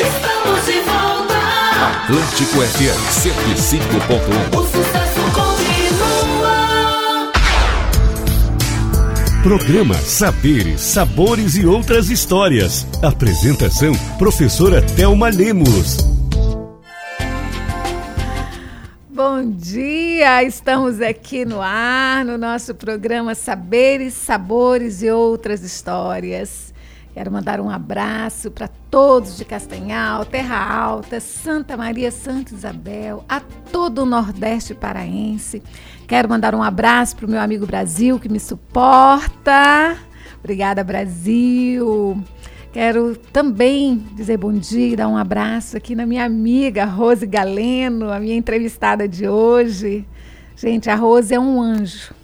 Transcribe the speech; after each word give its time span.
Estamos 0.00 0.64
de 0.64 0.80
volta. 0.82 1.34
Atlântico 2.04 2.60
FM 2.60 3.02
105.1. 3.10 4.56
O 4.56 4.62
sucesso 4.62 5.20
continua. 5.34 7.32
Programa 9.42 9.94
Saberes, 9.96 10.80
Sabores 10.82 11.56
e 11.56 11.66
Outras 11.66 12.10
Histórias. 12.10 12.86
Apresentação: 13.02 13.92
Professora 14.20 14.80
Thelma 14.80 15.30
Lemos. 15.30 15.96
Bom 19.10 19.50
dia! 19.50 20.44
Estamos 20.44 21.02
aqui 21.02 21.44
no 21.44 21.60
ar, 21.60 22.24
no 22.24 22.38
nosso 22.38 22.72
programa 22.72 23.34
Saberes, 23.34 24.14
Sabores 24.14 25.02
e 25.02 25.10
Outras 25.10 25.60
Histórias. 25.62 26.67
Quero 27.18 27.32
mandar 27.32 27.60
um 27.60 27.68
abraço 27.68 28.48
para 28.48 28.68
todos 28.68 29.36
de 29.36 29.44
Castanhal, 29.44 30.24
Terra 30.24 30.56
Alta, 30.56 31.18
Santa 31.18 31.76
Maria, 31.76 32.12
Santa 32.12 32.54
Isabel, 32.54 33.24
a 33.28 33.40
todo 33.40 34.02
o 34.02 34.06
Nordeste 34.06 34.72
paraense. 34.72 35.60
Quero 36.06 36.28
mandar 36.28 36.54
um 36.54 36.62
abraço 36.62 37.16
para 37.16 37.26
o 37.26 37.28
meu 37.28 37.40
amigo 37.40 37.66
Brasil, 37.66 38.20
que 38.20 38.28
me 38.28 38.38
suporta. 38.38 39.98
Obrigada, 40.38 40.84
Brasil. 40.84 42.22
Quero 42.72 43.16
também 43.16 43.96
dizer 44.14 44.36
bom 44.36 44.52
dia 44.52 44.90
e 44.92 44.94
dar 44.94 45.08
um 45.08 45.16
abraço 45.16 45.76
aqui 45.76 45.96
na 45.96 46.06
minha 46.06 46.24
amiga 46.24 46.84
Rose 46.84 47.26
Galeno, 47.26 48.12
a 48.12 48.20
minha 48.20 48.36
entrevistada 48.36 49.08
de 49.08 49.28
hoje. 49.28 50.06
Gente, 50.54 50.88
a 50.88 50.94
Rose 50.94 51.34
é 51.34 51.40
um 51.40 51.60
anjo. 51.60 52.14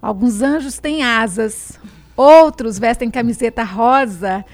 Alguns 0.00 0.40
anjos 0.40 0.78
têm 0.78 1.02
asas, 1.02 1.78
outros 2.16 2.78
vestem 2.78 3.10
camiseta 3.10 3.62
rosa 3.62 4.44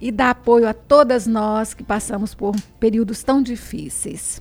e 0.00 0.10
dá 0.10 0.30
apoio 0.30 0.68
a 0.68 0.74
todas 0.74 1.26
nós 1.26 1.74
que 1.74 1.82
passamos 1.82 2.34
por 2.34 2.54
períodos 2.78 3.22
tão 3.22 3.42
difíceis. 3.42 4.40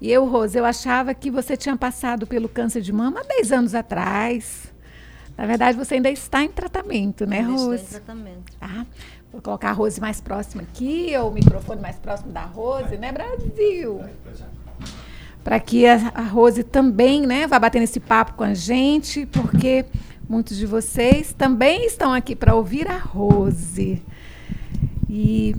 E 0.00 0.10
eu, 0.12 0.24
Rose, 0.26 0.56
eu 0.56 0.64
achava 0.64 1.12
que 1.12 1.30
você 1.30 1.56
tinha 1.56 1.76
passado 1.76 2.26
pelo 2.26 2.48
câncer 2.48 2.80
de 2.82 2.92
mama 2.92 3.20
há 3.20 3.24
10 3.24 3.52
anos 3.52 3.74
atrás. 3.74 4.72
Na 5.36 5.44
verdade, 5.44 5.76
você 5.76 5.94
ainda 5.94 6.10
está 6.10 6.42
em 6.42 6.48
tratamento, 6.48 7.26
né, 7.26 7.38
Ainda 7.40 7.50
estou 7.52 7.70
Rose? 7.70 7.82
em 7.82 7.86
tratamento. 7.86 8.52
Tá? 8.58 8.86
Vou 9.32 9.42
colocar 9.42 9.70
a 9.70 9.72
Rose 9.72 10.00
mais 10.00 10.20
próxima 10.20 10.62
aqui, 10.62 11.12
ou 11.16 11.30
o 11.30 11.34
microfone 11.34 11.80
mais 11.80 11.96
próximo 11.96 12.32
da 12.32 12.44
Rose, 12.44 12.96
né, 12.96 13.12
Brasil? 13.12 14.00
Para 15.48 15.58
que 15.60 15.86
a, 15.86 16.12
a 16.14 16.20
Rose 16.20 16.62
também, 16.62 17.26
né, 17.26 17.46
vá 17.46 17.58
bater 17.58 17.80
nesse 17.80 17.98
papo 17.98 18.34
com 18.34 18.44
a 18.44 18.52
gente, 18.52 19.24
porque 19.24 19.86
muitos 20.28 20.58
de 20.58 20.66
vocês 20.66 21.32
também 21.32 21.86
estão 21.86 22.12
aqui 22.12 22.36
para 22.36 22.54
ouvir 22.54 22.86
a 22.86 22.98
Rose. 22.98 24.02
E 25.08 25.56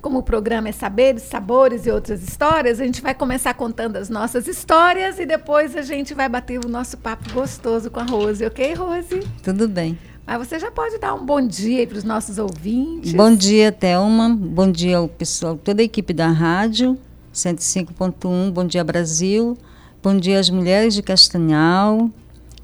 como 0.00 0.20
o 0.20 0.22
programa 0.22 0.70
é 0.70 0.72
Saberes, 0.72 1.24
Sabores 1.24 1.84
e 1.84 1.90
Outras 1.90 2.22
Histórias, 2.22 2.80
a 2.80 2.86
gente 2.86 3.02
vai 3.02 3.14
começar 3.14 3.52
contando 3.52 3.96
as 3.96 4.08
nossas 4.08 4.48
histórias 4.48 5.18
e 5.18 5.26
depois 5.26 5.76
a 5.76 5.82
gente 5.82 6.14
vai 6.14 6.26
bater 6.26 6.64
o 6.64 6.66
nosso 6.66 6.96
papo 6.96 7.30
gostoso 7.34 7.90
com 7.90 8.00
a 8.00 8.04
Rose, 8.04 8.46
ok, 8.46 8.72
Rose? 8.72 9.20
Tudo 9.42 9.68
bem. 9.68 9.98
Mas 10.26 10.38
você 10.38 10.58
já 10.58 10.70
pode 10.70 10.96
dar 10.96 11.12
um 11.12 11.22
bom 11.22 11.46
dia 11.46 11.86
para 11.86 11.98
os 11.98 12.04
nossos 12.04 12.38
ouvintes. 12.38 13.12
Bom 13.12 13.34
dia, 13.34 13.70
Thelma. 13.70 14.30
Bom 14.30 14.72
dia 14.72 14.96
ao 14.96 15.06
pessoal, 15.06 15.54
toda 15.62 15.82
a 15.82 15.84
equipe 15.84 16.14
da 16.14 16.28
rádio 16.28 16.98
105.1. 17.36 18.50
Bom 18.50 18.64
dia, 18.64 18.82
Brasil. 18.82 19.58
Bom 20.02 20.16
dia 20.16 20.40
às 20.40 20.48
mulheres 20.48 20.94
de 20.94 21.02
Castanhal, 21.02 22.10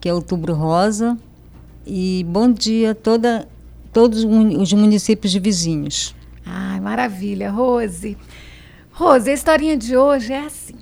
que 0.01 0.09
é 0.09 0.15
Outubro 0.15 0.55
Rosa. 0.55 1.19
E 1.87 2.25
bom 2.27 2.51
dia 2.51 2.93
a 2.93 2.95
toda, 2.95 3.47
todos 3.93 4.25
os 4.25 4.73
municípios 4.73 5.31
de 5.31 5.39
vizinhos. 5.39 6.15
Ai, 6.47 6.81
maravilha, 6.81 7.51
Rose. 7.51 8.17
Rose, 8.93 9.31
a 9.31 9.35
historinha 9.35 9.77
de 9.77 9.95
hoje 9.95 10.33
é 10.33 10.47
assim. 10.47 10.77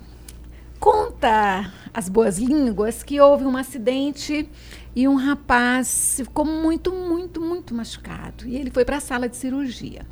Conta 0.79 1.73
as 1.93 2.09
boas 2.09 2.39
línguas 2.39 3.03
que 3.03 3.21
houve 3.21 3.45
um 3.45 3.57
acidente 3.57 4.49
e 4.95 5.09
um 5.09 5.17
rapaz 5.17 6.15
ficou 6.17 6.45
muito, 6.45 6.93
muito, 6.93 7.41
muito 7.41 7.75
machucado. 7.75 8.47
E 8.47 8.55
ele 8.55 8.71
foi 8.71 8.85
para 8.85 8.99
a 8.99 9.01
sala 9.01 9.29
de 9.29 9.37
cirurgia. 9.37 10.07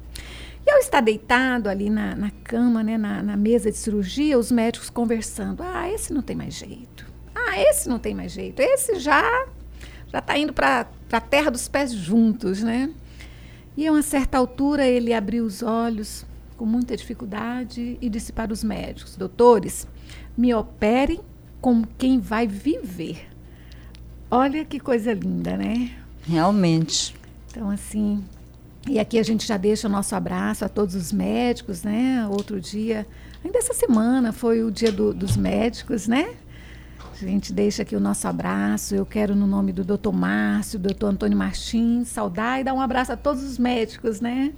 E 0.66 0.70
ao 0.70 0.78
estar 0.78 1.00
deitado 1.00 1.68
ali 1.68 1.88
na, 1.88 2.14
na 2.14 2.30
cama, 2.30 2.82
né, 2.82 2.98
na, 2.98 3.22
na 3.22 3.36
mesa 3.36 3.70
de 3.70 3.76
cirurgia, 3.76 4.38
os 4.38 4.52
médicos 4.52 4.90
conversando. 4.90 5.62
Ah, 5.62 5.88
esse 5.90 6.12
não 6.12 6.22
tem 6.22 6.36
mais 6.36 6.54
jeito. 6.54 7.06
Ah, 7.34 7.58
esse 7.58 7.88
não 7.88 7.98
tem 7.98 8.14
mais 8.14 8.32
jeito. 8.32 8.60
Esse 8.60 8.98
já 8.98 9.46
já 10.10 10.20
está 10.20 10.38
indo 10.38 10.52
para 10.52 10.86
a 11.12 11.20
terra 11.20 11.50
dos 11.50 11.68
pés 11.68 11.92
juntos, 11.92 12.62
né? 12.62 12.90
E 13.76 13.86
a 13.86 13.92
uma 13.92 14.02
certa 14.02 14.38
altura 14.38 14.86
ele 14.86 15.12
abriu 15.12 15.44
os 15.44 15.62
olhos 15.62 16.24
com 16.56 16.66
muita 16.66 16.96
dificuldade 16.96 17.96
e 18.00 18.08
disse 18.08 18.32
para 18.32 18.52
os 18.52 18.64
médicos: 18.64 19.16
Doutores, 19.16 19.86
me 20.36 20.52
operem 20.54 21.20
como 21.60 21.86
quem 21.98 22.18
vai 22.18 22.46
viver. 22.46 23.28
Olha 24.30 24.64
que 24.64 24.80
coisa 24.80 25.12
linda, 25.12 25.56
né? 25.56 25.92
Realmente. 26.22 27.14
Então, 27.50 27.70
assim. 27.70 28.24
E 28.86 28.98
aqui 28.98 29.18
a 29.18 29.22
gente 29.22 29.46
já 29.46 29.56
deixa 29.56 29.86
o 29.88 29.90
nosso 29.90 30.14
abraço 30.14 30.64
a 30.64 30.68
todos 30.68 30.94
os 30.94 31.12
médicos, 31.12 31.82
né? 31.82 32.26
Outro 32.28 32.60
dia, 32.60 33.06
ainda 33.44 33.58
essa 33.58 33.74
semana 33.74 34.32
foi 34.32 34.62
o 34.62 34.70
dia 34.70 34.90
do- 34.92 35.12
dos 35.12 35.36
médicos, 35.36 36.06
né? 36.06 36.34
A 37.20 37.24
gente 37.24 37.52
deixa 37.52 37.82
aqui 37.82 37.96
o 37.96 38.00
nosso 38.00 38.26
abraço. 38.28 38.94
Eu 38.94 39.04
quero, 39.04 39.34
no 39.34 39.46
nome 39.46 39.72
do 39.72 39.84
doutor 39.84 40.12
Márcio, 40.12 40.78
do 40.78 40.84
doutor 40.84 41.08
Antônio 41.08 41.36
Martins, 41.36 42.08
saudar 42.08 42.60
e 42.60 42.64
dar 42.64 42.72
um 42.72 42.80
abraço 42.80 43.12
a 43.12 43.16
todos 43.16 43.42
os 43.42 43.58
médicos, 43.58 44.20
né? 44.20 44.52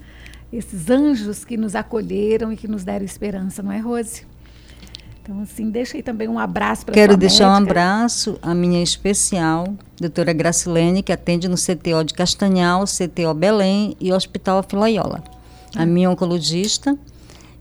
Esses 0.53 0.91
anjos 0.91 1.45
que 1.45 1.57
nos 1.57 1.75
acolheram 1.75 2.53
e 2.53 2.57
que 2.57 2.69
nos 2.69 2.85
deram 2.85 3.05
esperança, 3.05 3.63
não 3.63 3.73
é, 3.73 3.79
Rose? 3.79 4.27
Então, 5.31 5.43
assim, 5.43 5.71
deixa 5.71 5.97
aí 5.97 6.03
também 6.03 6.27
um 6.27 6.41
abraço 6.41 6.85
para 6.85 6.93
Quero 6.93 7.17
deixar 7.17 7.53
um 7.53 7.55
abraço 7.55 8.37
à 8.43 8.53
minha 8.53 8.83
especial, 8.83 9.77
doutora 9.97 10.33
Gracilene, 10.33 11.05
que 11.05 11.13
atende 11.13 11.47
no 11.47 11.55
CTO 11.55 12.03
de 12.05 12.15
Castanhal, 12.15 12.83
CTO 12.85 13.33
Belém 13.33 13.97
e 14.01 14.13
Hospital 14.13 14.59
Afilaiola. 14.59 15.23
A 15.77 15.87
minha 15.87 16.11
oncologista. 16.11 16.99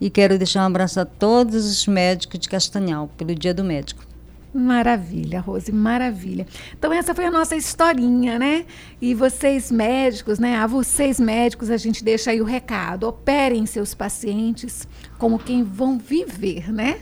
E 0.02 0.09
quero 0.09 0.35
deixar 0.40 0.63
um 0.63 0.66
abraço 0.66 1.00
a 1.00 1.06
todos 1.06 1.63
os 1.63 1.85
médicos 1.85 2.40
de 2.40 2.50
Castanhal, 2.50 3.08
pelo 3.16 3.35
Dia 3.35 3.53
do 3.53 3.63
Médico. 3.63 4.03
Maravilha, 4.52 5.40
Rose, 5.40 5.72
maravilha. 5.72 6.47
Então 6.75 6.91
essa 6.91 7.13
foi 7.13 7.25
a 7.25 7.31
nossa 7.31 7.56
historinha, 7.56 8.40
né? 8.40 8.66
E 9.00 9.13
vocês 9.13 9.72
médicos, 9.72 10.40
né? 10.40 10.56
A 10.56 10.66
vocês 10.66 11.19
médicos 11.19 11.69
a 11.69 11.78
gente 11.78 12.03
deixa 12.03 12.31
aí 12.31 12.41
o 12.41 12.46
recado. 12.46 13.08
Operem 13.08 13.68
seus 13.68 13.94
pacientes 13.94 14.88
como 15.19 15.38
quem 15.38 15.63
vão 15.63 16.00
viver, 16.00 16.74
né? 16.74 17.02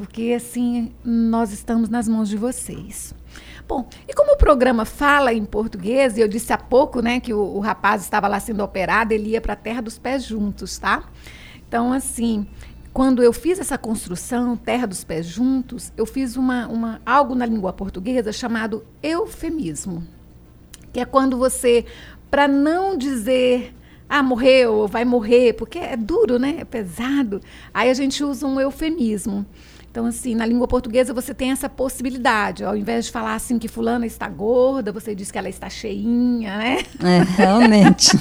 Porque 0.00 0.32
assim 0.34 0.92
nós 1.04 1.52
estamos 1.52 1.90
nas 1.90 2.08
mãos 2.08 2.30
de 2.30 2.36
vocês. 2.38 3.14
Bom, 3.68 3.86
e 4.08 4.14
como 4.14 4.32
o 4.32 4.36
programa 4.38 4.86
fala 4.86 5.30
em 5.30 5.44
português, 5.44 6.16
e 6.16 6.22
eu 6.22 6.26
disse 6.26 6.54
há 6.54 6.56
pouco, 6.56 7.02
né, 7.02 7.20
que 7.20 7.34
o, 7.34 7.38
o 7.38 7.60
rapaz 7.60 8.00
estava 8.00 8.26
lá 8.26 8.40
sendo 8.40 8.64
operado, 8.64 9.12
ele 9.12 9.28
ia 9.28 9.42
para 9.42 9.52
a 9.52 9.56
terra 9.56 9.82
dos 9.82 9.98
pés 9.98 10.24
juntos, 10.24 10.78
tá? 10.78 11.04
Então, 11.68 11.92
assim, 11.92 12.46
quando 12.94 13.22
eu 13.22 13.30
fiz 13.30 13.58
essa 13.58 13.76
construção, 13.76 14.56
Terra 14.56 14.86
dos 14.86 15.04
Pés 15.04 15.26
Juntos, 15.26 15.92
eu 15.98 16.06
fiz 16.06 16.34
uma, 16.34 16.66
uma, 16.66 17.02
algo 17.04 17.34
na 17.34 17.44
língua 17.44 17.70
portuguesa 17.70 18.32
chamado 18.32 18.82
eufemismo. 19.02 20.02
Que 20.94 21.00
é 21.00 21.04
quando 21.04 21.36
você, 21.36 21.84
para 22.30 22.48
não 22.48 22.96
dizer, 22.96 23.74
ah, 24.08 24.22
morreu, 24.22 24.88
vai 24.88 25.04
morrer, 25.04 25.52
porque 25.52 25.78
é 25.78 25.94
duro, 25.94 26.38
né? 26.38 26.56
É 26.60 26.64
pesado, 26.64 27.42
aí 27.74 27.90
a 27.90 27.94
gente 27.94 28.24
usa 28.24 28.46
um 28.46 28.58
eufemismo. 28.58 29.44
Então, 29.90 30.06
assim, 30.06 30.36
na 30.36 30.46
língua 30.46 30.68
portuguesa 30.68 31.12
você 31.12 31.34
tem 31.34 31.50
essa 31.50 31.68
possibilidade. 31.68 32.64
Ao 32.64 32.76
invés 32.76 33.06
de 33.06 33.10
falar 33.10 33.34
assim 33.34 33.58
que 33.58 33.66
fulana 33.66 34.06
está 34.06 34.28
gorda, 34.28 34.92
você 34.92 35.14
diz 35.16 35.30
que 35.32 35.38
ela 35.38 35.48
está 35.48 35.68
cheinha, 35.68 36.56
né? 36.56 36.78
É, 37.02 37.22
realmente. 37.42 38.10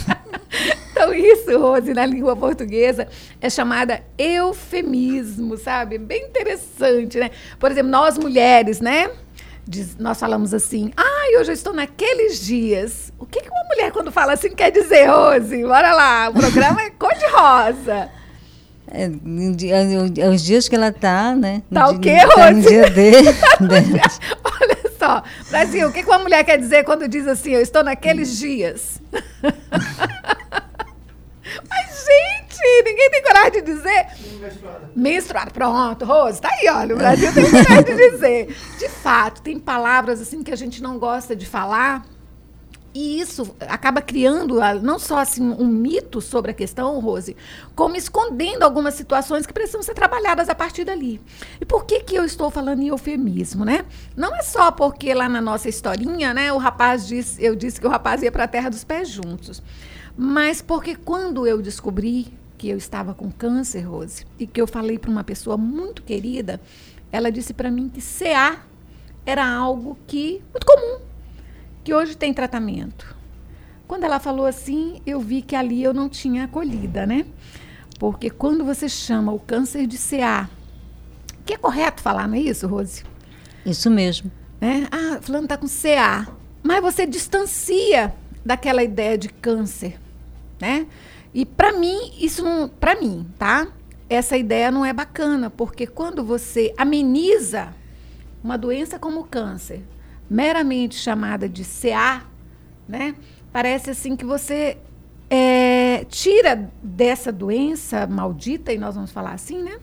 Então, 0.92 1.14
isso, 1.14 1.58
Rose, 1.58 1.94
na 1.94 2.06
língua 2.06 2.36
portuguesa, 2.36 3.08
é 3.40 3.50
chamada 3.50 4.04
eufemismo, 4.18 5.56
sabe? 5.58 5.98
Bem 5.98 6.26
interessante, 6.26 7.18
né? 7.18 7.32
Por 7.58 7.72
exemplo, 7.72 7.90
nós 7.90 8.18
mulheres, 8.18 8.82
né? 8.82 9.10
Diz- 9.66 9.96
nós 9.98 10.20
falamos 10.20 10.54
assim, 10.54 10.92
ai, 10.98 11.38
hoje 11.40 11.52
eu 11.52 11.54
estou 11.54 11.72
naqueles 11.74 12.42
dias. 12.46 13.14
O 13.18 13.26
que, 13.26 13.40
que 13.40 13.50
uma 13.50 13.64
mulher, 13.74 13.94
quando 13.94 14.12
fala 14.12 14.34
assim, 14.34 14.50
quer 14.50 14.72
dizer, 14.72 15.06
Rose? 15.10 15.64
Bora 15.64 15.94
lá, 15.94 16.30
o 16.30 16.34
programa 16.34 16.82
é 16.82 16.90
cor-de-rosa. 16.90 18.10
É, 18.92 19.10
dia- 19.56 19.76
é 20.26 20.30
os 20.30 20.42
dias 20.44 20.68
que 20.68 20.76
ela 20.76 20.90
está, 20.90 21.36
né? 21.36 21.62
Tá 21.72 21.90
o 21.90 22.00
quê, 22.00 22.18
tá 22.36 22.52
no 22.52 22.58
Rose? 22.58 22.68
dia 22.70 22.90
dele. 22.92 23.28
Olha 24.44 24.80
só, 25.00 25.24
Brasil, 25.50 25.88
o 25.88 25.92
que, 25.94 26.04
que 26.04 26.10
uma 26.10 26.20
mulher 26.20 26.44
quer 26.44 26.58
dizer 26.58 26.84
quando 26.84 27.08
diz 27.08 27.26
assim, 27.28 27.52
eu 27.52 27.62
estou 27.62 27.84
naqueles 27.84 28.38
dias? 28.38 29.00
Mas, 31.68 32.06
gente, 32.06 32.84
ninguém 32.86 33.10
tem 33.10 33.24
coragem 33.24 33.52
de 33.52 33.62
dizer. 33.62 34.08
Menstruada. 34.96 35.52
Pronto, 35.52 36.06
Rose, 36.06 36.40
tá 36.42 36.50
aí, 36.52 36.70
olha. 36.70 36.94
O 36.96 36.98
Brasil 36.98 37.34
tem 37.34 37.50
coragem 37.50 37.84
de 37.84 38.10
dizer. 38.12 38.56
De 38.78 38.88
fato, 38.90 39.42
tem 39.42 39.58
palavras 39.60 40.22
assim 40.22 40.44
que 40.44 40.52
a 40.52 40.56
gente 40.56 40.82
não 40.82 41.00
gosta 41.00 41.36
de 41.36 41.46
falar. 41.46 42.06
E 42.94 43.20
isso 43.20 43.56
acaba 43.62 44.02
criando 44.02 44.60
não 44.82 44.98
só 44.98 45.20
assim, 45.20 45.44
um 45.44 45.68
mito 45.68 46.20
sobre 46.20 46.52
a 46.52 46.54
questão, 46.54 47.00
Rose, 47.00 47.38
como 47.76 47.96
escondendo 47.96 48.64
algumas 48.64 48.96
situações 48.96 49.46
que 49.46 49.54
precisam 49.54 49.84
ser 49.84 49.94
trabalhadas 49.94 50.50
a 50.50 50.56
partir 50.56 50.86
dali. 50.86 51.22
E 51.62 51.66
por 51.66 51.86
que, 51.86 52.00
que 52.00 52.16
eu 52.16 52.26
estou 52.26 52.50
falando 52.50 52.82
em 52.82 52.88
eufemismo, 52.88 53.64
né? 53.64 53.86
Não 54.18 54.36
é 54.36 54.42
só 54.42 54.72
porque 54.72 55.14
lá 55.14 55.30
na 55.30 55.40
nossa 55.40 55.70
historinha, 55.70 56.34
né, 56.34 56.52
o 56.52 56.58
rapaz 56.58 57.08
disse, 57.08 57.44
eu 57.44 57.56
disse 57.56 57.80
que 57.80 57.86
o 57.86 57.90
rapaz 57.90 58.24
ia 58.24 58.32
para 58.32 58.46
a 58.46 58.48
terra 58.48 58.70
dos 58.70 58.84
pés 58.84 59.08
juntos. 59.08 59.62
Mas 60.18 60.60
porque 60.62 60.96
quando 60.96 61.46
eu 61.46 61.62
descobri 61.62 62.34
que 62.58 62.70
eu 62.70 62.78
estava 62.78 63.14
com 63.14 63.32
câncer, 63.32 63.82
Rose, 63.82 64.26
e 64.40 64.48
que 64.48 64.60
eu 64.60 64.68
falei 64.68 64.98
para 64.98 65.12
uma 65.12 65.24
pessoa 65.24 65.56
muito 65.58 66.02
querida, 66.02 66.60
ela 67.12 67.32
disse 67.32 67.54
para 67.54 67.70
mim 67.70 67.88
que 67.88 68.02
CA 68.02 68.64
era 69.26 69.48
algo 69.48 69.96
que 70.08 70.42
muito 70.52 70.66
comum 70.66 71.09
que 71.90 71.94
hoje 71.96 72.16
tem 72.16 72.32
tratamento. 72.32 73.16
Quando 73.88 74.04
ela 74.04 74.20
falou 74.20 74.46
assim, 74.46 75.02
eu 75.08 75.20
vi 75.20 75.42
que 75.42 75.56
ali 75.56 75.84
eu 75.84 75.92
não 75.92 76.08
tinha 76.08 76.44
acolhida, 76.44 77.04
né? 77.04 77.26
Porque 77.98 78.30
quando 78.30 78.64
você 78.64 78.88
chama 78.88 79.32
o 79.32 79.40
câncer 79.40 79.88
de 79.88 79.98
CA, 79.98 80.48
que 81.44 81.56
é 81.56 81.58
correto 81.58 82.00
falar, 82.00 82.28
não 82.28 82.36
é 82.36 82.42
isso, 82.42 82.68
Rose? 82.68 83.04
Isso 83.66 83.90
mesmo. 83.90 84.32
Né? 84.62 84.88
Ah, 84.92 85.18
fulano 85.20 85.46
está 85.46 85.58
com 85.58 85.66
CA. 85.66 86.32
Mas 86.62 86.80
você 86.80 87.08
distancia 87.08 88.14
daquela 88.46 88.84
ideia 88.84 89.18
de 89.18 89.30
câncer, 89.30 90.00
né? 90.62 90.86
E 91.34 91.44
para 91.44 91.72
mim, 91.72 92.12
isso 92.20 92.44
não, 92.44 92.70
para 92.70 93.02
mim, 93.02 93.26
tá? 93.40 93.68
Essa 94.08 94.38
ideia 94.38 94.70
não 94.70 94.86
é 94.86 94.94
bacana, 94.94 95.50
porque 95.50 95.88
quando 95.88 96.24
você 96.24 96.72
ameniza 96.78 97.74
uma 98.44 98.60
doença 98.60 99.00
como 99.00 99.22
o 99.22 99.26
câncer, 99.26 99.84
meramente 100.30 100.96
chamada 100.96 101.50
de 101.50 101.64
CA, 101.64 102.24
né? 102.88 103.16
Parece 103.52 103.90
assim 103.90 104.16
que 104.16 104.26
você 104.26 104.78
é, 105.30 106.06
tira 106.10 106.70
dessa 106.84 107.32
doença 107.32 108.06
maldita, 108.08 108.72
e 108.72 108.78
nós 108.78 108.96
vamos 108.96 109.12
falar 109.12 109.34
assim, 109.34 109.62
né? 109.62 109.80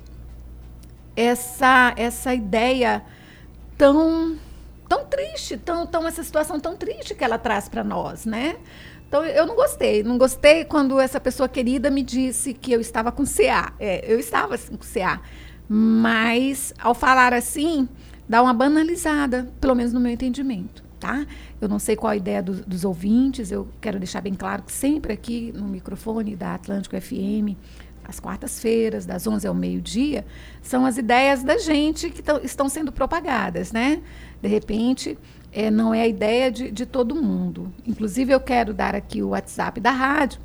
Essa, 1.17 1.95
essa 1.97 2.35
ideia 2.35 3.03
tão 3.77 4.39
tão 4.89 5.05
triste, 5.05 5.57
tão, 5.57 5.87
tão 5.87 6.07
essa 6.07 6.23
situação 6.23 6.61
tão 6.61 6.77
triste 6.77 7.15
que 7.15 7.25
ela 7.25 7.39
traz 7.39 7.69
para 7.69 7.83
nós, 7.83 8.25
né? 8.25 8.57
Então 9.09 9.25
eu 9.25 9.47
não 9.47 9.55
gostei, 9.55 10.03
não 10.03 10.19
gostei 10.19 10.65
quando 10.65 10.99
essa 10.99 11.21
pessoa 11.21 11.49
querida 11.49 11.91
me 11.91 12.03
disse 12.03 12.53
que 12.53 12.73
eu 12.73 12.81
estava 12.81 13.13
com 13.13 13.25
CA. 13.25 13.73
É, 13.79 14.05
eu 14.07 14.19
estava 14.19 14.55
assim, 14.55 14.77
com 14.77 14.85
CA, 14.85 15.21
mas 15.69 16.75
ao 16.79 16.95
falar 16.95 17.33
assim, 17.33 17.89
dá 18.29 18.43
uma 18.43 18.53
banalizada, 18.53 19.49
pelo 19.61 19.75
menos 19.75 19.93
no 19.93 20.01
meu 20.01 20.13
entendimento, 20.13 20.83
tá? 20.99 21.27
Eu 21.61 21.69
não 21.69 21.79
sei 21.79 21.97
qual 21.97 22.11
a 22.11 22.17
ideia 22.17 22.43
do, 22.43 22.55
dos 22.65 22.85
ouvintes, 22.85 23.51
eu 23.51 23.69
quero 23.81 23.99
deixar 23.99 24.21
bem 24.21 24.35
claro 24.35 24.63
que 24.63 24.73
sempre 24.73 25.13
aqui 25.13 25.53
no 25.55 25.67
microfone 25.67 26.35
da 26.35 26.55
Atlântico 26.55 27.01
FM, 27.01 27.57
às 28.09 28.21
quartas-feiras, 28.21 29.05
das 29.05 29.27
11 29.27 29.47
ao 29.47 29.55
meio-dia, 29.55 30.25
são 30.63 30.87
as 30.87 30.97
ideias 30.97 31.43
da 31.43 31.59
gente 31.59 32.09
que 32.09 32.23
estão 32.45 32.69
sendo 32.69 32.93
propagadas, 32.93 33.73
né? 33.73 34.01
De 34.41 34.49
repente, 34.49 35.19
é, 35.53 35.71
não 35.71 35.93
é 35.93 36.03
a 36.03 36.07
ideia 36.07 36.51
de, 36.51 36.71
de 36.71 36.87
todo 36.87 37.15
mundo. 37.15 37.73
Inclusive, 37.85 38.33
eu 38.33 38.41
quero 38.41 38.73
dar 38.73 38.95
aqui 38.95 39.23
o 39.23 39.31
WhatsApp 39.31 39.81
da 39.81 39.91
rádio, 39.91 40.41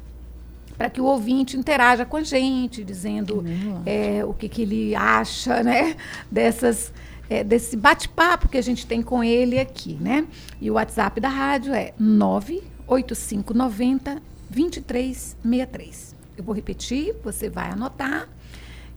para 0.77 0.89
que 0.89 0.99
o 0.99 1.05
ouvinte 1.05 1.55
interaja 1.55 2.05
com 2.05 2.17
a 2.17 2.23
gente, 2.23 2.83
dizendo 2.83 3.43
é, 3.85 4.25
o 4.25 4.33
que, 4.33 4.49
que 4.49 4.63
ele 4.63 4.95
acha 4.95 5.61
né, 5.61 5.95
dessas 6.31 6.91
é, 7.31 7.43
desse 7.45 7.77
bate-papo 7.77 8.49
que 8.49 8.57
a 8.57 8.61
gente 8.61 8.85
tem 8.85 9.01
com 9.01 9.23
ele 9.23 9.57
aqui, 9.57 9.97
né? 10.01 10.27
E 10.59 10.69
o 10.69 10.73
WhatsApp 10.73 11.21
da 11.21 11.29
rádio 11.29 11.73
é 11.73 11.93
98590 11.97 14.21
2363. 14.49 16.13
Eu 16.37 16.43
vou 16.43 16.53
repetir, 16.53 17.15
você 17.23 17.49
vai 17.49 17.69
anotar. 17.69 18.27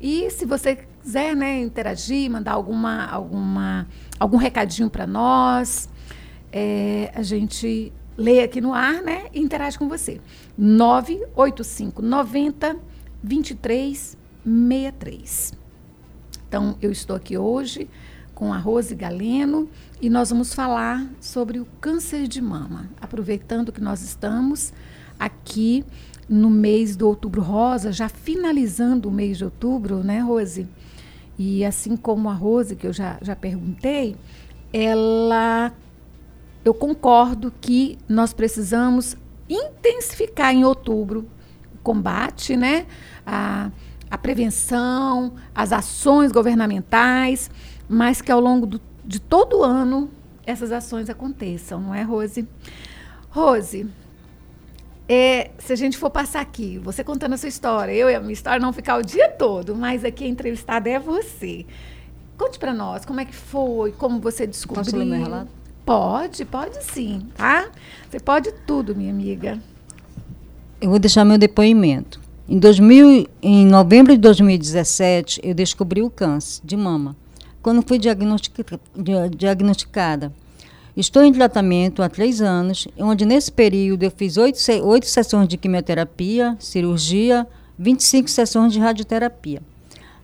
E 0.00 0.28
se 0.32 0.44
você 0.44 0.84
quiser 1.00 1.36
né, 1.36 1.60
interagir, 1.60 2.28
mandar 2.28 2.54
alguma, 2.54 3.06
alguma, 3.06 3.86
algum 4.18 4.36
recadinho 4.36 4.90
para 4.90 5.06
nós, 5.06 5.88
é, 6.50 7.12
a 7.14 7.22
gente 7.22 7.92
lê 8.16 8.42
aqui 8.42 8.60
no 8.60 8.74
ar 8.74 9.00
né, 9.00 9.26
e 9.32 9.38
interage 9.38 9.78
com 9.78 9.88
você. 9.88 10.20
98590 10.58 12.78
2363. 13.22 15.52
Então, 16.48 16.76
eu 16.82 16.90
estou 16.90 17.14
aqui 17.14 17.38
hoje 17.38 17.88
com 18.34 18.52
a 18.52 18.58
Rose 18.58 18.94
Galeno 18.94 19.68
e 20.00 20.10
nós 20.10 20.30
vamos 20.30 20.52
falar 20.52 21.06
sobre 21.20 21.58
o 21.60 21.66
câncer 21.80 22.26
de 22.26 22.42
mama. 22.42 22.90
Aproveitando 23.00 23.72
que 23.72 23.80
nós 23.80 24.02
estamos 24.02 24.72
aqui 25.18 25.84
no 26.28 26.50
mês 26.50 26.96
do 26.96 27.06
Outubro 27.06 27.40
Rosa, 27.40 27.92
já 27.92 28.08
finalizando 28.08 29.08
o 29.08 29.12
mês 29.12 29.38
de 29.38 29.44
outubro, 29.44 30.02
né, 30.02 30.20
Rose? 30.20 30.66
E 31.38 31.64
assim 31.64 31.96
como 31.96 32.28
a 32.28 32.32
Rose, 32.32 32.76
que 32.76 32.86
eu 32.86 32.92
já, 32.92 33.18
já 33.20 33.36
perguntei, 33.36 34.16
ela. 34.72 35.72
Eu 36.64 36.72
concordo 36.72 37.52
que 37.60 37.98
nós 38.08 38.32
precisamos 38.32 39.16
intensificar 39.48 40.54
em 40.54 40.64
outubro 40.64 41.28
o 41.74 41.78
combate, 41.82 42.56
né? 42.56 42.86
A, 43.26 43.70
a 44.10 44.16
prevenção, 44.16 45.34
as 45.54 45.72
ações 45.72 46.32
governamentais 46.32 47.50
mas 47.88 48.20
que 48.20 48.32
ao 48.32 48.40
longo 48.40 48.66
do, 48.66 48.80
de 49.04 49.20
todo 49.20 49.58
o 49.58 49.62
ano 49.62 50.10
essas 50.46 50.72
ações 50.72 51.08
aconteçam, 51.08 51.80
não 51.80 51.94
é, 51.94 52.02
Rose? 52.02 52.46
Rose, 53.30 53.86
é, 55.08 55.50
se 55.58 55.72
a 55.72 55.76
gente 55.76 55.98
for 55.98 56.10
passar 56.10 56.40
aqui, 56.40 56.78
você 56.78 57.02
contando 57.02 57.34
a 57.34 57.36
sua 57.36 57.48
história, 57.48 57.92
eu 57.92 58.08
e 58.08 58.14
a 58.14 58.20
minha 58.20 58.32
história 58.32 58.60
não 58.60 58.72
ficar 58.72 58.96
o 58.96 59.02
dia 59.02 59.28
todo, 59.28 59.74
mas 59.74 60.04
aqui 60.04 60.24
a 60.24 60.28
entrevistada 60.28 60.88
é 60.88 60.98
você. 60.98 61.66
Conte 62.36 62.58
para 62.58 62.74
nós 62.74 63.04
como 63.04 63.20
é 63.20 63.24
que 63.24 63.34
foi, 63.34 63.92
como 63.92 64.20
você 64.20 64.46
descobriu. 64.46 64.84
Posso 64.84 64.96
ler 64.96 65.04
meu 65.04 65.22
relato? 65.22 65.50
Pode, 65.84 66.44
pode 66.44 66.82
sim, 66.84 67.26
tá? 67.34 67.70
Você 68.10 68.18
pode 68.18 68.52
tudo, 68.66 68.96
minha 68.96 69.10
amiga. 69.10 69.58
Eu 70.80 70.90
vou 70.90 70.98
deixar 70.98 71.24
meu 71.24 71.38
depoimento. 71.38 72.20
Em, 72.48 72.58
2000, 72.58 73.28
em 73.42 73.66
novembro 73.66 74.12
de 74.12 74.18
2017, 74.18 75.40
eu 75.42 75.54
descobri 75.54 76.02
o 76.02 76.10
câncer 76.10 76.60
de 76.64 76.76
mama 76.76 77.16
quando 77.64 77.82
fui 77.82 77.98
diagnosticada. 77.98 80.30
Estou 80.94 81.24
em 81.24 81.32
tratamento 81.32 82.02
há 82.02 82.10
três 82.10 82.42
anos, 82.42 82.86
onde 82.98 83.24
nesse 83.24 83.50
período 83.50 84.02
eu 84.02 84.10
fiz 84.10 84.36
oito, 84.36 84.58
oito 84.82 85.06
sessões 85.06 85.48
de 85.48 85.56
quimioterapia, 85.56 86.58
cirurgia, 86.60 87.46
25 87.78 88.28
sessões 88.28 88.70
de 88.70 88.78
radioterapia. 88.78 89.62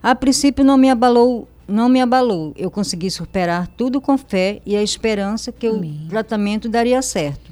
A 0.03 0.13
princípio 0.13 0.63
não 0.63 0.77
me 0.77 0.91
abalou, 0.91 1.47
não 1.67 1.89
me 1.89 1.99
abalou. 1.99 2.53
Eu 2.55 2.69
consegui 2.69 3.09
superar 3.09 3.67
tudo 3.69 3.99
com 3.99 4.19
fé 4.19 4.61
e 4.63 4.75
a 4.75 4.83
esperança 4.83 5.51
que 5.51 5.65
Amém. 5.65 6.03
o 6.05 6.09
tratamento 6.09 6.69
daria 6.69 7.01
certo. 7.01 7.51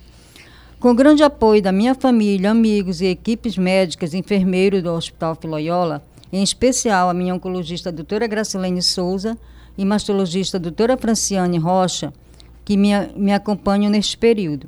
Com 0.80 0.96
grande 0.96 1.24
apoio 1.24 1.64
da 1.64 1.72
minha 1.72 1.96
família, 1.96 2.52
amigos 2.52 3.02
e 3.02 3.08
equipes 3.08 3.58
médicas 3.58 4.14
enfermeiros 4.14 4.84
do 4.84 4.92
Hospital 4.92 5.36
Filoiola, 5.36 6.06
em 6.32 6.44
especial 6.44 7.10
a 7.10 7.14
minha 7.14 7.34
oncologista 7.34 7.92
doutora 7.92 8.28
Gracilene 8.28 8.84
Souza, 8.84 9.36
e 9.80 9.86
mastologista 9.86 10.60
doutora 10.60 10.98
Franciane 10.98 11.58
Rocha, 11.58 12.14
que 12.66 12.76
me, 12.76 12.90
me 13.16 13.32
acompanham 13.32 13.90
neste 13.90 14.18
período. 14.18 14.68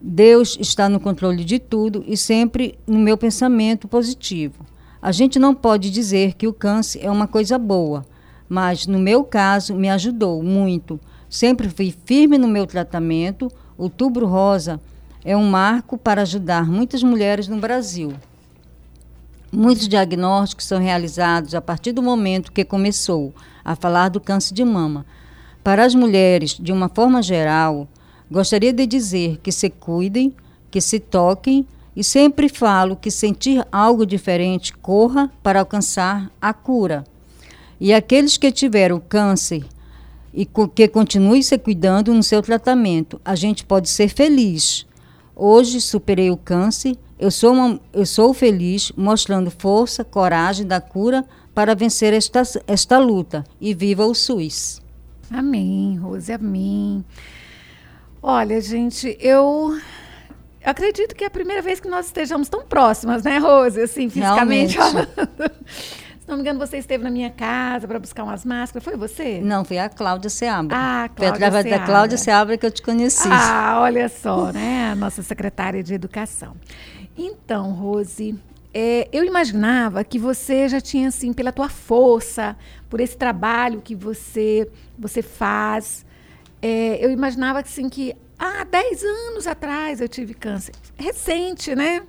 Deus 0.00 0.56
está 0.60 0.88
no 0.88 1.00
controle 1.00 1.44
de 1.44 1.58
tudo 1.58 2.04
e 2.06 2.16
sempre 2.16 2.78
no 2.86 2.96
meu 2.96 3.18
pensamento 3.18 3.88
positivo. 3.88 4.64
A 5.02 5.10
gente 5.10 5.40
não 5.40 5.52
pode 5.52 5.90
dizer 5.90 6.34
que 6.34 6.46
o 6.46 6.52
câncer 6.52 7.00
é 7.02 7.10
uma 7.10 7.26
coisa 7.26 7.58
boa, 7.58 8.06
mas 8.48 8.86
no 8.86 9.00
meu 9.00 9.24
caso 9.24 9.74
me 9.74 9.90
ajudou 9.90 10.44
muito. 10.44 11.00
Sempre 11.28 11.68
fui 11.68 11.92
firme 12.04 12.38
no 12.38 12.46
meu 12.46 12.68
tratamento. 12.68 13.50
O 13.76 13.88
Tubro 13.88 14.28
Rosa 14.28 14.80
é 15.24 15.36
um 15.36 15.50
marco 15.50 15.98
para 15.98 16.22
ajudar 16.22 16.70
muitas 16.70 17.02
mulheres 17.02 17.48
no 17.48 17.58
Brasil. 17.58 18.12
Muitos 19.50 19.88
diagnósticos 19.88 20.66
são 20.66 20.78
realizados 20.78 21.54
a 21.54 21.60
partir 21.62 21.92
do 21.92 22.02
momento 22.02 22.52
que 22.52 22.66
começou 22.66 23.32
a 23.64 23.74
falar 23.74 24.10
do 24.10 24.20
câncer 24.20 24.52
de 24.52 24.62
mama. 24.62 25.06
Para 25.64 25.86
as 25.86 25.94
mulheres, 25.94 26.50
de 26.60 26.70
uma 26.70 26.90
forma 26.90 27.22
geral, 27.22 27.88
gostaria 28.30 28.74
de 28.74 28.86
dizer 28.86 29.38
que 29.42 29.50
se 29.50 29.70
cuidem, 29.70 30.34
que 30.70 30.82
se 30.82 31.00
toquem 31.00 31.66
e 31.96 32.04
sempre 32.04 32.46
falo 32.50 32.94
que 32.94 33.10
sentir 33.10 33.66
algo 33.72 34.04
diferente, 34.04 34.74
corra 34.74 35.32
para 35.42 35.60
alcançar 35.60 36.30
a 36.40 36.52
cura. 36.52 37.04
E 37.80 37.94
aqueles 37.94 38.36
que 38.36 38.52
tiveram 38.52 39.00
câncer 39.00 39.64
e 40.34 40.44
que 40.44 40.86
continuem 40.88 41.40
se 41.40 41.56
cuidando 41.56 42.12
no 42.12 42.22
seu 42.22 42.42
tratamento, 42.42 43.18
a 43.24 43.34
gente 43.34 43.64
pode 43.64 43.88
ser 43.88 44.08
feliz. 44.08 44.86
Hoje 45.34 45.80
superei 45.80 46.30
o 46.30 46.36
câncer 46.36 46.98
eu 47.18 47.30
sou, 47.30 47.52
uma, 47.52 47.80
eu 47.92 48.06
sou 48.06 48.32
feliz 48.32 48.92
mostrando 48.96 49.50
força, 49.50 50.04
coragem 50.04 50.66
da 50.66 50.80
cura 50.80 51.24
para 51.54 51.74
vencer 51.74 52.14
esta, 52.14 52.42
esta 52.66 52.98
luta. 52.98 53.44
E 53.60 53.74
viva 53.74 54.06
o 54.06 54.14
SUS. 54.14 54.80
Amém, 55.30 55.96
Rose, 55.98 56.32
amém. 56.32 57.04
Olha, 58.22 58.60
gente, 58.60 59.16
eu 59.20 59.76
acredito 60.64 61.14
que 61.14 61.24
é 61.24 61.26
a 61.26 61.30
primeira 61.30 61.60
vez 61.60 61.80
que 61.80 61.88
nós 61.88 62.06
estejamos 62.06 62.48
tão 62.48 62.64
próximas, 62.64 63.22
né, 63.22 63.38
Rose? 63.38 63.80
Assim, 63.80 64.08
fisicamente 64.08 64.76
falando. 64.76 65.08
Se 66.28 66.30
não 66.32 66.36
me 66.36 66.42
engano, 66.42 66.58
você 66.58 66.76
esteve 66.76 67.02
na 67.02 67.10
minha 67.10 67.30
casa 67.30 67.88
para 67.88 67.98
buscar 67.98 68.22
umas 68.22 68.44
máscaras. 68.44 68.84
Foi 68.84 68.96
você? 68.96 69.40
Não, 69.40 69.64
foi 69.64 69.78
a 69.78 69.88
Cláudia 69.88 70.28
Seabra. 70.28 70.76
Ah, 70.78 71.08
Foi 71.08 71.26
Cláudia 71.26 71.46
através 71.46 71.64
da. 71.64 71.86
Cláudia 71.86 72.18
Seabra 72.18 72.58
que 72.58 72.66
eu 72.66 72.70
te 72.70 72.82
conheci. 72.82 73.28
Ah, 73.30 73.78
olha 73.80 74.10
só, 74.10 74.52
né? 74.52 74.90
A 74.92 74.94
nossa 74.94 75.22
secretária 75.22 75.82
de 75.82 75.94
Educação. 75.94 76.54
Então, 77.18 77.72
Rose, 77.72 78.38
é, 78.72 79.08
eu 79.12 79.24
imaginava 79.24 80.04
que 80.04 80.18
você 80.18 80.68
já 80.68 80.80
tinha, 80.80 81.08
assim, 81.08 81.32
pela 81.32 81.50
tua 81.50 81.68
força, 81.68 82.56
por 82.88 83.00
esse 83.00 83.16
trabalho 83.16 83.82
que 83.82 83.94
você, 83.94 84.70
você 84.96 85.20
faz, 85.20 86.06
é, 86.62 87.04
eu 87.04 87.10
imaginava 87.10 87.62
que, 87.62 87.68
assim, 87.68 87.88
que 87.88 88.14
há 88.38 88.62
10 88.64 89.02
anos 89.02 89.46
atrás 89.46 90.00
eu 90.00 90.08
tive 90.08 90.32
câncer. 90.32 90.74
Recente, 90.96 91.74
né? 91.74 92.02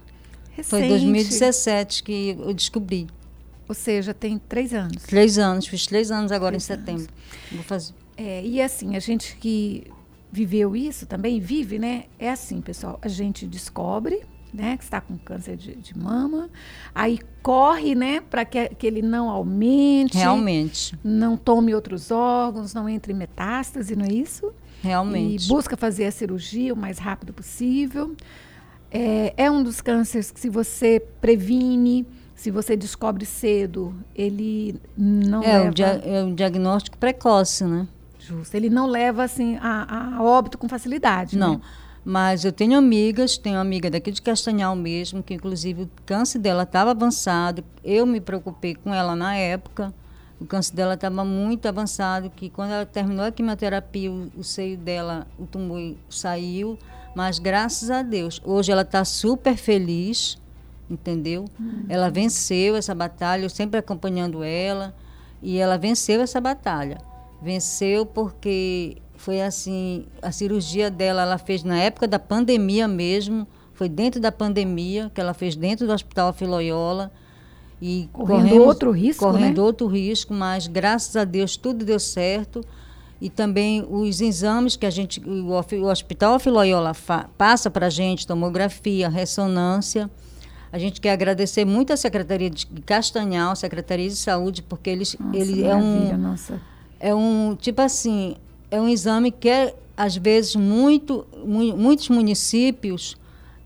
Recente. 0.51 0.70
Foi 0.70 0.84
em 0.84 0.89
2017 0.89 2.04
que 2.04 2.38
eu 2.39 2.54
descobri. 2.54 3.08
Ou 3.68 3.75
seja, 3.75 4.13
tem 4.13 4.39
três 4.39 4.74
anos. 4.74 5.04
Três 5.04 5.38
anos, 5.38 5.68
fiz 5.68 5.86
três 5.86 6.12
anos 6.12 6.32
agora 6.32 6.54
Três 6.54 6.63
em 6.63 6.68
setembro. 6.68 7.13
Vou 7.51 7.63
fazer. 7.63 7.94
É, 8.18 8.44
e 8.44 8.62
assim, 8.62 8.96
a 8.96 9.00
gente 9.00 9.38
que 9.38 9.86
viveu 10.32 10.75
isso 10.75 11.06
também, 11.06 11.39
vive, 11.39 11.80
né? 11.80 12.06
É 12.18 12.32
assim, 12.32 12.62
pessoal, 12.62 13.00
a 13.01 13.08
gente 13.08 13.48
descobre, 13.48 14.22
né, 14.53 14.77
que 14.77 14.84
está 14.84 15.00
com 15.00 15.18
câncer 15.18 15.56
de, 15.56 15.75
de 15.75 15.98
mama, 15.98 16.50
aí 16.94 17.20
corre, 17.44 17.94
né, 17.96 18.22
para 18.22 18.44
que, 18.46 18.70
que 18.70 18.88
ele 18.88 19.01
não 19.01 19.29
aumente, 19.29 20.18
Realmente, 20.18 20.98
não 21.03 21.38
tome 21.38 21.74
outros 21.75 22.12
órgãos, 22.12 22.74
não 22.74 22.89
entre 22.89 23.13
em 23.13 23.15
metástase, 23.15 23.96
não 23.96 24.06
é 24.06 24.12
isso? 24.13 24.51
realmente. 24.82 25.46
E 25.46 25.48
busca 25.50 25.75
fazer 25.75 26.06
a 26.06 26.12
cirurgia 26.12 26.74
o 26.74 26.77
mais 26.77 26.98
rápido 27.00 27.34
possível. 27.34 28.15
É, 28.91 29.34
é 29.38 29.51
um 29.51 29.62
dos 29.62 29.82
cânceres 29.82 30.32
que, 30.32 30.39
se 30.39 30.50
você 30.50 31.00
previne, 31.22 32.08
se 32.34 32.50
você 32.50 32.75
descobre 32.77 33.25
cedo, 33.25 33.94
ele 34.15 34.79
não 34.98 35.44
é, 35.44 35.58
leva... 35.58 35.70
o 35.70 35.74
dia- 35.74 36.01
é 36.06 36.24
um 36.24 36.34
diagnóstico 36.34 36.98
precoce, 36.98 37.65
né? 37.65 37.88
Justo. 38.18 38.56
Ele 38.56 38.70
não 38.70 38.88
leva 38.88 39.24
assim 39.24 39.58
a, 39.62 40.15
a 40.18 40.24
óbito 40.24 40.58
com 40.58 40.68
facilidade. 40.70 41.38
Não. 41.38 41.56
Né? 41.56 41.62
Mas 42.10 42.44
eu 42.44 42.51
tenho 42.51 42.75
amigas, 42.75 43.38
tenho 43.38 43.58
uma 43.58 43.62
amiga 43.62 43.88
daqui 43.88 44.10
de 44.10 44.20
Castanhal 44.20 44.75
mesmo, 44.75 45.22
que 45.22 45.36
inclusive 45.36 45.84
o 45.84 45.89
câncer 46.08 46.39
dela 46.39 46.63
estava 46.63 46.89
avançado. 46.89 47.63
Eu 47.84 48.04
me 48.04 48.20
preocupei 48.20 48.74
com 48.74 48.92
ela 48.92 49.16
na 49.16 49.36
época. 49.36 49.94
O 50.42 50.46
câncer 50.48 50.74
dela 50.74 50.96
estava 50.96 51.24
muito 51.24 51.68
avançado, 51.68 52.32
que 52.32 52.50
quando 52.50 52.72
ela 52.72 52.84
terminou 52.84 53.25
a 53.25 53.32
quimioterapia, 53.32 54.12
o, 54.12 54.32
o 54.36 54.44
seio 54.44 54.75
dela, 54.75 55.28
o 55.38 55.46
tumor 55.46 55.94
saiu. 56.10 56.80
Mas 57.16 57.38
graças 57.38 57.92
a 57.92 58.01
Deus, 58.01 58.42
hoje 58.44 58.72
ela 58.72 58.82
está 58.82 59.06
super 59.06 59.56
feliz, 59.56 60.36
entendeu? 60.89 61.46
Ela 61.88 62.10
venceu 62.10 62.75
essa 62.75 62.96
batalha, 62.96 63.44
eu 63.44 63.51
sempre 63.51 63.78
acompanhando 63.78 64.44
ela, 64.44 64.96
e 65.44 65.60
ela 65.60 65.78
venceu 65.78 66.22
essa 66.22 66.42
batalha. 66.42 66.98
Venceu 67.39 68.04
porque 68.04 68.98
foi 69.19 69.41
assim, 69.41 70.05
a 70.21 70.31
cirurgia 70.31 70.89
dela 70.89 71.23
ela 71.23 71.38
fez 71.38 71.61
na 71.61 71.77
época 71.77 72.07
da 72.07 72.17
pandemia 72.17 72.88
mesmo, 72.88 73.45
foi 73.73 73.89
dentro 73.89 74.21
da 74.21 74.31
pandemia 74.31 75.11
que 75.13 75.19
ela 75.19 75.33
fez 75.33 75.57
dentro 75.57 75.85
do 75.85 75.91
Hospital 75.91 76.31
Filoiola 76.31 77.11
e 77.81 78.09
Correndo 78.13 78.63
outro 78.63 78.91
risco, 78.91 79.25
correndo 79.25 79.57
né? 79.57 79.63
outro 79.63 79.88
risco, 79.88 80.33
mas 80.33 80.67
graças 80.67 81.17
a 81.17 81.25
Deus 81.25 81.57
tudo 81.57 81.83
deu 81.83 81.99
certo. 81.99 82.63
E 83.19 83.29
também 83.29 83.85
os 83.89 84.21
exames 84.21 84.77
que 84.77 84.85
a 84.85 84.89
gente, 84.89 85.21
o, 85.27 85.51
Hospital 85.89 86.39
Filoiola 86.39 86.93
passa 87.38 87.69
para 87.69 87.88
a 87.88 87.89
gente, 87.89 88.25
tomografia, 88.25 89.09
ressonância. 89.09 90.09
A 90.71 90.79
gente 90.79 91.01
quer 91.01 91.11
agradecer 91.11 91.65
muito 91.65 91.91
à 91.91 91.97
Secretaria 91.97 92.49
de 92.49 92.65
Castanhal, 92.85 93.53
Secretaria 93.57 94.07
de 94.07 94.15
Saúde, 94.15 94.63
porque 94.63 94.89
eles, 94.89 95.17
Nossa, 95.19 95.38
ele 95.38 95.65
é 95.65 95.75
um, 95.75 96.17
nossa. 96.17 96.61
é 97.01 97.13
um 97.13 97.57
tipo 97.59 97.81
assim 97.81 98.38
é 98.71 98.79
um 98.79 98.88
exame 98.88 99.31
que 99.31 99.49
é, 99.49 99.73
às 99.97 100.15
vezes 100.15 100.55
muito 100.55 101.25
mu- 101.45 101.75
muitos 101.77 102.09
municípios 102.09 103.17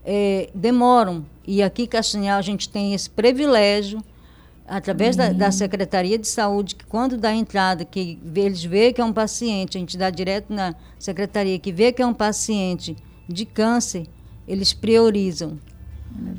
eh, 0.04 0.48
demoram. 0.54 1.24
E 1.46 1.62
aqui 1.62 1.82
em 1.82 1.86
Castanhal 1.86 2.38
a 2.38 2.42
gente 2.42 2.68
tem 2.68 2.94
esse 2.94 3.08
privilégio 3.10 4.02
através 4.66 5.14
da, 5.14 5.30
da 5.32 5.50
Secretaria 5.52 6.18
de 6.18 6.26
Saúde 6.26 6.74
que 6.74 6.86
quando 6.86 7.18
dá 7.18 7.34
entrada 7.34 7.84
que 7.84 8.18
eles 8.34 8.64
vê 8.64 8.92
que 8.94 9.00
é 9.00 9.04
um 9.04 9.12
paciente 9.12 9.76
a 9.76 9.80
gente 9.80 9.98
dá 9.98 10.08
direto 10.08 10.46
na 10.52 10.74
secretaria 10.98 11.58
que 11.58 11.70
vê 11.70 11.92
que 11.92 12.00
é 12.00 12.06
um 12.06 12.14
paciente 12.14 12.96
de 13.28 13.44
câncer 13.44 14.06
eles 14.48 14.72
priorizam 14.72 15.58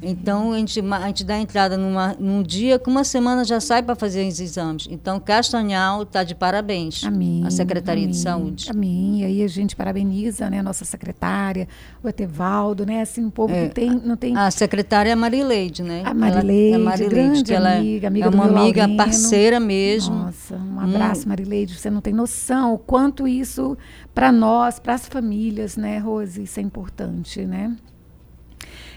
então, 0.01 0.53
a 0.53 0.57
gente, 0.57 0.79
a 0.79 1.07
gente 1.07 1.23
dá 1.23 1.37
entrada 1.37 1.77
numa, 1.77 2.15
num 2.19 2.41
dia 2.43 2.77
que 2.79 2.89
uma 2.89 3.03
semana 3.03 3.43
já 3.43 3.59
sai 3.59 3.81
para 3.83 3.95
fazer 3.95 4.27
os 4.27 4.39
exames. 4.39 4.87
Então, 4.89 5.19
Castanhal 5.19 6.03
está 6.03 6.23
de 6.23 6.33
parabéns. 6.35 7.03
Amém. 7.03 7.43
A 7.45 7.49
Secretaria 7.49 8.03
amém, 8.03 8.11
de 8.11 8.17
Saúde. 8.17 8.67
Amém. 8.69 9.21
E 9.21 9.25
aí 9.25 9.43
a 9.43 9.47
gente 9.47 9.75
parabeniza, 9.75 10.49
né, 10.49 10.59
a 10.59 10.63
nossa 10.63 10.85
secretária, 10.85 11.67
o 12.03 12.07
Etevaldo, 12.09 12.85
né, 12.85 13.01
assim, 13.01 13.23
um 13.25 13.29
povo 13.29 13.53
É, 13.53 13.67
que 13.67 13.73
tem, 13.75 13.89
não 13.89 14.15
tem 14.15 14.35
A 14.37 14.49
secretária 14.51 15.09
é 15.09 15.13
a 15.13 15.15
Marileide, 15.15 15.83
né? 15.83 16.03
A 16.05 16.13
Marileide, 16.13 16.73
Ela, 16.73 16.81
a 16.81 16.85
Marileide, 16.85 17.15
grande 17.15 17.43
que 17.43 17.53
ela 17.53 17.73
é- 17.73 17.77
amiga, 17.79 18.07
amiga 18.07 18.25
é 18.25 18.29
uma 18.29 18.45
amiga 18.45 18.81
Laurino. 18.81 18.97
parceira 18.97 19.59
mesmo. 19.59 20.15
Nossa, 20.15 20.55
um 20.55 20.79
abraço, 20.79 21.27
Marileide. 21.27 21.77
Você 21.77 21.89
não 21.89 22.01
tem 22.01 22.13
noção 22.13 22.73
o 22.73 22.77
quanto 22.77 23.27
isso, 23.27 23.77
para 24.13 24.31
nós, 24.31 24.79
para 24.79 24.93
as 24.93 25.05
famílias, 25.07 25.75
né, 25.77 25.97
Rose, 25.99 26.43
isso 26.43 26.59
é 26.59 26.63
importante, 26.63 27.41
né? 27.45 27.75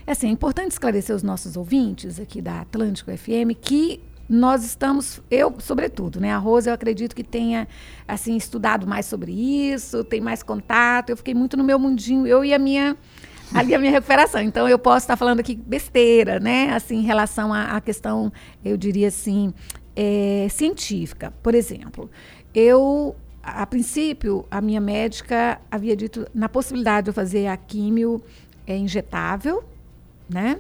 É 0.09 0.12
assim, 0.12 0.29
é 0.29 0.31
importante 0.31 0.71
esclarecer 0.71 1.15
os 1.15 1.23
nossos 1.23 1.55
ouvintes 1.55 2.19
aqui 2.19 2.41
da 2.41 2.62
Atlântico 2.62 3.15
FM 3.15 3.53
que 3.61 4.00
nós 4.27 4.65
estamos, 4.65 5.21
eu 5.31 5.55
sobretudo, 5.59 6.19
né? 6.19 6.33
A 6.33 6.38
Rose, 6.38 6.67
eu 6.67 6.73
acredito 6.73 7.15
que 7.15 7.23
tenha, 7.23 7.69
assim, 8.07 8.35
estudado 8.35 8.87
mais 8.87 9.05
sobre 9.05 9.33
isso, 9.33 10.03
tem 10.03 10.19
mais 10.19 10.43
contato. 10.43 11.11
Eu 11.11 11.17
fiquei 11.19 11.35
muito 11.35 11.59
no 11.59 11.62
meu 11.62 11.79
mundinho, 11.79 12.27
eu 12.27 12.43
e 12.43 12.55
a 12.55 12.59
minha 12.59 12.97
ali 13.53 13.75
a 13.75 13.79
minha 13.79 13.91
recuperação. 13.93 14.41
Então 14.41 14.67
eu 14.67 14.79
posso 14.79 15.05
estar 15.05 15.17
falando 15.19 15.41
aqui 15.41 15.55
besteira, 15.55 16.41
né? 16.41 16.73
Assim, 16.73 17.00
em 17.00 17.05
relação 17.05 17.53
à, 17.53 17.79
questão, 17.79 18.33
eu 18.65 18.79
diria 18.79 19.09
assim, 19.09 19.53
é, 19.95 20.47
científica. 20.49 21.35
Por 21.43 21.55
exemplo, 21.55 22.11
eu, 22.55 23.15
a 23.43 23.67
princípio, 23.67 24.47
a 24.50 24.62
minha 24.62 24.81
médica 24.81 25.61
havia 25.71 25.95
dito 25.95 26.27
na 26.33 26.49
possibilidade 26.49 27.05
de 27.05 27.11
eu 27.11 27.15
fazer 27.15 27.47
a 27.47 27.59
químio 27.59 28.23
é, 28.67 28.75
injetável, 28.75 29.62
né? 30.28 30.58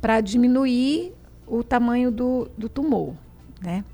Para 0.00 0.20
diminuir 0.20 1.12
o 1.46 1.62
tamanho 1.62 2.10
do, 2.10 2.50
do 2.56 2.68
tumor, 2.68 3.14
né? 3.60 3.84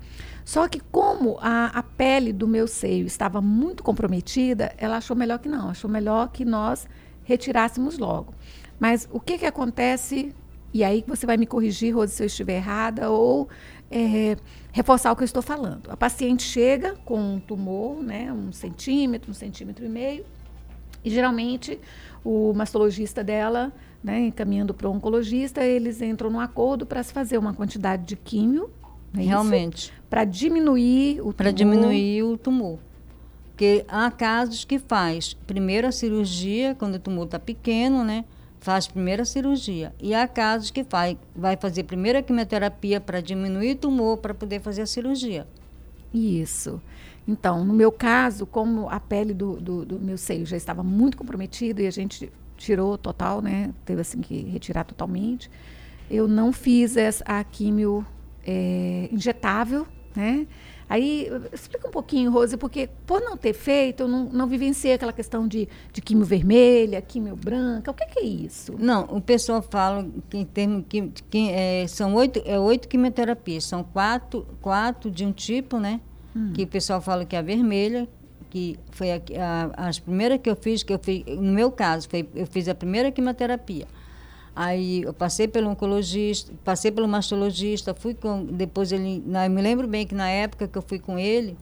Só 0.43 0.67
que 0.67 0.79
como 0.79 1.37
a, 1.41 1.67
a 1.67 1.81
pele 1.81 2.31
do 2.31 2.47
meu 2.47 2.67
seio 2.67 3.07
estava 3.07 3.41
muito 3.41 3.81
comprometida, 3.81 4.73
ela 4.77 4.97
achou 4.97 5.15
melhor 5.15 5.39
que 5.39 5.49
não, 5.49 5.69
achou 5.69 5.89
melhor 5.89 6.29
que 6.29 6.45
nós 6.45 6.87
retirássemos 7.23 7.97
logo. 7.97 8.31
Mas 8.79 9.09
o 9.11 9.19
que 9.19 9.39
que 9.39 9.45
acontece, 9.45 10.35
e 10.71 10.83
aí 10.83 11.03
você 11.07 11.25
vai 11.25 11.35
me 11.35 11.47
corrigir, 11.47 11.95
Rose, 11.95 12.13
se 12.13 12.21
eu 12.21 12.27
estiver 12.27 12.57
errada, 12.57 13.09
ou 13.09 13.49
é, 13.89 14.37
reforçar 14.71 15.11
o 15.11 15.15
que 15.15 15.23
eu 15.23 15.25
estou 15.25 15.41
falando. 15.41 15.89
A 15.89 15.97
paciente 15.97 16.43
chega 16.43 16.95
com 17.05 17.19
um 17.19 17.39
tumor, 17.39 18.03
né, 18.03 18.31
um 18.31 18.51
centímetro, 18.51 19.31
um 19.31 19.33
centímetro 19.33 19.83
e 19.83 19.89
meio, 19.89 20.25
e 21.03 21.09
geralmente 21.09 21.79
o 22.23 22.53
mastologista 22.53 23.23
dela, 23.23 23.73
né, 24.05 24.27
encaminhando 24.27 24.71
para 24.71 24.87
o 24.87 24.91
oncologista, 24.91 25.63
eles 25.63 25.99
entram 25.99 26.29
num 26.29 26.39
acordo 26.39 26.85
para 26.85 27.01
se 27.01 27.11
fazer 27.11 27.39
uma 27.39 27.55
quantidade 27.55 28.05
de 28.05 28.15
químio, 28.15 28.69
é? 29.17 29.21
Realmente. 29.23 29.91
para 30.07 30.23
diminuir 30.23 31.21
o 31.21 31.33
Para 31.33 31.49
diminuir 31.49 32.21
o 32.21 32.37
tumor. 32.37 32.77
Porque 33.45 33.83
há 33.87 34.11
casos 34.11 34.63
que 34.63 34.77
faz 34.77 35.33
primeiro 35.33 35.87
a 35.87 35.91
cirurgia, 35.91 36.75
quando 36.75 36.95
o 36.95 36.99
tumor 36.99 37.25
está 37.25 37.39
pequeno, 37.39 38.03
né? 38.03 38.25
Faz 38.59 38.87
primeiro 38.87 39.23
a 39.23 39.25
cirurgia. 39.25 39.91
E 39.99 40.13
há 40.13 40.27
casos 40.27 40.69
que 40.69 40.83
faz, 40.83 41.17
vai 41.35 41.57
fazer 41.57 41.83
primeiro 41.83 42.19
a 42.19 42.21
quimioterapia 42.21 43.01
para 43.01 43.21
diminuir 43.21 43.71
o 43.71 43.75
tumor, 43.75 44.17
para 44.17 44.35
poder 44.35 44.61
fazer 44.61 44.83
a 44.83 44.85
cirurgia. 44.85 45.47
Isso. 46.13 46.79
Então, 47.27 47.65
no 47.65 47.73
meu 47.73 47.91
caso, 47.91 48.45
como 48.45 48.87
a 48.87 48.99
pele 48.99 49.33
do, 49.33 49.55
do, 49.59 49.83
do 49.83 49.99
meu 49.99 50.17
seio 50.17 50.45
já 50.45 50.57
estava 50.57 50.83
muito 50.83 51.17
comprometida 51.17 51.81
e 51.81 51.87
a 51.87 51.91
gente 51.91 52.31
tirou 52.57 52.97
total, 52.97 53.41
né? 53.41 53.73
Teve 53.85 54.01
assim 54.01 54.21
que 54.21 54.43
retirar 54.43 54.83
totalmente. 54.83 55.49
Eu 56.09 56.27
não 56.27 56.51
fiz 56.51 56.97
essa, 56.97 57.23
a 57.25 57.43
químio 57.43 58.05
é, 58.45 59.09
injetável, 59.11 59.87
né? 60.15 60.47
Aí, 60.87 61.27
explica 61.51 61.87
um 61.87 61.91
pouquinho, 61.91 62.31
Rose, 62.31 62.55
porque 62.57 62.87
por 63.07 63.19
não 63.19 63.35
ter 63.35 63.53
feito, 63.53 64.03
eu 64.03 64.07
não, 64.07 64.25
não 64.25 64.45
vivenciei 64.45 64.93
aquela 64.93 65.11
questão 65.11 65.47
de, 65.47 65.67
de 65.91 65.99
químio 65.99 66.23
vermelha, 66.23 67.01
químio 67.01 67.35
branca. 67.35 67.89
O 67.89 67.93
que, 67.93 68.05
que 68.05 68.19
é 68.19 68.23
isso? 68.23 68.75
Não, 68.77 69.03
o 69.05 69.19
pessoal 69.19 69.63
fala 69.63 70.07
que 70.29 70.37
em 70.37 70.45
termos 70.45 70.85
que, 70.87 71.11
que 71.29 71.49
é, 71.49 71.87
são 71.87 72.13
oito, 72.13 72.39
é 72.45 72.59
oito 72.59 72.87
quimioterapias, 72.87 73.65
são 73.65 73.83
quatro, 73.83 74.45
quatro 74.61 75.09
de 75.09 75.25
um 75.25 75.31
tipo, 75.31 75.79
né? 75.79 75.99
Que 76.53 76.63
o 76.63 76.67
pessoal 76.67 77.01
fala 77.01 77.25
que 77.25 77.35
é 77.35 77.39
a 77.39 77.41
vermelha, 77.41 78.07
que 78.55 78.79
foi 78.91 79.11
a, 79.11 79.19
as 79.75 79.99
primeiras 79.99 80.39
que 80.41 80.49
eu 80.49 80.55
fiz, 80.55 80.81
que 80.81 80.93
eu 80.93 80.97
fiz, 80.97 81.25
no 81.25 81.51
meu 81.51 81.69
caso, 81.69 82.07
foi, 82.07 82.25
eu 82.33 82.47
fiz 82.47 82.69
a 82.69 82.73
primeira 82.73 83.11
quimioterapia. 83.11 83.85
Aí 84.55 85.01
eu 85.01 85.13
passei 85.13 85.45
pelo 85.45 85.69
oncologista, 85.69 86.53
passei 86.63 86.89
pelo 86.89 87.05
mastologista, 87.05 87.93
fui 87.93 88.13
com. 88.13 88.45
Depois 88.45 88.93
ele. 88.93 89.21
Eu 89.27 89.49
me 89.49 89.61
lembro 89.61 89.85
bem 89.85 90.07
que 90.07 90.15
na 90.15 90.29
época 90.29 90.69
que 90.69 90.77
eu 90.77 90.81
fui 90.81 90.99
com 90.99 91.19
ele, 91.19 91.57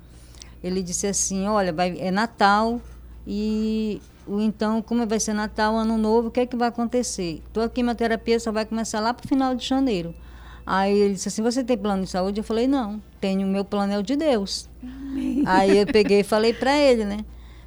ele 0.64 0.84
disse 0.84 1.08
assim, 1.08 1.48
olha, 1.48 1.74
vai, 1.74 1.98
é 2.00 2.12
Natal 2.12 2.80
e 3.26 4.00
então, 4.28 4.80
como 4.80 5.08
vai 5.08 5.20
ser 5.20 5.34
Natal, 5.34 5.76
Ano 5.76 5.98
Novo, 5.98 6.28
o 6.28 6.32
que 6.32 6.42
é 6.42 6.46
que 6.46 6.56
vai 6.56 6.68
acontecer? 6.68 7.42
Tua 7.52 7.68
quimioterapia 7.68 8.40
só 8.40 8.52
vai 8.52 8.66
começar 8.68 9.00
lá 9.00 9.16
para 9.16 9.26
o 9.26 9.28
final 9.28 9.56
de 9.56 9.66
janeiro. 9.66 10.14
Aí 10.66 10.98
ele 10.98 11.14
disse 11.14 11.28
assim, 11.28 11.42
você 11.42 11.64
tem 11.64 11.78
plano 11.78 12.04
de 12.04 12.10
saúde? 12.10 12.40
Eu 12.40 12.44
falei, 12.44 12.68
não, 12.68 13.02
tenho, 13.20 13.46
meu 13.48 13.66
plano 13.66 13.94
é 13.94 13.98
o 13.98 14.04
de 14.04 14.16
Deus. 14.16 14.70
Aí 15.46 15.78
eu 15.78 15.86
peguei 15.88 16.22
e 16.22 16.24
falei 16.24 16.54
para 16.54 16.78
ele, 16.78 17.06
né? 17.06 17.20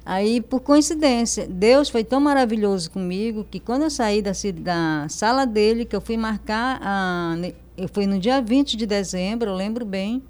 Aí, 0.09 0.39
por 0.39 0.61
coincidência, 0.61 1.45
Deus 1.45 1.89
foi 1.89 2.01
tão 2.01 2.21
maravilhoso 2.21 2.89
comigo 2.89 3.45
que 3.51 3.59
quando 3.59 3.81
eu 3.81 3.89
saí 3.89 4.21
da, 4.21 4.31
da 4.61 5.05
sala 5.09 5.45
dele, 5.45 5.83
que 5.83 5.93
eu 5.93 5.99
fui 5.99 6.15
marcar, 6.15 6.79
a, 6.81 7.35
eu 7.77 7.89
fui 7.89 8.07
no 8.07 8.17
dia 8.17 8.41
20 8.41 8.77
de 8.77 8.85
dezembro, 8.85 9.49
eu 9.49 9.53
lembro 9.53 9.85
bem, 9.85 10.23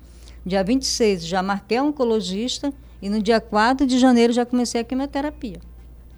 dia 0.44 0.64
26 0.64 1.24
já 1.24 1.44
marquei 1.44 1.78
a 1.78 1.84
oncologista 1.84 2.74
e 3.00 3.08
no 3.08 3.22
dia 3.22 3.40
4 3.40 3.86
de 3.86 4.00
janeiro 4.00 4.34
já 4.34 4.48
comecei 4.48 4.82
a 4.82 4.84
quimioterapia. 4.84 5.60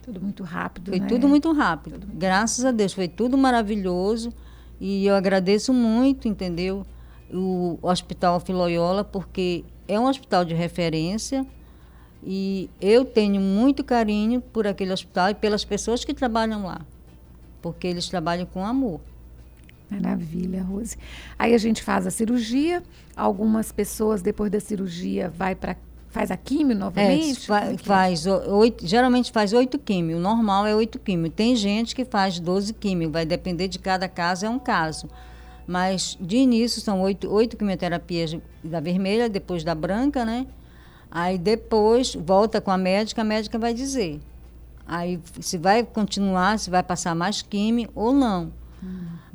Tudo 0.04 0.22
muito 0.22 0.42
rápido, 0.42 0.92
Foi 0.92 1.00
né? 1.02 1.08
tudo 1.08 1.28
muito 1.28 1.52
rápido. 1.52 2.00
Graças 2.14 2.64
a 2.64 2.72
Deus, 2.72 2.94
foi 2.94 3.10
tudo 3.10 3.38
maravilhoso. 3.38 4.32
E 4.80 5.06
eu 5.06 5.16
agradeço 5.16 5.74
muito, 5.74 6.28
entendeu? 6.28 6.86
O 7.32 7.78
Hospital 7.82 8.40
Filoiola, 8.40 9.04
porque 9.04 9.64
é 9.88 10.00
um 10.00 10.06
hospital 10.06 10.46
de 10.46 10.54
referência. 10.54 11.46
E 12.24 12.70
eu 12.82 13.06
tenho 13.06 13.40
muito 13.40 13.84
carinho 13.84 14.42
por 14.42 14.68
aquele 14.68 14.92
hospital 14.92 15.30
e 15.30 15.36
pelas 15.36 15.64
pessoas 15.64 16.04
que 16.04 16.14
trabalham 16.14 16.66
lá. 16.66 16.82
Porque 17.62 17.88
eles 17.88 18.08
trabalham 18.08 18.46
com 18.46 18.66
amor. 18.66 19.02
Maravilha, 19.90 20.62
Rose. 20.62 20.98
Aí 21.38 21.54
a 21.54 21.58
gente 21.58 21.82
faz 21.82 22.06
a 22.06 22.12
cirurgia, 22.12 22.84
algumas 23.16 23.72
pessoas 23.72 24.22
depois 24.22 24.52
da 24.52 24.60
cirurgia 24.60 25.30
vai 25.30 25.56
para 25.56 25.76
faz 26.10 26.32
a 26.32 26.38
químio 26.38 26.74
É, 26.76 26.80
novamente? 26.80 27.46
fa- 27.48 27.62
Como 27.66 27.78
que 27.78 27.84
é? 27.84 27.86
faz 27.86 28.26
oito, 28.26 28.86
geralmente 28.88 29.32
faz 29.32 29.54
oito 29.54 29.78
químio. 29.78 30.18
O 30.18 30.20
normal 30.20 30.66
é 30.66 30.76
oito 30.76 31.00
químio. 31.00 31.30
Tem 31.32 31.56
gente 31.56 31.96
que 31.96 32.04
faz 32.06 32.40
12 32.40 32.74
químio, 32.74 33.10
vai 33.12 33.26
depender 33.26 33.68
de 33.68 33.80
cada 33.80 34.08
caso, 34.08 34.46
é 34.46 34.50
um 34.50 34.60
caso. 34.60 35.08
Mas 35.68 36.18
de 36.20 36.38
início 36.38 36.82
são 36.82 37.00
oito, 37.02 37.32
oito 37.32 37.56
quimioterapias 37.56 38.36
da 38.64 38.80
vermelha, 38.80 39.30
depois 39.30 39.64
da 39.64 39.76
branca, 39.76 40.26
né? 40.26 40.48
Aí 41.12 41.38
depois 41.38 42.16
volta 42.16 42.60
com 42.60 42.72
a 42.72 42.78
médica, 42.78 43.22
a 43.22 43.26
médica 43.26 43.58
vai 43.60 43.74
dizer. 43.74 44.20
Aí 44.88 45.20
se 45.40 45.58
vai 45.58 45.84
continuar, 45.84 46.58
se 46.58 46.70
vai 46.72 46.82
passar 46.82 47.14
mais 47.16 47.42
químio 47.44 47.90
ou 47.94 48.12
não. 48.12 48.52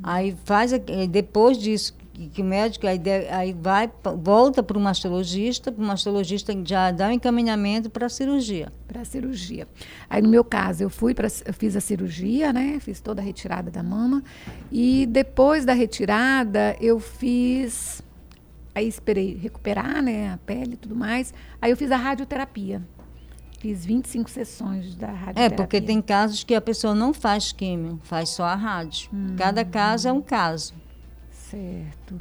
Aí 0.03 0.35
faz 0.43 0.71
depois 1.09 1.57
disso 1.57 1.93
que, 2.29 2.41
o 2.41 2.45
médico 2.45 2.87
aí, 2.87 2.97
de- 2.97 3.27
aí 3.29 3.53
vai 3.53 3.91
volta 4.17 4.63
para 4.63 4.77
o 4.77 4.81
mastologista, 4.81 5.73
o 5.77 5.81
mastologista 5.81 6.53
já 6.63 6.89
dá 6.91 7.09
o 7.09 7.11
encaminhamento 7.11 7.89
para 7.89 8.05
a 8.05 8.09
cirurgia. 8.09 8.71
para 8.87 9.03
cirurgia. 9.03 9.67
Aí 10.09 10.21
no 10.21 10.29
meu 10.29 10.43
caso, 10.43 10.81
eu 10.83 10.89
fui 10.89 11.13
para 11.13 11.29
fiz 11.29 11.75
a 11.75 11.81
cirurgia, 11.81 12.53
né? 12.53 12.77
Fiz 12.79 12.99
toda 13.01 13.21
a 13.21 13.25
retirada 13.25 13.69
da 13.69 13.83
mama 13.83 14.23
e 14.71 15.05
depois 15.05 15.65
da 15.65 15.73
retirada 15.73 16.75
eu 16.79 16.99
fiz 16.99 18.01
aí 18.73 18.87
esperei 18.87 19.35
recuperar, 19.37 20.01
né, 20.03 20.33
a 20.33 20.37
pele 20.37 20.73
e 20.73 20.77
tudo 20.77 20.95
mais. 20.95 21.33
Aí 21.61 21.71
eu 21.71 21.77
fiz 21.77 21.91
a 21.91 21.97
radioterapia. 21.97 22.81
Fiz 23.59 23.85
25 23.85 24.29
sessões 24.29 24.95
da 24.95 25.07
radioterapia. 25.07 25.45
É, 25.45 25.49
porque 25.49 25.81
tem 25.81 26.01
casos 26.01 26.43
que 26.43 26.53
a 26.53 26.61
pessoa 26.61 26.93
não 26.93 27.13
faz 27.13 27.51
químio, 27.51 27.99
faz 28.03 28.29
só 28.29 28.43
a 28.43 28.53
rádio. 28.55 29.09
Cada 29.37 29.63
caso 29.65 30.07
é 30.07 30.11
um 30.13 30.21
caso. 30.21 30.73
Certo. 31.55 32.19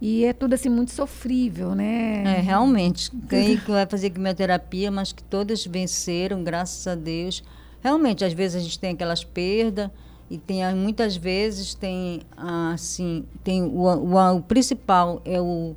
E 0.00 0.24
é 0.24 0.32
tudo 0.32 0.54
assim 0.54 0.68
muito 0.68 0.90
sofrível, 0.90 1.74
né? 1.74 2.22
É, 2.38 2.40
realmente. 2.40 3.10
Quem 3.28 3.56
que 3.56 3.70
vai 3.70 3.86
fazer 3.86 4.10
quimioterapia, 4.10 4.90
mas 4.90 5.12
que 5.12 5.22
todas 5.22 5.64
venceram, 5.64 6.44
graças 6.44 6.86
a 6.86 6.94
Deus. 6.94 7.42
Realmente, 7.80 8.24
às 8.24 8.32
vezes 8.32 8.60
a 8.60 8.64
gente 8.64 8.78
tem 8.78 8.90
aquelas 8.90 9.24
perdas 9.24 9.90
e 10.28 10.36
tem 10.36 10.64
ah, 10.64 10.74
muitas 10.74 11.16
vezes 11.16 11.72
tem 11.72 12.20
ah, 12.36 12.72
assim, 12.74 13.24
tem 13.44 13.62
o, 13.62 13.84
o, 13.84 14.36
o 14.36 14.42
principal 14.42 15.22
é 15.24 15.40
o 15.40 15.74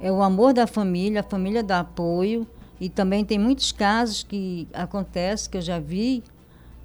é 0.00 0.10
o 0.12 0.22
amor 0.22 0.52
da 0.52 0.66
família, 0.66 1.20
a 1.20 1.24
família 1.24 1.62
dá 1.62 1.80
apoio 1.80 2.46
e 2.80 2.88
também 2.88 3.24
tem 3.24 3.38
muitos 3.38 3.72
casos 3.72 4.22
que 4.22 4.68
acontece 4.72 5.48
que 5.48 5.56
eu 5.56 5.60
já 5.60 5.78
vi 5.78 6.22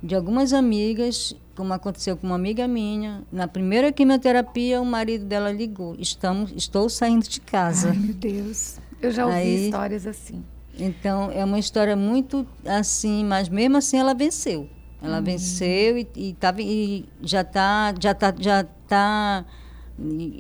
de 0.02 0.16
algumas 0.16 0.52
amigas, 0.52 1.36
como 1.56 1.74
aconteceu 1.74 2.18
com 2.18 2.26
uma 2.28 2.36
amiga 2.36 2.68
minha, 2.68 3.24
na 3.32 3.48
primeira 3.48 3.92
quimioterapia 3.92 4.82
o 4.82 4.86
marido 4.86 5.26
dela 5.26 5.52
ligou, 5.52 5.96
estamos, 6.00 6.52
estou 6.56 6.90
saindo 6.90 7.28
de 7.28 7.40
casa. 7.42 7.90
Ai, 7.90 7.98
meu 7.98 8.14
Deus. 8.14 8.78
Eu 9.02 9.12
já 9.12 9.26
ouvi 9.26 9.38
Aí- 9.38 9.66
histórias 9.66 10.08
assim. 10.08 10.44
Então 10.80 11.30
é 11.32 11.46
uma 11.46 11.60
história 11.60 11.96
muito 11.96 12.48
assim, 12.66 13.24
mas 13.24 13.48
mesmo 13.48 13.78
assim 13.78 13.98
ela 14.00 14.14
venceu. 14.14 14.68
Ela 15.02 15.20
venceu 15.20 15.98
e, 15.98 16.08
e, 16.16 16.34
tava, 16.34 16.62
e 16.62 17.06
já 17.22 17.42
está 17.42 17.94
já 18.00 18.14
tá, 18.14 18.34
já 18.40 18.64
tá 18.88 19.46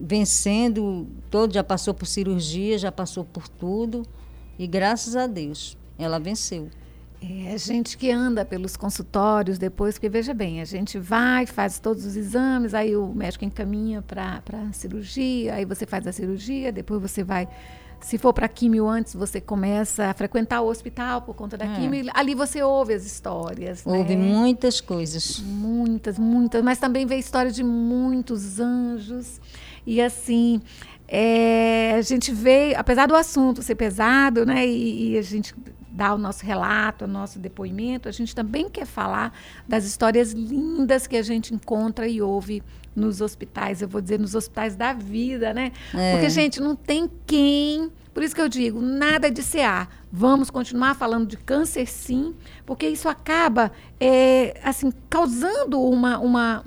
vencendo 0.01 1.07
todo, 1.29 1.53
já 1.53 1.63
passou 1.63 1.93
por 1.93 2.05
cirurgia, 2.07 2.77
já 2.77 2.91
passou 2.91 3.23
por 3.23 3.47
tudo 3.47 4.03
e 4.57 4.65
graças 4.65 5.15
a 5.15 5.27
Deus 5.27 5.77
ela 5.97 6.19
venceu. 6.19 6.69
É 7.23 7.53
a 7.53 7.57
gente 7.57 7.97
que 7.97 8.11
anda 8.11 8.43
pelos 8.43 8.75
consultórios 8.75 9.57
depois, 9.57 9.95
porque 9.95 10.09
veja 10.09 10.33
bem, 10.33 10.59
a 10.59 10.65
gente 10.65 10.99
vai, 10.99 11.45
faz 11.45 11.79
todos 11.79 12.05
os 12.05 12.17
exames, 12.17 12.73
aí 12.73 12.97
o 12.97 13.07
médico 13.13 13.45
encaminha 13.45 14.01
para 14.01 14.41
a 14.69 14.73
cirurgia, 14.73 15.53
aí 15.53 15.63
você 15.63 15.85
faz 15.85 16.05
a 16.05 16.11
cirurgia, 16.11 16.69
depois 16.71 17.01
você 17.01 17.23
vai. 17.23 17.47
Se 18.01 18.17
for 18.17 18.33
para 18.33 18.49
químio 18.49 18.85
antes, 18.89 19.13
você 19.13 19.39
começa 19.39 20.07
a 20.07 20.13
frequentar 20.13 20.59
o 20.59 20.67
hospital 20.67 21.21
por 21.21 21.33
conta 21.33 21.55
da 21.55 21.63
É. 21.63 21.75
químio. 21.75 22.11
Ali 22.13 22.35
você 22.35 22.61
ouve 22.61 22.93
as 22.93 23.05
histórias. 23.05 23.81
Houve 23.85 24.17
né? 24.17 24.25
muitas 24.25 24.81
coisas. 24.81 25.39
Muitas, 25.39 26.19
muitas, 26.19 26.61
mas 26.61 26.77
também 26.77 27.05
vê 27.05 27.15
história 27.15 27.49
de 27.49 27.63
muitos 27.63 28.59
anjos. 28.59 29.39
E 29.87 30.01
assim, 30.01 30.61
é, 31.07 31.93
a 31.95 32.01
gente 32.01 32.33
vê, 32.33 32.75
apesar 32.75 33.05
do 33.05 33.15
assunto 33.15 33.61
ser 33.61 33.75
pesado, 33.75 34.45
né? 34.45 34.67
E, 34.67 35.13
e 35.13 35.17
a 35.17 35.21
gente 35.21 35.55
dá 35.93 36.13
o 36.13 36.17
nosso 36.17 36.43
relato, 36.43 37.05
o 37.05 37.07
nosso 37.07 37.37
depoimento, 37.37 38.09
a 38.09 38.11
gente 38.11 38.33
também 38.33 38.67
quer 38.67 38.85
falar 38.85 39.31
das 39.67 39.85
histórias 39.85 40.31
lindas 40.31 41.05
que 41.05 41.15
a 41.15 41.21
gente 41.21 41.53
encontra 41.53 42.07
e 42.07 42.19
ouve 42.19 42.63
nos 42.95 43.21
hospitais, 43.21 43.81
eu 43.81 43.87
vou 43.87 44.01
dizer 44.01 44.19
nos 44.19 44.33
hospitais 44.33 44.75
da 44.75 44.91
vida, 44.91 45.53
né? 45.53 45.71
É. 45.93 46.13
Porque, 46.13 46.29
gente, 46.29 46.59
não 46.59 46.75
tem 46.75 47.09
quem. 47.27 47.91
Por 48.13 48.23
isso 48.23 48.33
que 48.35 48.41
eu 48.41 48.49
digo, 48.49 48.81
nada 48.81 49.29
de 49.29 49.41
CA. 49.43 49.87
Vamos 50.11 50.49
continuar 50.49 50.95
falando 50.95 51.27
de 51.27 51.37
câncer, 51.37 51.87
sim, 51.87 52.35
porque 52.65 52.87
isso 52.87 53.09
acaba, 53.09 53.71
é, 53.99 54.59
assim, 54.63 54.91
causando 55.09 55.81
uma, 55.81 56.19
uma. 56.19 56.65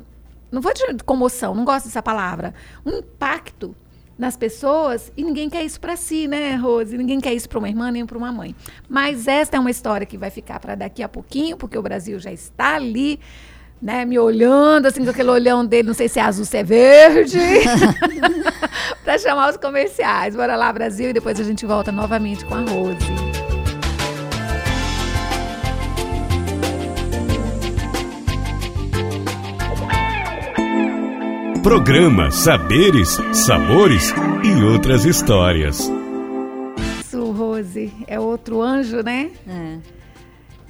Não 0.50 0.60
vou 0.60 0.72
dizer 0.72 1.02
comoção, 1.04 1.54
não 1.54 1.64
gosto 1.64 1.86
dessa 1.86 2.02
palavra. 2.02 2.54
Um 2.84 2.98
impacto 2.98 3.74
nas 4.18 4.36
pessoas 4.36 5.12
e 5.16 5.22
ninguém 5.22 5.50
quer 5.50 5.64
isso 5.64 5.80
para 5.80 5.96
si, 5.96 6.26
né, 6.26 6.54
Rose? 6.56 6.96
Ninguém 6.96 7.20
quer 7.20 7.34
isso 7.34 7.48
para 7.48 7.58
uma 7.58 7.68
irmã 7.68 7.90
nem 7.90 8.06
para 8.06 8.16
uma 8.16 8.32
mãe. 8.32 8.54
Mas 8.88 9.28
esta 9.28 9.56
é 9.56 9.60
uma 9.60 9.70
história 9.70 10.06
que 10.06 10.16
vai 10.16 10.30
ficar 10.30 10.58
para 10.58 10.74
daqui 10.74 11.02
a 11.02 11.08
pouquinho, 11.08 11.56
porque 11.56 11.76
o 11.76 11.82
Brasil 11.82 12.18
já 12.18 12.32
está 12.32 12.76
ali 12.76 13.20
né, 13.80 14.04
me 14.04 14.18
olhando, 14.18 14.86
assim, 14.86 15.04
com 15.04 15.10
aquele 15.10 15.30
olhão 15.30 15.64
dele, 15.64 15.88
não 15.88 15.94
sei 15.94 16.08
se 16.08 16.18
é 16.18 16.22
azul, 16.22 16.44
se 16.44 16.56
é 16.56 16.64
verde, 16.64 17.38
para 19.04 19.18
chamar 19.18 19.50
os 19.50 19.56
comerciais. 19.56 20.34
Bora 20.34 20.56
lá, 20.56 20.72
Brasil, 20.72 21.10
e 21.10 21.12
depois 21.12 21.38
a 21.38 21.44
gente 21.44 21.66
volta 21.66 21.92
novamente 21.92 22.44
com 22.44 22.54
a 22.54 22.60
Rose. 22.60 23.25
Programa 31.66 32.30
Saberes, 32.30 33.18
Sabores 33.32 34.14
e 34.44 34.62
outras 34.62 35.04
histórias. 35.04 35.90
Isso, 37.00 37.32
Rose, 37.32 37.92
é 38.06 38.20
outro 38.20 38.62
anjo, 38.62 39.02
né? 39.02 39.32
É. 39.48 39.78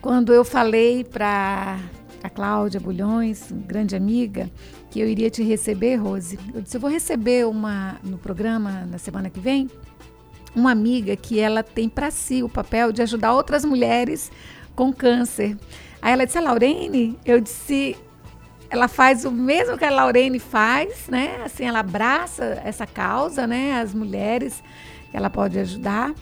Quando 0.00 0.32
eu 0.32 0.42
falei 0.42 1.04
para 1.04 1.78
a 2.22 2.30
Cláudia 2.30 2.80
Bulhões, 2.80 3.52
grande 3.52 3.94
amiga, 3.94 4.50
que 4.90 4.98
eu 4.98 5.06
iria 5.06 5.28
te 5.28 5.42
receber, 5.42 5.96
Rose, 5.96 6.38
eu 6.54 6.62
disse, 6.62 6.78
eu 6.78 6.80
vou 6.80 6.88
receber 6.88 7.46
uma 7.46 7.96
no 8.02 8.16
programa 8.16 8.88
na 8.90 8.96
semana 8.96 9.28
que 9.28 9.38
vem, 9.38 9.68
uma 10.54 10.72
amiga 10.72 11.14
que 11.14 11.38
ela 11.38 11.62
tem 11.62 11.90
para 11.90 12.10
si 12.10 12.42
o 12.42 12.48
papel 12.48 12.90
de 12.90 13.02
ajudar 13.02 13.34
outras 13.34 13.66
mulheres 13.66 14.32
com 14.74 14.90
câncer. 14.94 15.58
Aí 16.00 16.14
ela 16.14 16.24
disse, 16.24 16.38
a 16.38 16.40
Laurene, 16.40 17.18
eu 17.22 17.38
disse, 17.38 17.94
ela 18.70 18.88
faz 18.88 19.24
o 19.24 19.30
mesmo 19.30 19.76
que 19.78 19.84
a 19.84 19.90
Laurene 19.90 20.38
faz, 20.38 21.08
né? 21.08 21.40
Assim, 21.44 21.64
ela 21.64 21.80
abraça 21.80 22.60
essa 22.64 22.86
causa, 22.86 23.46
né? 23.46 23.80
As 23.80 23.94
mulheres 23.94 24.62
que 25.10 25.16
ela 25.16 25.30
pode 25.30 25.58
ajudar. 25.58 26.12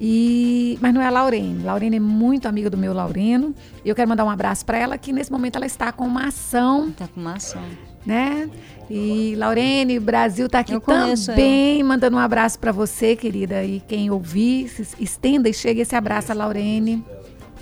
E, 0.00 0.76
mas 0.82 0.92
não 0.92 1.00
é 1.00 1.06
a 1.06 1.10
Laurene. 1.10 1.62
Laurene 1.62 1.96
é 1.96 2.00
muito 2.00 2.46
amiga 2.48 2.68
do 2.68 2.76
meu 2.76 2.92
Laureno. 2.92 3.54
E 3.84 3.88
eu 3.88 3.94
quero 3.94 4.08
mandar 4.08 4.24
um 4.24 4.30
abraço 4.30 4.64
para 4.66 4.76
ela, 4.76 4.98
que 4.98 5.12
nesse 5.12 5.30
momento 5.30 5.56
ela 5.56 5.66
está 5.66 5.92
com 5.92 6.04
uma 6.06 6.26
ação 6.26 6.90
Tá 6.90 7.06
com 7.06 7.20
uma 7.20 7.34
ação. 7.34 7.62
né? 8.04 8.50
E 8.90 9.34
Laurene, 9.36 9.98
Brasil 10.00 10.48
tá 10.48 10.58
aqui 10.58 10.78
conheço 10.80 11.26
também, 11.26 11.82
mandando 11.82 12.16
um 12.16 12.20
abraço 12.20 12.58
para 12.58 12.72
você, 12.72 13.14
querida. 13.16 13.62
E 13.64 13.80
quem 13.86 14.10
ouvir, 14.10 14.68
se 14.68 14.84
estenda 15.02 15.48
e 15.48 15.54
chega 15.54 15.80
esse 15.82 15.94
abraço 15.94 16.32
a 16.32 16.34
Laurene, 16.34 17.02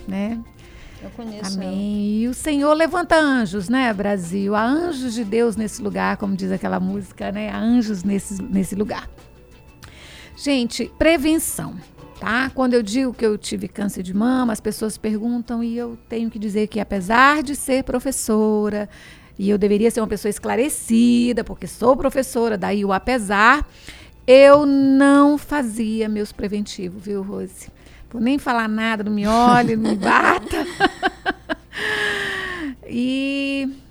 né? 0.09 0.38
Eu 1.02 1.10
conheço. 1.10 1.54
Amém. 1.54 2.22
E 2.22 2.28
o 2.28 2.34
Senhor 2.34 2.72
levanta 2.74 3.16
anjos, 3.16 3.68
né, 3.68 3.92
Brasil? 3.92 4.54
Há 4.54 4.64
anjos 4.64 5.14
de 5.14 5.24
Deus 5.24 5.56
nesse 5.56 5.82
lugar, 5.82 6.16
como 6.16 6.36
diz 6.36 6.52
aquela 6.52 6.78
música, 6.78 7.32
né? 7.32 7.50
Há 7.50 7.58
anjos 7.58 8.04
nesse, 8.04 8.40
nesse 8.40 8.74
lugar. 8.76 9.10
Gente, 10.36 10.90
prevenção, 10.98 11.74
tá? 12.20 12.50
Quando 12.50 12.74
eu 12.74 12.82
digo 12.82 13.12
que 13.12 13.26
eu 13.26 13.36
tive 13.36 13.66
câncer 13.66 14.02
de 14.02 14.14
mama, 14.14 14.52
as 14.52 14.60
pessoas 14.60 14.96
perguntam 14.96 15.62
e 15.62 15.76
eu 15.76 15.98
tenho 16.08 16.30
que 16.30 16.38
dizer 16.38 16.68
que 16.68 16.78
apesar 16.78 17.42
de 17.42 17.56
ser 17.56 17.82
professora, 17.82 18.88
e 19.38 19.50
eu 19.50 19.58
deveria 19.58 19.90
ser 19.90 20.00
uma 20.00 20.06
pessoa 20.06 20.30
esclarecida, 20.30 21.42
porque 21.42 21.66
sou 21.66 21.96
professora, 21.96 22.56
daí 22.56 22.84
o 22.84 22.92
apesar, 22.92 23.68
eu 24.26 24.64
não 24.64 25.36
fazia 25.36 26.08
meus 26.08 26.30
preventivos, 26.30 27.02
viu, 27.02 27.22
Rose? 27.22 27.68
Vou 28.12 28.20
nem 28.20 28.38
falar 28.38 28.68
nada, 28.68 29.03
não 29.05 29.12
me 29.12 29.27
olhe, 29.27 29.77
não 29.77 29.90
me 29.90 29.96
bata. 29.96 30.66
e 32.87 33.83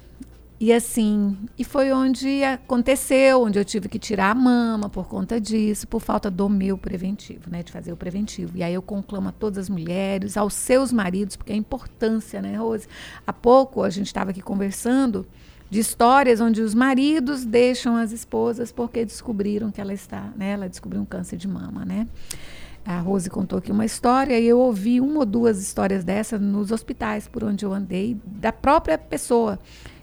e 0.64 0.72
assim, 0.72 1.36
e 1.58 1.64
foi 1.64 1.92
onde 1.92 2.44
aconteceu, 2.44 3.42
onde 3.42 3.58
eu 3.58 3.66
tive 3.66 3.90
que 3.90 3.98
tirar 3.98 4.30
a 4.30 4.36
mama 4.36 4.88
por 4.90 5.08
conta 5.08 5.42
disso, 5.42 5.88
por 5.88 6.00
falta 6.00 6.30
do 6.30 6.48
meu 6.48 6.78
preventivo, 6.78 7.50
né, 7.50 7.64
de 7.64 7.72
fazer 7.72 7.92
o 7.92 7.98
preventivo. 7.98 8.56
E 8.56 8.62
aí 8.62 8.72
eu 8.72 8.82
conclamo 8.84 9.30
a 9.30 9.32
todas 9.32 9.58
as 9.58 9.70
mulheres, 9.70 10.38
aos 10.38 10.54
seus 10.54 10.94
maridos, 10.94 11.36
porque 11.36 11.52
a 11.52 11.56
importância, 11.56 12.44
né, 12.44 12.58
Rose? 12.58 12.88
Há 13.26 13.34
pouco 13.34 13.82
a 13.82 13.90
gente 13.90 14.06
estava 14.06 14.30
aqui 14.30 14.40
conversando 14.40 15.26
de 15.68 15.80
histórias 15.80 16.40
onde 16.40 16.62
os 16.62 16.76
maridos 16.76 17.44
deixam 17.44 17.96
as 17.96 18.12
esposas 18.12 18.72
porque 18.72 19.04
descobriram 19.04 19.72
que 19.72 19.82
ela 19.82 19.96
está, 19.96 20.32
né, 20.38 20.52
ela 20.52 20.70
descobriu 20.70 21.02
um 21.02 21.06
câncer 21.06 21.38
de 21.38 21.48
mama, 21.48 21.84
né? 21.84 22.06
A 22.86 23.00
Rose 23.00 23.30
contou 23.30 23.60
aqui 23.60 23.72
uma 23.72 23.86
história 23.86 24.40
e 24.40 24.48
eu 24.48 24.60
ouvi 24.60 25.00
uma 25.00 25.20
ou 25.20 25.26
duas 25.26 25.62
histórias 25.62 26.04
dessas 26.04 26.42
nos 26.42 26.72
hospitais 26.72 27.28
por 27.28 27.44
onde 27.44 27.64
eu 27.64 27.74
andei, 27.74 28.20
da 28.26 28.52
própria 28.52 28.98
pessoa. 28.98 29.60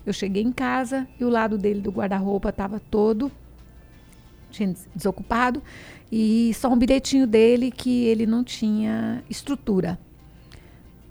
Eu 0.06 0.12
cheguei 0.12 0.42
em 0.42 0.52
casa 0.52 1.06
e 1.18 1.24
o 1.24 1.28
lado 1.28 1.58
dele 1.58 1.80
do 1.80 1.90
guarda-roupa 1.90 2.50
estava 2.50 2.80
todo 2.80 3.30
desocupado 4.94 5.62
e 6.10 6.52
só 6.54 6.68
um 6.72 6.78
bilhetinho 6.78 7.26
dele 7.26 7.70
que 7.70 8.04
ele 8.06 8.26
não 8.26 8.42
tinha 8.42 9.22
estrutura 9.28 9.98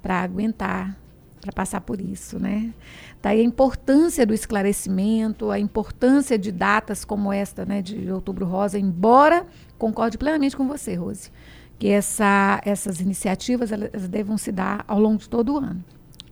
para 0.02 0.22
aguentar, 0.22 0.98
para 1.42 1.52
passar 1.52 1.82
por 1.82 2.02
isso, 2.02 2.40
né? 2.40 2.74
Daí 3.22 3.40
a 3.40 3.44
importância 3.44 4.26
do 4.26 4.34
esclarecimento, 4.34 5.52
a 5.52 5.60
importância 5.60 6.38
de 6.38 6.52
datas 6.52 7.06
como 7.06 7.32
esta, 7.32 7.66
né, 7.66 7.82
de 7.82 8.10
Outubro 8.12 8.46
Rosa, 8.46 8.80
embora 8.80 9.46
concorde 9.78 10.18
plenamente 10.18 10.58
com 10.58 10.68
você, 10.68 10.96
Rose, 10.96 11.32
que 11.80 11.88
essa, 11.88 12.62
essas 12.66 13.00
iniciativas 13.00 13.72
elas 13.72 14.08
devam 14.08 14.38
se 14.38 14.52
dar 14.52 14.84
ao 14.88 15.00
longo 15.00 15.18
de 15.18 15.30
todo 15.30 15.54
o 15.54 15.58
ano. 15.58 15.84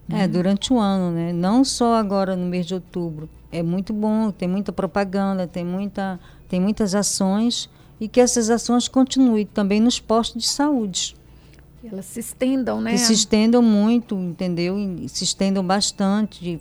É, 0.08 0.28
durante 0.28 0.72
o 0.72 0.80
ano, 0.80 1.16
né? 1.16 1.34
Não 1.34 1.64
só 1.64 1.96
agora 1.96 2.36
no 2.36 2.46
mês 2.46 2.66
de 2.66 2.76
outubro. 2.76 3.28
É 3.52 3.64
muito 3.64 3.92
bom, 3.92 4.32
tem 4.32 4.48
muita 4.48 4.72
propaganda, 4.72 5.48
tem, 5.48 5.66
muita, 5.66 6.20
tem 6.48 6.60
muitas 6.60 6.94
ações 6.94 7.70
e 8.00 8.08
que 8.08 8.20
essas 8.20 8.50
ações 8.50 8.88
continuem 8.88 9.46
também 9.46 9.80
nos 9.80 10.00
postos 10.00 10.44
de 10.44 10.48
saúde. 10.48 11.16
E 11.84 11.88
elas 11.88 12.06
se 12.06 12.20
estendam, 12.20 12.82
né? 12.82 12.92
Que 12.92 12.98
se 12.98 13.14
estendam 13.14 13.62
muito, 13.62 14.16
entendeu? 14.16 14.78
E 14.78 15.08
se 15.08 15.24
estendam 15.24 15.66
bastante, 15.66 16.60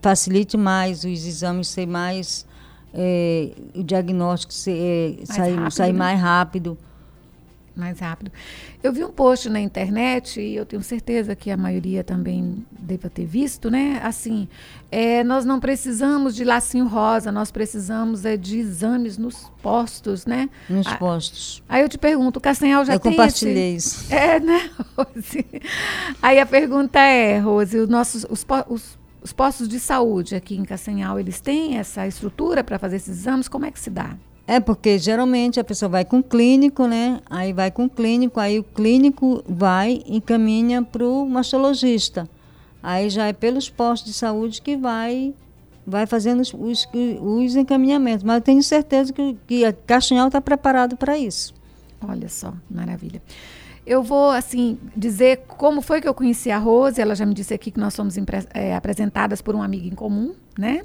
facilite 0.00 0.56
mais 0.56 1.04
os 1.04 1.26
exames 1.26 1.68
ser 1.68 1.86
mais. 1.86 2.46
É, 2.94 3.52
o 3.74 3.82
diagnóstico 3.82 4.52
ser, 4.52 5.18
é, 5.22 5.24
sair, 5.24 5.54
rápido, 5.54 5.70
sair 5.72 5.92
né? 5.92 5.98
mais 5.98 6.20
rápido. 6.20 6.78
Mais 7.74 8.00
rápido. 8.00 8.30
Eu 8.82 8.92
vi 8.92 9.02
um 9.04 9.10
post 9.10 9.48
na 9.48 9.60
internet 9.60 10.40
e 10.40 10.54
eu 10.54 10.66
tenho 10.66 10.82
certeza 10.82 11.34
que 11.34 11.50
a 11.50 11.56
maioria 11.56 12.04
também 12.04 12.64
deva 12.70 13.08
ter 13.08 13.24
visto, 13.24 13.70
né? 13.70 14.00
Assim, 14.02 14.48
é, 14.90 15.24
nós 15.24 15.44
não 15.44 15.58
precisamos 15.58 16.34
de 16.34 16.44
lacinho 16.44 16.86
rosa, 16.86 17.32
nós 17.32 17.50
precisamos 17.50 18.24
é, 18.24 18.36
de 18.36 18.58
exames 18.58 19.16
nos 19.16 19.50
postos, 19.62 20.26
né? 20.26 20.50
Nos 20.68 20.86
Ah, 20.86 20.96
postos. 20.96 21.62
Aí 21.68 21.82
eu 21.82 21.88
te 21.88 21.96
pergunto, 21.98 22.38
o 22.38 22.42
Castanhal 22.42 22.84
já 22.84 22.94
Eu 22.94 23.00
tem 23.00 23.12
compartilhei 23.12 23.76
esse... 23.76 24.02
isso. 24.04 24.14
É, 24.14 24.38
né, 24.38 24.70
Rose? 24.96 25.46
Aí 26.20 26.38
a 26.38 26.46
pergunta 26.46 26.98
é, 27.00 27.38
Rose, 27.38 27.76
os 27.78 27.88
nossos 27.88 28.24
os, 28.28 28.44
os, 28.68 28.98
os 29.22 29.32
postos 29.32 29.68
de 29.68 29.78
saúde 29.80 30.34
aqui 30.34 30.56
em 30.56 30.64
Castanhal, 30.64 31.18
eles 31.18 31.40
têm 31.40 31.78
essa 31.78 32.06
estrutura 32.06 32.62
para 32.62 32.78
fazer 32.78 32.96
esses 32.96 33.18
exames? 33.20 33.48
Como 33.48 33.64
é 33.64 33.70
que 33.70 33.80
se 33.80 33.88
dá? 33.90 34.16
É 34.52 34.60
porque 34.60 34.98
geralmente 34.98 35.58
a 35.58 35.64
pessoa 35.64 35.88
vai 35.88 36.04
com 36.04 36.18
o 36.18 36.22
clínico, 36.22 36.86
né? 36.86 37.22
Aí 37.30 37.54
vai 37.54 37.70
com 37.70 37.86
o 37.86 37.88
clínico, 37.88 38.38
aí 38.38 38.58
o 38.58 38.62
clínico 38.62 39.42
vai 39.48 40.02
e 40.04 40.18
encaminha 40.18 40.82
para 40.82 41.08
o 41.08 41.26
mastologista. 41.26 42.28
Aí 42.82 43.08
já 43.08 43.28
é 43.28 43.32
pelos 43.32 43.70
postos 43.70 44.12
de 44.12 44.18
saúde 44.18 44.60
que 44.60 44.76
vai 44.76 45.32
vai 45.86 46.06
fazendo 46.06 46.40
os, 46.40 46.52
os, 46.52 46.86
os 47.22 47.56
encaminhamentos. 47.56 48.22
Mas 48.22 48.34
eu 48.34 48.40
tenho 48.42 48.62
certeza 48.62 49.10
que, 49.10 49.38
que 49.46 49.64
a 49.64 49.72
Castanhal 49.72 50.26
está 50.26 50.38
preparado 50.38 50.98
para 50.98 51.16
isso. 51.16 51.54
Olha 52.06 52.28
só, 52.28 52.52
maravilha. 52.70 53.22
Eu 53.86 54.02
vou, 54.02 54.32
assim, 54.32 54.78
dizer 54.94 55.44
como 55.48 55.80
foi 55.80 56.02
que 56.02 56.06
eu 56.06 56.12
conheci 56.12 56.50
a 56.50 56.58
Rose. 56.58 57.00
Ela 57.00 57.14
já 57.14 57.24
me 57.24 57.32
disse 57.32 57.54
aqui 57.54 57.70
que 57.70 57.80
nós 57.80 57.94
somos 57.94 58.16
eh, 58.52 58.74
apresentadas 58.74 59.40
por 59.40 59.54
uma 59.54 59.64
amiga 59.64 59.86
em 59.86 59.94
comum, 59.94 60.34
né? 60.58 60.82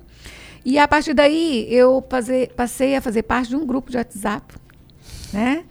E 0.70 0.78
a 0.78 0.86
partir 0.86 1.14
daí, 1.14 1.66
eu 1.70 2.04
faze- 2.10 2.48
passei 2.54 2.94
a 2.98 3.00
fazer 3.02 3.24
parte 3.24 3.48
de 3.48 3.56
um 3.56 3.66
grupo 3.66 3.90
de 3.90 3.96
WhatsApp, 3.96 4.54
né? 5.32 5.64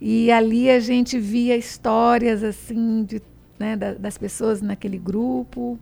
E 0.00 0.30
ali 0.30 0.70
a 0.70 0.78
gente 0.78 1.18
via 1.18 1.56
histórias, 1.56 2.44
assim, 2.44 3.02
de, 3.02 3.20
né, 3.58 3.74
da- 3.74 3.94
das 3.94 4.16
pessoas 4.16 4.62
naquele 4.62 4.98
grupo. 4.98 5.76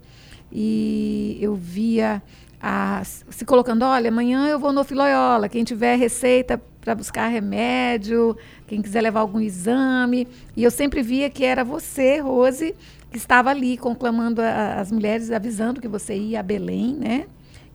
E 0.50 1.36
eu 1.42 1.54
via 1.54 2.22
as- 2.58 3.22
se 3.28 3.44
colocando, 3.44 3.82
olha, 3.82 4.08
amanhã 4.08 4.48
eu 4.48 4.58
vou 4.58 4.72
no 4.72 4.82
Filoiola, 4.82 5.46
quem 5.50 5.62
tiver 5.62 5.96
receita 5.96 6.58
para 6.80 6.94
buscar 6.94 7.28
remédio, 7.28 8.34
quem 8.66 8.80
quiser 8.80 9.02
levar 9.02 9.20
algum 9.20 9.40
exame. 9.42 10.26
E 10.56 10.64
eu 10.64 10.70
sempre 10.70 11.02
via 11.02 11.28
que 11.28 11.44
era 11.44 11.62
você, 11.62 12.18
Rose, 12.18 12.74
que 13.10 13.18
estava 13.18 13.50
ali 13.50 13.76
conclamando 13.76 14.40
a- 14.40 14.80
as 14.80 14.90
mulheres, 14.90 15.30
avisando 15.30 15.82
que 15.82 15.86
você 15.88 16.16
ia 16.16 16.40
a 16.40 16.42
Belém, 16.42 16.94
né? 16.94 17.26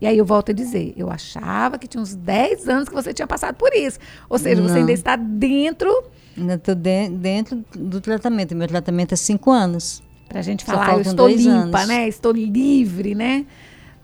E 0.04 0.08
aí 0.08 0.18
eu 0.18 0.26
volto 0.26 0.50
a 0.52 0.54
dizer, 0.54 0.94
eu 0.98 1.10
achava 1.10 1.78
que 1.78 1.88
tinha 1.88 2.04
uns 2.04 2.14
10 2.14 2.68
anos 2.68 2.90
que 2.90 2.94
você 2.94 3.14
tinha 3.14 3.26
passado 3.26 3.56
por 3.56 3.74
isso. 3.74 3.98
Ou 4.30 4.38
seja, 4.38 4.62
você 4.62 4.74
Não. 4.74 4.80
ainda 4.82 4.92
está 4.92 5.16
dentro, 5.16 5.90
Ainda 6.38 6.56
estou 6.56 6.76
dentro 6.76 7.64
do 7.74 8.02
tratamento. 8.02 8.54
Meu 8.54 8.68
tratamento 8.68 9.14
é 9.14 9.16
cinco 9.16 9.50
anos. 9.50 10.04
para 10.28 10.40
a 10.40 10.44
gente 10.44 10.66
falar, 10.66 10.96
eu 10.96 11.02
estou 11.02 11.30
limpa, 11.30 11.78
anos. 11.80 11.88
né? 11.88 12.08
Estou 12.10 12.34
livre, 12.34 13.16
né? 13.16 13.46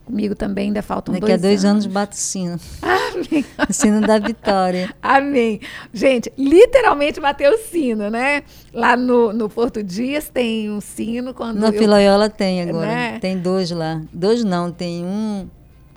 Comigo 0.06 0.36
também 0.36 0.68
ainda 0.68 0.82
faltam 0.82 1.14
Daqui 1.14 1.26
dois, 1.28 1.38
a 1.40 1.42
dois 1.48 1.66
anos 1.66 1.86
bato 1.86 2.16
o 2.16 2.18
sino. 2.18 2.58
Amém. 2.82 3.44
O 3.70 3.74
sino 3.74 4.00
da 4.00 4.18
vitória. 4.20 4.96
Amém. 5.02 5.60
Gente, 5.94 6.32
literalmente 6.38 7.20
bateu 7.20 7.52
o 7.54 7.58
sino, 7.58 8.10
né? 8.10 8.44
Lá 8.74 8.96
no, 8.96 9.34
no 9.34 9.50
Porto 9.50 9.84
Dias 9.84 10.30
tem 10.30 10.70
um 10.72 10.80
sino 10.80 11.34
quando. 11.34 11.60
Na 11.60 11.68
eu- 11.68 11.74
Filoiola 11.74 12.30
tem 12.30 12.62
agora. 12.62 12.86
Né? 12.88 13.20
Tem 13.20 13.38
dois 13.38 13.70
lá. 13.72 14.02
Dois 14.14 14.44
não, 14.46 14.72
tem 14.72 15.04
um 15.04 15.48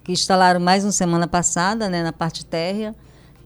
que 0.03 0.12
instalaram 0.12 0.61
mais 0.61 0.85
uma 0.85 0.93
semana 0.93 1.27
passada, 1.27 1.88
né, 1.88 2.03
na 2.03 2.12
parte 2.12 2.45
térrea. 2.45 2.95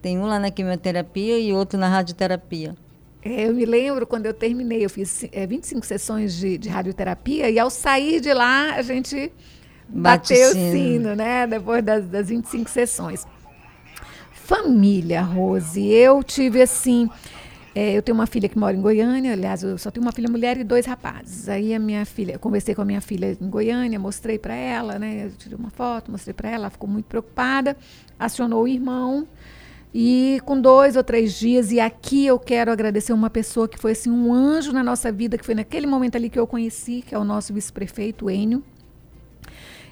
Tem 0.01 0.19
um 0.19 0.27
lá 0.27 0.39
na 0.39 0.51
quimioterapia 0.51 1.39
e 1.39 1.53
outro 1.53 1.79
na 1.79 1.89
radioterapia. 1.89 2.75
É, 3.23 3.49
eu 3.49 3.55
me 3.55 3.65
lembro 3.65 4.07
quando 4.07 4.27
eu 4.27 4.35
terminei, 4.35 4.85
eu 4.85 4.91
fiz 4.91 5.25
é, 5.33 5.47
25 5.47 5.85
sessões 5.85 6.35
de, 6.35 6.57
de 6.57 6.69
radioterapia 6.69 7.51
e 7.51 7.59
ao 7.59 7.69
sair 7.69 8.21
de 8.21 8.33
lá 8.33 8.75
a 8.75 8.83
gente 8.83 9.33
Bate 9.89 10.33
bateu 10.33 10.51
o 10.51 10.53
sino. 10.53 10.73
sino, 10.73 11.15
né? 11.17 11.47
Depois 11.47 11.83
das, 11.83 12.07
das 12.07 12.29
25 12.29 12.71
sessões. 12.71 13.27
Família, 14.33 15.23
Rose, 15.23 15.85
eu 15.85 16.23
tive 16.23 16.63
assim. 16.63 17.11
É, 17.77 17.93
eu 17.93 18.01
tenho 18.01 18.17
uma 18.17 18.27
filha 18.27 18.49
que 18.49 18.59
mora 18.59 18.75
em 18.75 18.81
Goiânia, 18.81 19.35
aliás, 19.35 19.63
eu 19.63 19.77
só 19.77 19.91
tenho 19.91 20.03
uma 20.03 20.11
filha 20.11 20.31
mulher 20.31 20.57
e 20.57 20.65
dois 20.65 20.87
rapazes. 20.87 21.47
Aí 21.47 21.75
a 21.75 21.79
minha 21.79 22.07
filha, 22.07 22.39
conversei 22.39 22.75
com 22.75 22.81
a 22.81 22.87
minha 22.87 23.03
filha 23.03 23.37
em 23.39 23.51
Goiânia, 23.51 23.99
mostrei 23.99 24.39
para 24.39 24.55
ela, 24.55 24.99
né? 24.99 25.31
Tirei 25.37 25.59
uma 25.59 25.69
foto, 25.69 26.11
mostrei 26.11 26.33
para 26.33 26.49
ela, 26.49 26.57
ela 26.63 26.71
ficou 26.71 26.89
muito 26.89 27.05
preocupada, 27.05 27.77
acionou 28.19 28.63
o 28.63 28.67
irmão. 28.67 29.29
E 29.93 30.41
com 30.47 30.59
dois 30.59 30.97
ou 30.97 31.05
três 31.05 31.35
dias, 31.35 31.71
e 31.71 31.79
aqui 31.79 32.25
eu 32.25 32.39
quero 32.39 32.73
agradecer 32.73 33.13
uma 33.13 33.29
pessoa 33.29 33.69
que 33.69 33.79
foi 33.79 33.93
assim 33.93 34.11
um 34.11 34.33
anjo 34.33 34.73
na 34.73 34.83
nossa 34.83 35.13
vida, 35.13 35.37
que 35.37 35.45
foi 35.45 35.55
naquele 35.55 35.87
momento 35.87 36.17
ali 36.17 36.31
que 36.31 36.39
eu 36.39 36.47
conheci, 36.47 37.05
que 37.07 37.15
é 37.15 37.19
o 37.19 37.25
nosso 37.25 37.53
vice-prefeito, 37.53 38.31
Enio. 38.31 38.65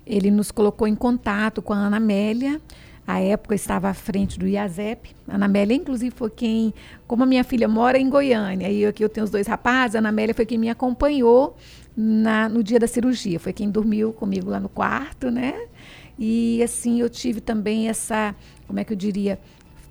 Ele 0.07 0.31
nos 0.31 0.51
colocou 0.51 0.89
em 0.89 0.95
contato 0.95 1.61
com 1.61 1.75
a 1.75 1.77
Ana 1.77 1.99
Amélia. 1.99 2.59
À 3.07 3.21
época 3.21 3.55
estava 3.55 3.89
à 3.89 3.95
frente 3.95 4.39
do 4.39 4.47
IASEP. 4.47 5.15
A 5.29 5.35
Ana 5.35 5.45
Amélia, 5.45 5.75
inclusive, 5.75 6.15
foi 6.17 6.31
quem, 6.31 6.73
como 7.07 7.23
a 7.23 7.27
minha 7.27 7.45
filha 7.45 7.69
mora 7.69 7.99
em 7.99 8.09
Goiânia, 8.09 8.71
e 8.71 8.87
aqui 8.87 9.05
eu 9.05 9.09
tenho 9.11 9.25
os 9.25 9.31
dois 9.31 9.47
rapazes, 9.47 9.95
a 9.97 9.99
Ana 9.99 10.09
Amélia 10.09 10.35
foi 10.35 10.47
quem 10.47 10.57
me 10.57 10.71
acompanhou 10.71 11.57
na- 11.97 12.49
no 12.49 12.63
dia 12.63 12.79
da 12.79 12.87
cirurgia. 12.87 13.39
Foi 13.39 13.53
quem 13.53 13.71
dormiu 13.71 14.13
comigo 14.13 14.49
lá 14.51 14.59
no 14.59 14.69
quarto, 14.71 15.31
né? 15.31 15.55
E 16.19 16.63
assim, 16.63 17.01
eu 17.01 17.11
tive 17.11 17.41
também 17.41 17.89
essa, 17.89 18.35
como 18.67 18.79
é 18.81 18.85
que 18.85 18.93
eu 18.93 18.97
diria? 18.97 19.39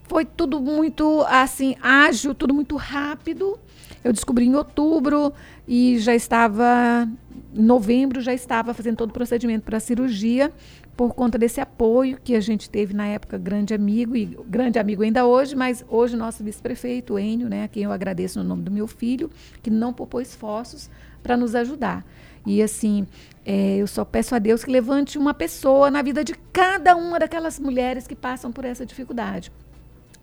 Foi 0.08 0.26
tudo 0.26 0.60
muito 0.60 1.22
assim, 1.28 1.76
ágil, 1.82 2.34
tudo 2.34 2.54
muito 2.54 2.76
rápido. 2.76 3.60
Eu 4.04 4.12
descobri 4.12 4.46
em 4.46 4.56
outubro 4.56 5.32
e 5.68 5.98
já 6.00 6.14
estava 6.16 7.08
em 7.56 7.62
novembro 7.62 8.20
já 8.20 8.34
estava 8.34 8.74
fazendo 8.74 8.98
todo 8.98 9.12
o 9.12 9.14
procedimento 9.14 9.64
para 9.64 9.78
a 9.78 9.80
cirurgia 9.80 10.52
por 10.96 11.14
conta 11.14 11.38
desse 11.38 11.60
apoio 11.60 12.20
que 12.24 12.36
a 12.36 12.40
gente 12.40 12.70
teve 12.70 12.94
na 12.94 13.08
época, 13.08 13.38
grande 13.38 13.74
amigo, 13.74 14.16
e 14.16 14.38
grande 14.48 14.78
amigo 14.78 15.04
ainda 15.04 15.26
hoje, 15.26 15.56
mas 15.56 15.84
hoje 15.90 16.16
nosso 16.16 16.44
vice-prefeito, 16.44 17.18
Enio, 17.18 17.50
né, 17.50 17.64
a 17.64 17.68
quem 17.68 17.84
eu 17.84 17.92
agradeço 17.92 18.40
no 18.40 18.46
nome 18.46 18.64
do 18.64 18.72
meu 18.72 18.88
filho, 18.88 19.30
que 19.62 19.70
não 19.70 19.92
poupou 19.92 20.22
esforços 20.22 20.90
para 21.24 21.36
nos 21.36 21.56
ajudar. 21.56 22.06
E 22.46 22.62
assim, 22.62 23.08
é, 23.46 23.78
eu 23.78 23.88
só 23.88 24.06
peço 24.06 24.36
a 24.36 24.40
Deus 24.40 24.64
que 24.64 24.72
levante 24.72 25.18
uma 25.18 25.34
pessoa 25.34 25.90
na 25.90 26.02
vida 26.02 26.24
de 26.24 26.36
cada 26.52 26.96
uma 26.96 27.18
daquelas 27.18 27.60
mulheres 27.60 28.06
que 28.06 28.16
passam 28.16 28.52
por 28.52 28.66
essa 28.66 28.86
dificuldade. 28.86 29.52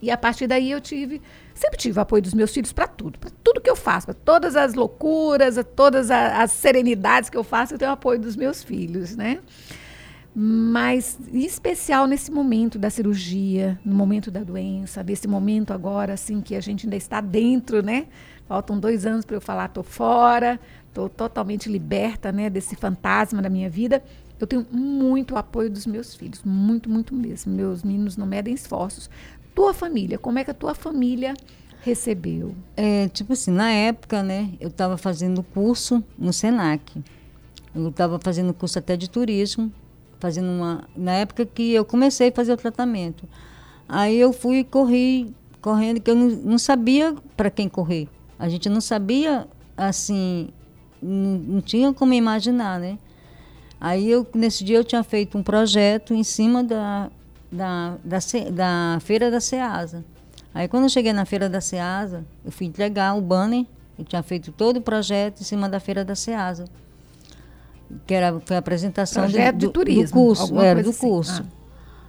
E 0.02 0.10
a 0.10 0.16
partir 0.16 0.46
daí 0.46 0.70
eu 0.70 0.80
tive, 0.80 1.20
sempre 1.54 1.76
tive 1.76 1.98
o 1.98 2.02
apoio 2.02 2.22
dos 2.22 2.32
meus 2.32 2.52
filhos 2.52 2.72
para 2.72 2.86
tudo, 2.86 3.18
para 3.18 3.30
tudo 3.44 3.60
que 3.60 3.68
eu 3.68 3.76
faço, 3.76 4.06
para 4.06 4.14
todas 4.14 4.56
as 4.56 4.74
loucuras, 4.74 5.56
todas 5.76 6.10
as 6.10 6.52
serenidades 6.52 7.28
que 7.28 7.36
eu 7.36 7.44
faço, 7.44 7.74
eu 7.74 7.78
tenho 7.78 7.90
o 7.90 7.94
apoio 7.94 8.18
dos 8.18 8.36
meus 8.36 8.62
filhos, 8.62 9.14
né? 9.14 9.40
Mas, 10.34 11.18
em 11.32 11.44
especial 11.44 12.06
nesse 12.06 12.30
momento 12.30 12.78
da 12.78 12.88
cirurgia, 12.88 13.78
no 13.84 13.94
momento 13.94 14.30
da 14.30 14.44
doença, 14.44 15.02
desse 15.02 15.26
momento 15.26 15.72
agora, 15.72 16.12
assim, 16.12 16.40
que 16.40 16.54
a 16.54 16.60
gente 16.60 16.86
ainda 16.86 16.96
está 16.96 17.20
dentro, 17.20 17.82
né? 17.82 18.06
Faltam 18.46 18.78
dois 18.78 19.04
anos 19.04 19.24
para 19.24 19.36
eu 19.36 19.40
falar, 19.40 19.66
estou 19.66 19.82
fora, 19.82 20.60
estou 20.88 21.08
totalmente 21.08 21.68
liberta, 21.68 22.30
né, 22.30 22.48
desse 22.48 22.76
fantasma 22.76 23.42
da 23.42 23.48
minha 23.48 23.68
vida. 23.68 24.02
Eu 24.38 24.46
tenho 24.46 24.66
muito 24.70 25.36
apoio 25.36 25.68
dos 25.68 25.84
meus 25.84 26.14
filhos, 26.14 26.42
muito, 26.44 26.88
muito 26.88 27.14
mesmo. 27.14 27.52
Meus 27.52 27.82
meninos 27.82 28.16
não 28.16 28.26
medem 28.26 28.54
esforços. 28.54 29.10
Tua 29.54 29.74
família, 29.74 30.16
como 30.16 30.38
é 30.38 30.44
que 30.44 30.50
a 30.50 30.54
tua 30.54 30.74
família 30.74 31.34
recebeu? 31.82 32.54
É, 32.76 33.08
tipo 33.08 33.32
assim, 33.32 33.50
na 33.50 33.70
época, 33.70 34.22
né, 34.22 34.50
eu 34.60 34.68
estava 34.68 34.96
fazendo 34.96 35.42
curso 35.42 36.02
no 36.16 36.32
Senac. 36.32 37.02
Eu 37.74 37.88
estava 37.88 38.18
fazendo 38.18 38.54
curso 38.54 38.78
até 38.78 38.96
de 38.96 39.10
turismo 39.10 39.72
fazendo 40.20 40.48
uma 40.48 40.84
na 40.94 41.12
época 41.12 41.44
que 41.46 41.72
eu 41.72 41.84
comecei 41.84 42.28
a 42.28 42.32
fazer 42.32 42.52
o 42.52 42.56
tratamento. 42.56 43.28
Aí 43.88 44.20
eu 44.20 44.32
fui 44.32 44.58
e 44.58 44.64
corri 44.64 45.34
correndo 45.60 46.00
que 46.00 46.10
eu 46.10 46.14
não, 46.14 46.28
não 46.28 46.58
sabia 46.58 47.14
para 47.36 47.50
quem 47.50 47.68
correr. 47.68 48.08
A 48.38 48.48
gente 48.48 48.68
não 48.68 48.80
sabia 48.80 49.48
assim, 49.76 50.48
não, 51.02 51.38
não, 51.38 51.60
tinha 51.60 51.92
como 51.92 52.12
imaginar, 52.12 52.78
né? 52.78 52.98
Aí 53.80 54.08
eu 54.10 54.26
nesse 54.34 54.62
dia 54.62 54.76
eu 54.76 54.84
tinha 54.84 55.02
feito 55.02 55.36
um 55.36 55.42
projeto 55.42 56.14
em 56.14 56.22
cima 56.22 56.62
da 56.62 57.10
da, 57.50 57.96
da, 58.04 58.18
da 58.52 58.98
feira 59.00 59.30
da 59.30 59.40
Ceasa. 59.40 60.04
Aí 60.54 60.68
quando 60.68 60.84
eu 60.84 60.88
cheguei 60.88 61.12
na 61.12 61.24
feira 61.24 61.48
da 61.48 61.60
Ceasa, 61.60 62.24
eu 62.44 62.52
fui 62.52 62.66
entregar 62.66 63.16
o 63.16 63.20
banner, 63.20 63.66
eu 63.98 64.04
tinha 64.04 64.22
feito 64.22 64.52
todo 64.52 64.76
o 64.76 64.80
projeto 64.80 65.40
em 65.40 65.44
cima 65.44 65.68
da 65.68 65.80
feira 65.80 66.04
da 66.04 66.14
Ceasa 66.14 66.66
que 68.06 68.14
era, 68.14 68.38
foi 68.40 68.56
a 68.56 68.58
apresentação 68.58 69.26
do, 69.26 69.52
de 69.58 69.68
turismo, 69.68 70.20
do 70.20 70.26
curso, 70.26 70.60
era 70.60 70.82
do 70.82 70.90
assim. 70.90 71.08
curso. 71.08 71.44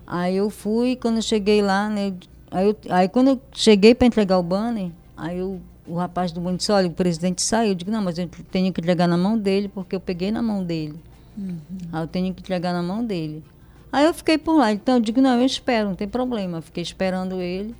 Ah. 0.05 0.21
Aí 0.23 0.35
eu 0.35 0.49
fui, 0.49 0.95
quando 0.95 1.17
eu 1.17 1.21
cheguei 1.21 1.61
lá, 1.61 1.89
né, 1.89 2.13
aí, 2.49 2.67
eu, 2.67 2.77
aí 2.89 3.07
quando 3.07 3.29
eu 3.29 3.41
cheguei 3.53 3.95
para 3.95 4.07
entregar 4.07 4.37
o 4.37 4.43
banner, 4.43 4.91
aí 5.15 5.37
eu, 5.39 5.61
o 5.87 5.95
rapaz 5.95 6.31
do 6.31 6.41
banco 6.41 6.57
disse, 6.57 6.71
olha, 6.71 6.87
o 6.87 6.91
presidente 6.91 7.41
saiu. 7.41 7.69
Eu 7.69 7.75
digo, 7.75 7.91
não, 7.91 8.01
mas 8.01 8.17
eu 8.17 8.27
tenho 8.51 8.71
que 8.73 8.81
entregar 8.81 9.07
na 9.07 9.17
mão 9.17 9.37
dele, 9.37 9.67
porque 9.67 9.95
eu 9.95 9.99
peguei 9.99 10.31
na 10.31 10.41
mão 10.41 10.63
dele. 10.63 10.99
Uhum. 11.37 11.57
Aí 11.91 12.03
eu 12.03 12.07
tenho 12.07 12.33
que 12.33 12.41
entregar 12.41 12.73
na 12.73 12.83
mão 12.83 13.03
dele. 13.03 13.43
Aí 13.91 14.05
eu 14.05 14.13
fiquei 14.13 14.37
por 14.37 14.57
lá. 14.57 14.71
Então 14.71 14.95
eu 14.95 15.01
digo, 15.01 15.21
não, 15.21 15.39
eu 15.39 15.45
espero, 15.45 15.89
não 15.89 15.95
tem 15.95 16.07
problema. 16.07 16.59
Eu 16.59 16.61
fiquei 16.61 16.83
esperando 16.83 17.41
ele. 17.41 17.75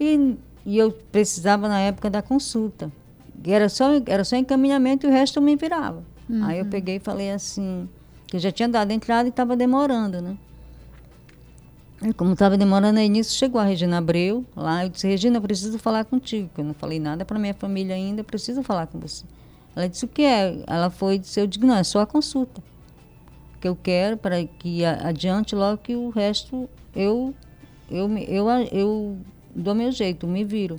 E, 0.00 0.36
e 0.64 0.78
eu 0.78 0.90
precisava, 0.90 1.68
na 1.68 1.80
época, 1.80 2.08
da 2.08 2.22
consulta. 2.22 2.90
Era 3.46 3.68
só, 3.68 3.90
era 4.06 4.24
só 4.24 4.36
encaminhamento 4.36 5.06
e 5.06 5.10
o 5.10 5.12
resto 5.12 5.38
eu 5.38 5.42
me 5.42 5.54
virava. 5.54 6.02
Uhum. 6.28 6.44
Aí 6.44 6.58
eu 6.58 6.66
peguei 6.66 6.96
e 6.96 7.00
falei 7.00 7.30
assim, 7.30 7.88
que 8.26 8.36
eu 8.36 8.40
já 8.40 8.50
tinha 8.50 8.68
dado 8.68 8.90
entrada 8.90 9.28
e 9.28 9.30
estava 9.30 9.56
demorando, 9.56 10.20
né? 10.20 10.36
E 12.02 12.12
como 12.12 12.32
estava 12.32 12.58
demorando 12.58 12.98
aí 12.98 13.08
nisso, 13.08 13.34
chegou 13.34 13.60
a 13.60 13.64
Regina 13.64 13.98
Abreu 13.98 14.44
lá. 14.54 14.84
Eu 14.84 14.90
disse, 14.90 15.06
Regina, 15.06 15.38
eu 15.38 15.42
preciso 15.42 15.78
falar 15.78 16.04
contigo. 16.04 16.50
Eu 16.58 16.64
não 16.64 16.74
falei 16.74 16.98
nada 16.98 17.24
para 17.24 17.38
minha 17.38 17.54
família 17.54 17.94
ainda, 17.94 18.20
eu 18.20 18.24
preciso 18.24 18.62
falar 18.62 18.86
com 18.86 18.98
você. 18.98 19.24
Ela 19.74 19.88
disse, 19.88 20.04
o 20.04 20.08
que 20.08 20.22
é? 20.22 20.62
Ela 20.66 20.90
foi 20.90 21.18
disse, 21.18 21.40
eu 21.40 21.46
digo, 21.46 21.66
não, 21.66 21.76
é 21.76 21.82
só 21.82 22.00
a 22.00 22.06
consulta. 22.06 22.62
Que 23.60 23.68
eu 23.68 23.74
quero 23.74 24.16
para 24.16 24.44
que 24.44 24.84
adiante 24.84 25.54
logo 25.54 25.78
que 25.78 25.96
o 25.96 26.10
resto 26.10 26.68
eu, 26.94 27.34
eu, 27.90 28.08
eu, 28.18 28.48
eu, 28.48 28.68
eu 28.70 29.18
dou 29.54 29.74
meu 29.74 29.90
jeito, 29.90 30.26
me 30.26 30.44
viro. 30.44 30.78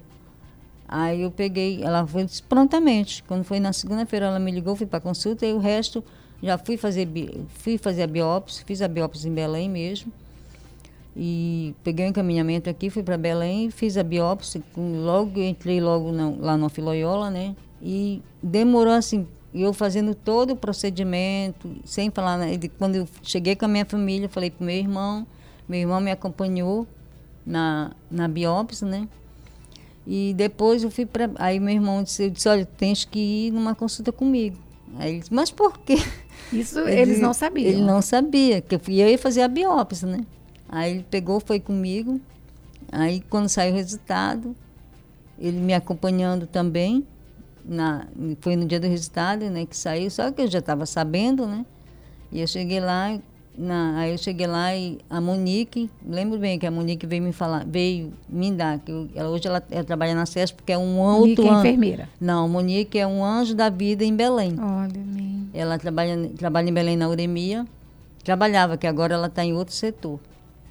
Aí 0.87 1.21
eu 1.21 1.31
peguei, 1.31 1.83
ela 1.83 2.05
foi 2.05 2.25
prontamente. 2.47 3.23
Quando 3.23 3.43
foi 3.43 3.59
na 3.59 3.73
segunda-feira, 3.73 4.27
ela 4.27 4.39
me 4.39 4.51
ligou, 4.51 4.75
fui 4.75 4.85
para 4.85 4.99
consulta 4.99 5.45
e 5.45 5.53
o 5.53 5.57
resto 5.57 6.03
já 6.41 6.57
fui 6.57 6.77
fazer, 6.77 7.07
fui 7.47 7.77
fazer 7.77 8.03
a 8.03 8.07
biópsia, 8.07 8.63
fiz 8.65 8.81
a 8.81 8.87
biópsia 8.87 9.27
em 9.27 9.33
Belém 9.33 9.69
mesmo. 9.69 10.11
E 11.17 11.73
peguei 11.83 12.05
o 12.05 12.07
um 12.07 12.11
encaminhamento 12.11 12.69
aqui, 12.69 12.89
fui 12.89 13.01
para 13.01 13.17
Belém, 13.17 13.71
fiz 13.71 13.97
a 13.97 14.03
biópsia, 14.03 14.61
logo 14.77 15.39
entrei 15.39 15.79
logo 15.79 16.11
no, 16.11 16.39
lá 16.39 16.57
no 16.57 16.69
Filoiola, 16.69 17.29
né? 17.29 17.55
E 17.81 18.21
demorou 18.43 18.93
assim, 18.93 19.25
eu 19.53 19.71
fazendo 19.71 20.13
todo 20.13 20.51
o 20.51 20.55
procedimento, 20.55 21.73
sem 21.85 22.11
falar, 22.11 22.39
quando 22.77 22.95
eu 22.95 23.07
cheguei 23.23 23.55
com 23.55 23.63
a 23.63 23.67
minha 23.67 23.85
família, 23.85 24.27
falei 24.27 24.51
para 24.51 24.65
meu 24.65 24.75
irmão, 24.75 25.25
meu 25.67 25.79
irmão 25.79 26.01
me 26.01 26.11
acompanhou 26.11 26.85
na, 27.45 27.91
na 28.11 28.27
biópsia, 28.27 28.85
né? 28.85 29.07
E 30.07 30.33
depois 30.35 30.83
eu 30.83 30.91
fui 30.91 31.05
para. 31.05 31.31
Aí 31.35 31.59
meu 31.59 31.73
irmão 31.73 32.03
disse, 32.03 32.23
eu 32.23 32.29
disse, 32.29 32.47
olha, 32.47 32.65
tens 32.65 33.05
que 33.05 33.47
ir 33.47 33.51
numa 33.51 33.73
consulta 33.73 34.11
comigo. 34.11 34.57
Aí 34.97 35.11
ele 35.11 35.19
disse, 35.19 35.33
mas 35.33 35.51
por 35.51 35.79
quê? 35.79 35.97
Isso 36.53 36.79
ele, 36.79 37.01
eles 37.01 37.19
não 37.19 37.33
sabiam. 37.33 37.67
Ele 37.67 37.81
não 37.81 38.01
sabia, 38.01 38.61
que 38.61 38.75
eu 38.75 38.81
ia 38.87 39.17
fazer 39.17 39.41
a 39.41 39.47
biópsia, 39.47 40.07
né? 40.07 40.25
Aí 40.69 40.91
ele 40.91 41.05
pegou, 41.09 41.39
foi 41.39 41.59
comigo. 41.59 42.21
Aí 42.91 43.21
quando 43.29 43.49
saiu 43.49 43.73
o 43.73 43.75
resultado, 43.75 44.55
ele 45.39 45.57
me 45.57 45.73
acompanhando 45.73 46.45
também. 46.45 47.05
Na, 47.67 48.07
foi 48.41 48.55
no 48.55 48.67
dia 48.67 48.79
do 48.79 48.85
resultado, 48.85 49.49
né, 49.49 49.65
que 49.65 49.75
saiu, 49.75 50.11
só 50.11 50.31
que 50.31 50.43
eu 50.43 50.47
já 50.47 50.59
estava 50.59 50.85
sabendo, 50.85 51.47
né? 51.47 51.65
E 52.31 52.39
eu 52.39 52.45
cheguei 52.45 52.79
lá, 52.79 53.19
na, 53.57 53.99
aí 53.99 54.11
eu 54.11 54.17
cheguei 54.17 54.47
lá 54.47 54.75
e 54.75 54.97
a 55.09 55.19
Monique, 55.21 55.89
lembro 56.05 56.37
bem 56.37 56.59
que 56.59 56.65
a 56.65 56.71
Monique 56.71 57.05
veio 57.05 57.23
me 57.23 57.31
falar, 57.31 57.65
veio 57.65 58.13
me 58.27 58.51
dar, 58.51 58.79
que 58.79 58.91
eu, 58.91 59.09
ela, 59.15 59.29
hoje 59.29 59.47
ela, 59.47 59.63
ela, 59.71 59.83
trabalha 59.83 60.13
na 60.13 60.25
SES 60.25 60.51
porque 60.51 60.71
é 60.71 60.77
um 60.77 60.95
Monique 60.95 61.41
outro 61.41 61.55
é 61.55 61.59
enfermeira. 61.59 62.09
Não, 62.19 62.47
Monique 62.47 62.97
é 62.97 63.07
um 63.07 63.23
anjo 63.23 63.55
da 63.55 63.69
vida 63.69 64.03
em 64.03 64.15
Belém. 64.15 64.55
Olha, 64.59 64.99
minha. 64.99 65.47
Ela 65.53 65.77
trabalha, 65.77 66.29
trabalha 66.37 66.69
em 66.69 66.73
Belém 66.73 66.97
na 66.97 67.07
Uremia, 67.07 67.65
trabalhava, 68.23 68.77
que 68.77 68.87
agora 68.87 69.13
ela 69.13 69.27
está 69.27 69.43
em 69.43 69.53
outro 69.53 69.73
setor. 69.73 70.19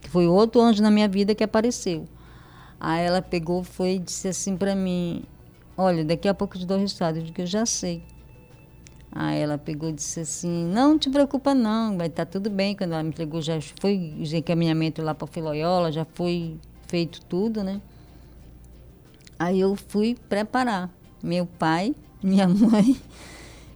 Que 0.00 0.10
foi 0.10 0.26
outro 0.26 0.60
anjo 0.60 0.82
na 0.82 0.90
minha 0.90 1.08
vida 1.08 1.34
que 1.34 1.42
apareceu. 1.42 2.04
Aí 2.78 3.04
ela 3.04 3.22
pegou, 3.22 3.64
foi 3.64 3.94
e 3.94 3.98
disse 3.98 4.28
assim 4.28 4.56
para 4.56 4.74
mim, 4.74 5.22
olha, 5.76 6.04
daqui 6.04 6.28
a 6.28 6.34
pouco 6.34 6.56
eu 6.56 6.60
te 6.60 6.66
dou 6.66 6.76
o 6.76 6.80
resultado. 6.80 7.16
Eu 7.16 7.22
digo, 7.22 7.40
eu 7.40 7.46
já 7.46 7.64
sei. 7.64 8.02
Aí 9.14 9.38
ela 9.38 9.56
pegou 9.56 9.90
e 9.90 9.92
disse 9.92 10.20
assim, 10.20 10.66
não 10.66 10.98
te 10.98 11.08
preocupa 11.08 11.54
não, 11.54 11.96
vai 11.96 12.08
estar 12.08 12.26
tá 12.26 12.32
tudo 12.32 12.50
bem. 12.50 12.74
Quando 12.74 12.92
ela 12.94 13.02
me 13.02 13.10
entregou, 13.10 13.40
já 13.40 13.60
foi 13.80 14.12
o 14.18 14.36
encaminhamento 14.36 15.00
lá 15.02 15.14
para 15.14 15.28
Filoiola, 15.28 15.92
já 15.92 16.04
foi 16.04 16.58
feito 16.88 17.20
tudo, 17.26 17.62
né? 17.62 17.80
Aí 19.38 19.60
eu 19.60 19.76
fui 19.76 20.16
preparar 20.28 20.90
meu 21.22 21.46
pai, 21.46 21.94
minha 22.20 22.48
mãe 22.48 22.96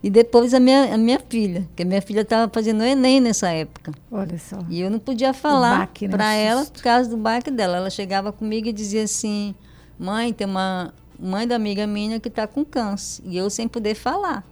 e 0.03 0.09
depois 0.11 0.55
a 0.55 0.61
minha, 0.61 0.95
a 0.95 0.99
minha 0.99 1.21
filha, 1.29 1.69
que 1.75 1.83
a 1.83 1.87
minha 1.87 2.01
filha 2.01 2.21
estava 2.21 2.51
fazendo 2.53 2.81
o 2.81 2.85
Enem 2.85 3.21
nessa 3.21 3.51
época. 3.51 3.93
Olha 4.11 4.39
só. 4.39 4.59
E 4.69 4.81
eu 4.81 4.91
não 4.91 4.99
podia 4.99 5.33
falar 5.35 5.91
né? 6.01 6.09
para 6.09 6.35
ela 6.35 6.65
por 6.65 6.83
causa 6.83 7.11
do 7.11 7.17
baque 7.17 7.51
dela. 7.51 7.79
Ela 7.79 7.91
chegava 7.91 8.33
comigo 8.33 8.69
e 8.69 8.73
dizia 8.73 9.03
assim, 9.03 9.55
mãe, 9.99 10.33
tem 10.33 10.47
uma 10.47 10.95
mãe 11.19 11.49
da 11.49 11.57
amiga 11.57 11.87
minha 11.87 12.21
que 12.21 12.29
está 12.29 12.47
com 12.47 12.65
câncer. 12.65 13.23
E 13.27 13.37
eu 13.37 13.51
sem 13.51 13.67
poder 13.67 13.95
falar 13.95 14.45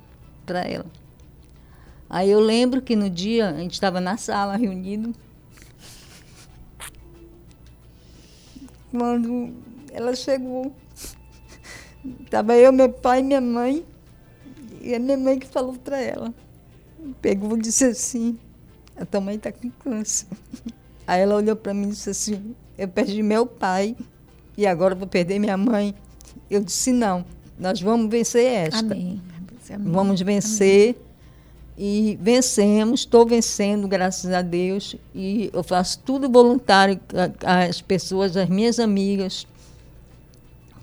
para 0.47 0.61
ela. 0.61 0.87
Aí 2.09 2.31
eu 2.31 2.39
lembro 2.39 2.81
que 2.81 2.95
no 2.95 3.11
dia 3.11 3.51
a 3.51 3.59
gente 3.59 3.75
estava 3.75 4.01
na 4.01 4.17
sala 4.17 4.57
reunido. 4.57 5.13
Quando 8.91 9.53
ela 9.93 10.15
chegou, 10.15 10.73
estava 12.23 12.57
eu, 12.57 12.73
meu 12.73 12.89
pai 12.89 13.21
e 13.21 13.23
minha 13.25 13.41
mãe. 13.41 13.85
E 14.81 14.95
a 14.95 15.01
minha 15.01 15.17
mãe 15.17 15.39
que 15.39 15.47
falou 15.47 15.75
para 15.75 16.01
ela. 16.01 16.33
Pegou 17.21 17.57
e 17.59 17.61
disse 17.61 17.85
assim, 17.85 18.39
a 18.97 19.05
tua 19.05 19.21
mãe 19.21 19.35
está 19.35 19.51
com 19.51 19.69
câncer. 19.71 20.29
Aí 21.07 21.21
ela 21.21 21.35
olhou 21.35 21.57
para 21.57 21.75
mim 21.75 21.89
e 21.89 21.91
disse 21.91 22.11
assim, 22.11 22.55
eu 22.79 22.89
perdi 22.89 23.23
meu 23.23 23.47
pai 23.47 23.97
e 24.57 24.67
agora 24.67 24.95
vou 24.95 25.09
perder 25.09 25.39
minha 25.39 25.57
mãe. 25.57 25.95
Eu 26.49 26.63
disse, 26.63 26.93
não, 26.93 27.25
nós 27.59 27.81
vamos 27.81 28.09
vencer 28.11 28.45
esta. 28.45 28.79
Amém. 28.79 29.21
Vamos 29.79 30.21
vencer. 30.21 30.91
Amém. 30.91 31.07
E 31.79 32.19
vencemos, 32.23 33.01
estou 33.01 33.27
vencendo, 33.27 33.87
graças 33.87 34.33
a 34.33 34.41
Deus. 34.41 34.97
E 35.15 35.51
eu 35.53 35.63
faço 35.63 35.99
tudo 35.99 36.29
voluntário 36.29 36.99
às 37.45 37.83
pessoas, 37.83 38.37
às 38.37 38.49
minhas 38.49 38.79
amigas, 38.79 39.47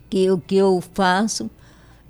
que 0.09 0.29
o 0.29 0.37
que 0.37 0.55
eu 0.55 0.83
faço, 0.93 1.49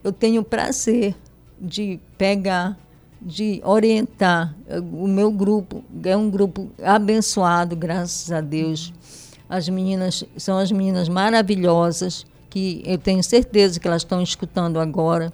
eu 0.04 0.12
tenho 0.12 0.44
prazer 0.44 1.16
de 1.60 1.98
pegar, 2.18 2.78
de 3.22 3.62
orientar. 3.64 4.54
O 4.92 5.08
meu 5.08 5.32
grupo 5.32 5.82
é 6.04 6.18
um 6.18 6.30
grupo 6.30 6.70
abençoado, 6.84 7.78
graças 7.78 8.30
a 8.34 8.42
Deus. 8.42 8.92
As 9.48 9.70
meninas 9.70 10.26
são 10.36 10.58
as 10.58 10.74
meninas 10.74 11.08
maravilhosas 11.08 12.26
que 12.50 12.84
eu 12.86 12.98
tenho 12.98 13.24
certeza 13.24 13.80
que 13.80 13.88
elas 13.88 14.02
estão 14.02 14.22
escutando 14.22 14.78
agora. 14.78 15.32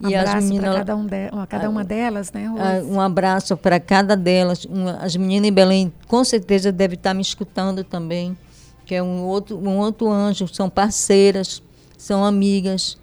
Um 0.00 0.10
e 0.10 0.14
abraço 0.14 0.46
meninas, 0.46 0.76
cada, 0.76 0.96
um 0.96 1.06
de, 1.06 1.30
cada 1.48 1.70
uma 1.70 1.82
delas, 1.82 2.30
né, 2.30 2.46
Rose? 2.46 2.86
Um 2.86 3.00
abraço 3.00 3.56
para 3.56 3.80
cada 3.80 4.14
delas. 4.14 4.66
As 5.00 5.16
meninas 5.16 5.48
em 5.48 5.52
Belém 5.52 5.92
com 6.06 6.22
certeza 6.22 6.70
devem 6.70 6.96
estar 6.96 7.14
me 7.14 7.22
escutando 7.22 7.82
também, 7.82 8.36
que 8.84 8.94
é 8.94 9.02
um 9.02 9.24
outro, 9.24 9.56
um 9.56 9.78
outro 9.78 10.10
anjo, 10.10 10.46
são 10.48 10.68
parceiras, 10.68 11.62
são 11.96 12.24
amigas. 12.24 12.98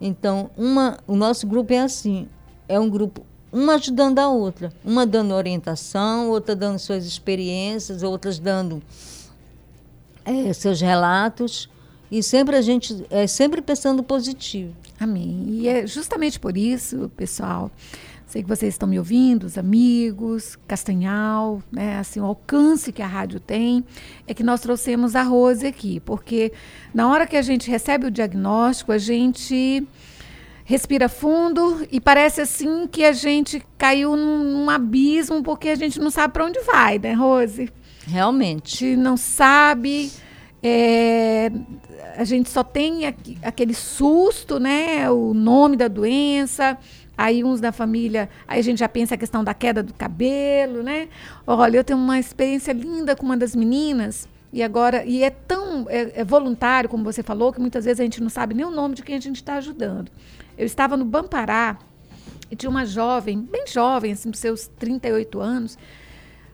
Então, 0.00 0.50
uma, 0.56 0.98
o 1.06 1.14
nosso 1.14 1.46
grupo 1.46 1.74
é 1.74 1.80
assim, 1.80 2.26
é 2.66 2.80
um 2.80 2.88
grupo 2.88 3.22
uma 3.52 3.74
ajudando 3.74 4.18
a 4.20 4.28
outra, 4.28 4.72
uma 4.84 5.04
dando 5.04 5.34
orientação, 5.34 6.30
outra 6.30 6.54
dando 6.54 6.78
suas 6.78 7.04
experiências, 7.04 8.02
outras 8.02 8.38
dando 8.38 8.80
é, 10.24 10.52
seus 10.52 10.80
relatos 10.80 11.68
e 12.10 12.22
sempre 12.22 12.56
a 12.56 12.60
gente 12.60 13.04
é 13.10 13.26
sempre 13.26 13.60
pensando 13.60 14.02
positivo. 14.02 14.74
Amém. 15.00 15.46
E 15.48 15.66
é 15.66 15.86
justamente 15.86 16.38
por 16.38 16.58
isso, 16.58 17.10
pessoal, 17.16 17.70
sei 18.26 18.42
que 18.42 18.48
vocês 18.48 18.74
estão 18.74 18.86
me 18.86 18.98
ouvindo, 18.98 19.44
os 19.44 19.56
amigos, 19.56 20.58
Castanhal, 20.68 21.62
né, 21.72 21.98
assim, 21.98 22.20
o 22.20 22.24
alcance 22.24 22.92
que 22.92 23.00
a 23.00 23.06
rádio 23.06 23.40
tem, 23.40 23.82
é 24.26 24.34
que 24.34 24.44
nós 24.44 24.60
trouxemos 24.60 25.16
a 25.16 25.22
Rose 25.22 25.66
aqui, 25.66 26.00
porque 26.00 26.52
na 26.94 27.08
hora 27.08 27.26
que 27.26 27.36
a 27.36 27.42
gente 27.42 27.70
recebe 27.70 28.06
o 28.06 28.10
diagnóstico, 28.10 28.92
a 28.92 28.98
gente 28.98 29.82
respira 30.64 31.08
fundo 31.08 31.84
e 31.90 32.00
parece 32.00 32.42
assim 32.42 32.86
que 32.86 33.02
a 33.02 33.12
gente 33.12 33.60
caiu 33.76 34.14
num, 34.14 34.44
num 34.44 34.70
abismo 34.70 35.42
porque 35.42 35.68
a 35.70 35.74
gente 35.74 35.98
não 35.98 36.10
sabe 36.10 36.32
para 36.32 36.44
onde 36.44 36.60
vai, 36.60 36.98
né, 36.98 37.12
Rose? 37.12 37.68
Realmente. 38.06 38.84
A 38.84 38.88
gente 38.88 39.00
não 39.00 39.16
sabe. 39.16 40.12
É, 40.62 41.50
a 42.16 42.24
gente 42.24 42.50
só 42.50 42.62
tem 42.62 43.06
aqui, 43.06 43.38
aquele 43.42 43.74
susto, 43.74 44.58
né? 44.58 45.10
O 45.10 45.32
nome 45.32 45.76
da 45.76 45.88
doença. 45.88 46.76
Aí 47.16 47.44
uns 47.44 47.60
da 47.60 47.70
família, 47.70 48.30
aí 48.48 48.60
a 48.60 48.62
gente 48.62 48.78
já 48.78 48.88
pensa 48.88 49.14
a 49.14 49.18
questão 49.18 49.44
da 49.44 49.52
queda 49.52 49.82
do 49.82 49.92
cabelo, 49.92 50.82
né? 50.82 51.08
Olha, 51.46 51.76
eu 51.76 51.84
tenho 51.84 51.98
uma 51.98 52.18
experiência 52.18 52.72
linda 52.72 53.14
com 53.14 53.26
uma 53.26 53.36
das 53.36 53.54
meninas. 53.54 54.26
E 54.50 54.62
agora, 54.62 55.04
e 55.04 55.22
é 55.22 55.28
tão 55.28 55.86
é, 55.90 56.20
é 56.20 56.24
voluntário, 56.24 56.88
como 56.88 57.04
você 57.04 57.22
falou, 57.22 57.52
que 57.52 57.60
muitas 57.60 57.84
vezes 57.84 58.00
a 58.00 58.04
gente 58.04 58.22
não 58.22 58.30
sabe 58.30 58.54
nem 58.54 58.64
o 58.64 58.70
nome 58.70 58.94
de 58.94 59.02
quem 59.02 59.16
a 59.16 59.20
gente 59.20 59.36
está 59.36 59.56
ajudando. 59.56 60.10
Eu 60.56 60.64
estava 60.64 60.96
no 60.96 61.04
Bampará 61.04 61.78
e 62.50 62.56
tinha 62.56 62.70
uma 62.70 62.84
jovem, 62.84 63.38
bem 63.38 63.66
jovem, 63.66 64.12
assim, 64.12 64.30
dos 64.30 64.40
seus 64.40 64.66
38 64.78 65.38
anos, 65.40 65.78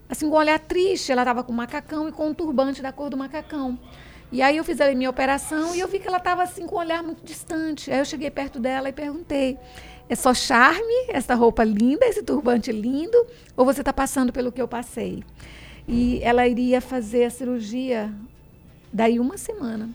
assim, 0.08 0.28
com 0.28 0.36
um 0.36 0.38
olhar 0.38 0.58
triste. 0.58 1.12
Ela 1.12 1.22
estava 1.22 1.42
com 1.42 1.52
um 1.52 1.56
macacão 1.56 2.08
e 2.08 2.12
com 2.12 2.28
um 2.28 2.34
turbante 2.34 2.82
da 2.82 2.92
cor 2.92 3.10
do 3.10 3.16
macacão. 3.16 3.78
E 4.30 4.42
aí 4.42 4.56
eu 4.56 4.64
fiz 4.64 4.80
a 4.80 4.92
minha 4.92 5.08
operação 5.08 5.74
e 5.74 5.80
eu 5.80 5.86
vi 5.86 6.00
que 6.00 6.08
ela 6.08 6.16
estava 6.18 6.42
assim 6.42 6.66
com 6.66 6.76
um 6.76 6.78
olhar 6.78 7.02
muito 7.02 7.24
distante. 7.24 7.90
Aí 7.90 7.98
eu 7.98 8.04
cheguei 8.04 8.30
perto 8.30 8.58
dela 8.58 8.88
e 8.88 8.92
perguntei: 8.92 9.56
é 10.08 10.14
só 10.14 10.34
charme, 10.34 11.06
essa 11.08 11.34
roupa 11.34 11.62
linda, 11.64 12.06
esse 12.06 12.22
turbante 12.22 12.72
lindo, 12.72 13.16
ou 13.56 13.64
você 13.64 13.80
está 13.82 13.92
passando 13.92 14.32
pelo 14.32 14.50
que 14.50 14.60
eu 14.60 14.68
passei? 14.68 15.22
E 15.86 16.20
ela 16.22 16.46
iria 16.46 16.80
fazer 16.80 17.24
a 17.24 17.30
cirurgia 17.30 18.12
daí 18.92 19.20
uma 19.20 19.36
semana. 19.36 19.90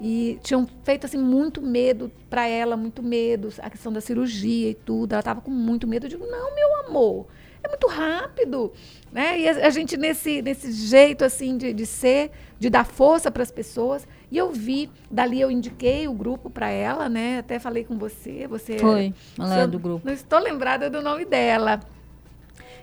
E 0.00 0.38
tinham 0.42 0.66
feito 0.84 1.06
assim 1.06 1.18
muito 1.18 1.60
medo 1.60 2.10
para 2.30 2.46
ela, 2.46 2.76
muito 2.76 3.02
medo, 3.02 3.52
a 3.58 3.68
questão 3.68 3.92
da 3.92 4.00
cirurgia 4.00 4.70
e 4.70 4.74
tudo. 4.74 5.12
Ela 5.12 5.20
estava 5.20 5.40
com 5.40 5.50
muito 5.50 5.86
medo. 5.86 6.06
Eu 6.06 6.10
digo: 6.10 6.26
"Não, 6.26 6.54
meu 6.54 6.86
amor, 6.86 7.26
é 7.62 7.68
muito 7.68 7.86
rápido, 7.86 8.72
né? 9.12 9.40
E 9.40 9.48
a, 9.48 9.66
a 9.66 9.70
gente 9.70 9.96
nesse 9.96 10.42
nesse 10.42 10.72
jeito 10.72 11.24
assim 11.24 11.56
de, 11.56 11.72
de 11.72 11.86
ser, 11.86 12.30
de 12.58 12.70
dar 12.70 12.84
força 12.84 13.30
para 13.30 13.42
as 13.42 13.50
pessoas. 13.50 14.06
E 14.30 14.36
eu 14.36 14.52
vi, 14.52 14.90
dali 15.10 15.40
eu 15.40 15.50
indiquei 15.50 16.06
o 16.06 16.12
grupo 16.12 16.50
para 16.50 16.68
ela, 16.68 17.08
né? 17.08 17.38
Até 17.38 17.58
falei 17.58 17.84
com 17.84 17.96
você, 17.96 18.46
você 18.46 18.78
Foi, 18.78 19.14
ela 19.38 19.60
é 19.60 19.66
do 19.66 19.78
grupo. 19.78 20.06
Não 20.06 20.12
estou 20.12 20.38
lembrada 20.38 20.90
do 20.90 21.00
nome 21.00 21.24
dela. 21.24 21.80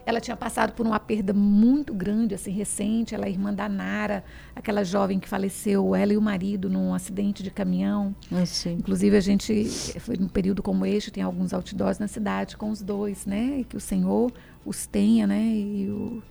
Ela 0.06 0.22
tinha 0.22 0.38
passado 0.38 0.74
por 0.74 0.86
uma 0.86 1.00
perda 1.00 1.34
muito 1.34 1.92
grande, 1.92 2.36
assim, 2.36 2.52
recente. 2.52 3.16
Ela 3.16 3.26
é 3.26 3.30
irmã 3.30 3.52
da 3.52 3.68
Nara, 3.68 4.24
aquela 4.56 4.84
jovem 4.84 5.20
que 5.20 5.28
faleceu, 5.28 5.96
ela 5.96 6.14
e 6.14 6.18
o 6.18 6.22
marido, 6.22 6.70
num 6.70 6.94
acidente 6.94 7.42
de 7.42 7.50
caminhão. 7.50 8.16
Ah, 8.32 8.46
sim. 8.46 8.74
Inclusive, 8.74 9.18
a 9.18 9.20
gente, 9.20 9.66
foi 10.00 10.16
num 10.16 10.28
período 10.28 10.62
como 10.62 10.86
este, 10.86 11.10
tem 11.10 11.24
alguns 11.24 11.54
outdoors 11.54 11.98
na 11.98 12.08
cidade 12.08 12.56
com 12.56 12.70
os 12.70 12.84
dois, 12.84 13.26
né? 13.26 13.58
E 13.60 13.64
que 13.64 13.76
o 13.76 13.80
Senhor 13.80 14.32
os 14.65 14.86
tenha, 14.86 15.28
né? 15.28 15.41
E, 15.41 15.89
o, 15.89 16.23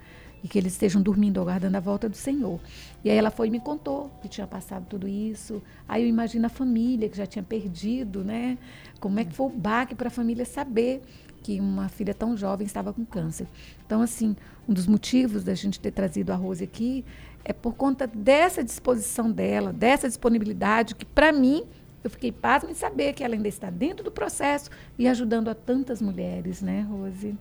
e 0.42 0.48
que 0.48 0.58
eles 0.58 0.72
estejam 0.72 1.00
dormindo, 1.00 1.40
aguardando 1.40 1.76
a 1.76 1.80
volta 1.80 2.08
do 2.08 2.16
Senhor. 2.16 2.60
E 3.02 3.10
aí 3.10 3.16
ela 3.16 3.30
foi 3.30 3.48
e 3.48 3.50
me 3.50 3.60
contou 3.60 4.10
que 4.20 4.28
tinha 4.28 4.46
passado 4.46 4.86
tudo 4.88 5.08
isso. 5.08 5.62
Aí 5.88 6.02
eu 6.02 6.08
imagino 6.08 6.46
a 6.46 6.50
família 6.50 7.08
que 7.08 7.16
já 7.16 7.26
tinha 7.26 7.42
perdido, 7.42 8.22
né? 8.22 8.58
Como 9.00 9.18
é 9.18 9.24
que 9.24 9.32
foi 9.32 9.46
o 9.46 9.50
baque 9.50 9.94
para 9.94 10.08
a 10.08 10.10
família 10.10 10.44
saber 10.44 11.02
que 11.42 11.60
uma 11.60 11.88
filha 11.88 12.14
tão 12.14 12.34
jovem 12.36 12.66
estava 12.66 12.92
com 12.92 13.04
câncer. 13.04 13.46
Então, 13.86 14.00
assim, 14.00 14.34
um 14.66 14.72
dos 14.72 14.86
motivos 14.86 15.44
da 15.44 15.54
gente 15.54 15.78
ter 15.78 15.90
trazido 15.90 16.32
a 16.32 16.36
Rose 16.36 16.64
aqui 16.64 17.04
é 17.44 17.52
por 17.52 17.74
conta 17.74 18.06
dessa 18.06 18.64
disposição 18.64 19.30
dela, 19.30 19.70
dessa 19.70 20.08
disponibilidade, 20.08 20.94
que 20.94 21.04
para 21.04 21.30
mim, 21.30 21.64
eu 22.02 22.08
fiquei 22.08 22.32
pasma 22.32 22.70
em 22.70 22.74
saber 22.74 23.12
que 23.12 23.22
ela 23.22 23.34
ainda 23.34 23.48
está 23.48 23.68
dentro 23.68 24.02
do 24.02 24.10
processo 24.10 24.70
e 24.98 25.06
ajudando 25.06 25.48
a 25.48 25.54
tantas 25.54 26.00
mulheres, 26.00 26.62
né, 26.62 26.80
Rose? 26.82 27.36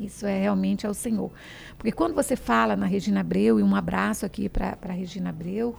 Isso 0.00 0.26
é 0.26 0.40
realmente 0.40 0.86
ao 0.86 0.94
Senhor. 0.94 1.30
Porque 1.76 1.92
quando 1.92 2.14
você 2.14 2.34
fala 2.34 2.74
na 2.74 2.86
Regina 2.86 3.20
Abreu, 3.20 3.60
e 3.60 3.62
um 3.62 3.76
abraço 3.76 4.24
aqui 4.24 4.48
para 4.48 4.78
a 4.80 4.92
Regina 4.92 5.28
Abreu, 5.28 5.76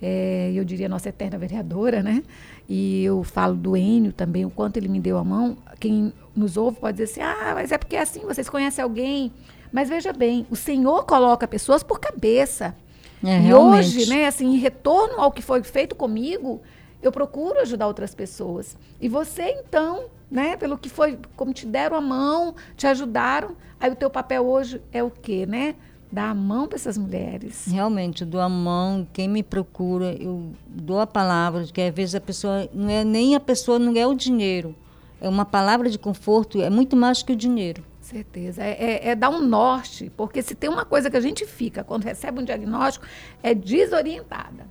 é, 0.00 0.52
eu 0.54 0.64
diria 0.64 0.88
nossa 0.88 1.08
eterna 1.08 1.38
vereadora, 1.38 2.02
né? 2.02 2.22
E 2.68 3.02
eu 3.02 3.24
falo 3.24 3.56
do 3.56 3.76
Enio 3.76 4.12
também, 4.12 4.44
o 4.44 4.50
quanto 4.50 4.76
ele 4.76 4.88
me 4.88 5.00
deu 5.00 5.16
a 5.16 5.24
mão. 5.24 5.56
Quem 5.80 6.12
nos 6.36 6.56
ouve 6.58 6.78
pode 6.78 6.98
dizer 6.98 7.10
assim: 7.10 7.20
ah, 7.22 7.52
mas 7.54 7.72
é 7.72 7.78
porque 7.78 7.96
é 7.96 8.02
assim, 8.02 8.20
vocês 8.20 8.48
conhecem 8.48 8.82
alguém. 8.82 9.32
Mas 9.72 9.88
veja 9.88 10.12
bem, 10.12 10.46
o 10.50 10.56
Senhor 10.56 11.04
coloca 11.04 11.48
pessoas 11.48 11.82
por 11.82 11.98
cabeça. 11.98 12.76
É, 13.24 13.38
e 13.38 13.40
realmente. 13.40 13.98
hoje, 13.98 14.08
né, 14.08 14.26
assim, 14.26 14.46
em 14.54 14.58
retorno 14.58 15.20
ao 15.20 15.32
que 15.32 15.42
foi 15.42 15.62
feito 15.62 15.96
comigo, 15.96 16.62
eu 17.02 17.10
procuro 17.10 17.60
ajudar 17.60 17.86
outras 17.86 18.14
pessoas. 18.14 18.76
E 19.00 19.08
você, 19.08 19.50
então, 19.50 20.04
né, 20.30 20.56
pelo 20.56 20.76
que 20.76 20.88
foi, 20.88 21.18
como 21.36 21.52
te 21.52 21.66
deram 21.66 21.96
a 21.96 22.00
mão, 22.00 22.54
te 22.76 22.86
ajudaram, 22.86 23.56
aí 23.80 23.90
o 23.90 23.96
teu 23.96 24.10
papel 24.10 24.46
hoje 24.46 24.80
é 24.92 25.02
o 25.02 25.10
quê, 25.10 25.46
né? 25.46 25.74
Dar 26.10 26.30
a 26.30 26.34
mão 26.34 26.66
para 26.66 26.76
essas 26.76 26.96
mulheres. 26.96 27.66
Realmente, 27.66 28.22
eu 28.22 28.26
dou 28.26 28.40
a 28.40 28.48
mão, 28.48 29.06
quem 29.12 29.28
me 29.28 29.42
procura, 29.42 30.14
eu 30.14 30.52
dou 30.66 31.00
a 31.00 31.06
palavra, 31.06 31.64
que 31.64 31.80
às 31.80 31.94
vezes 31.94 32.14
a 32.14 32.20
pessoa, 32.20 32.68
não 32.72 32.88
é 32.88 33.04
nem 33.04 33.34
a 33.34 33.40
pessoa, 33.40 33.78
não 33.78 33.94
é 33.94 34.06
o 34.06 34.14
dinheiro. 34.14 34.74
É 35.20 35.28
uma 35.28 35.44
palavra 35.44 35.90
de 35.90 35.98
conforto, 35.98 36.62
é 36.62 36.70
muito 36.70 36.96
mais 36.96 37.22
que 37.22 37.32
o 37.32 37.36
dinheiro. 37.36 37.84
Certeza. 38.00 38.62
É, 38.62 38.70
é, 38.70 39.08
é, 39.10 39.14
dar 39.14 39.28
um 39.28 39.46
norte, 39.46 40.10
porque 40.16 40.40
se 40.40 40.54
tem 40.54 40.70
uma 40.70 40.86
coisa 40.86 41.10
que 41.10 41.16
a 41.16 41.20
gente 41.20 41.44
fica 41.44 41.84
quando 41.84 42.04
recebe 42.04 42.40
um 42.40 42.44
diagnóstico, 42.44 43.04
é 43.42 43.54
desorientada. 43.54 44.66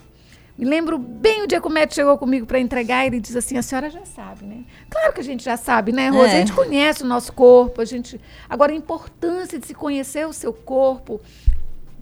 Me 0.57 0.65
lembro 0.65 0.97
bem 0.97 1.43
o 1.43 1.47
dia 1.47 1.61
que 1.61 1.67
o 1.67 1.69
médico 1.69 1.93
chegou 1.93 2.17
comigo 2.17 2.47
para 2.47 2.59
entregar 2.59 3.03
e 3.03 3.07
ele 3.07 3.19
diz 3.19 3.35
assim: 3.35 3.57
a 3.57 3.61
senhora 3.61 3.89
já 3.91 4.03
sabe, 4.05 4.45
né? 4.45 4.63
Claro 4.89 5.13
que 5.13 5.21
a 5.21 5.23
gente 5.23 5.43
já 5.43 5.55
sabe, 5.55 5.91
né, 5.91 6.09
Rosa? 6.09 6.29
É. 6.29 6.35
A 6.35 6.39
gente 6.39 6.53
conhece 6.53 7.03
o 7.03 7.05
nosso 7.05 7.31
corpo, 7.31 7.79
a 7.79 7.85
gente. 7.85 8.19
Agora, 8.49 8.71
a 8.71 8.75
importância 8.75 9.59
de 9.59 9.67
se 9.67 9.75
conhecer 9.75 10.27
o 10.27 10.33
seu 10.33 10.51
corpo 10.51 11.21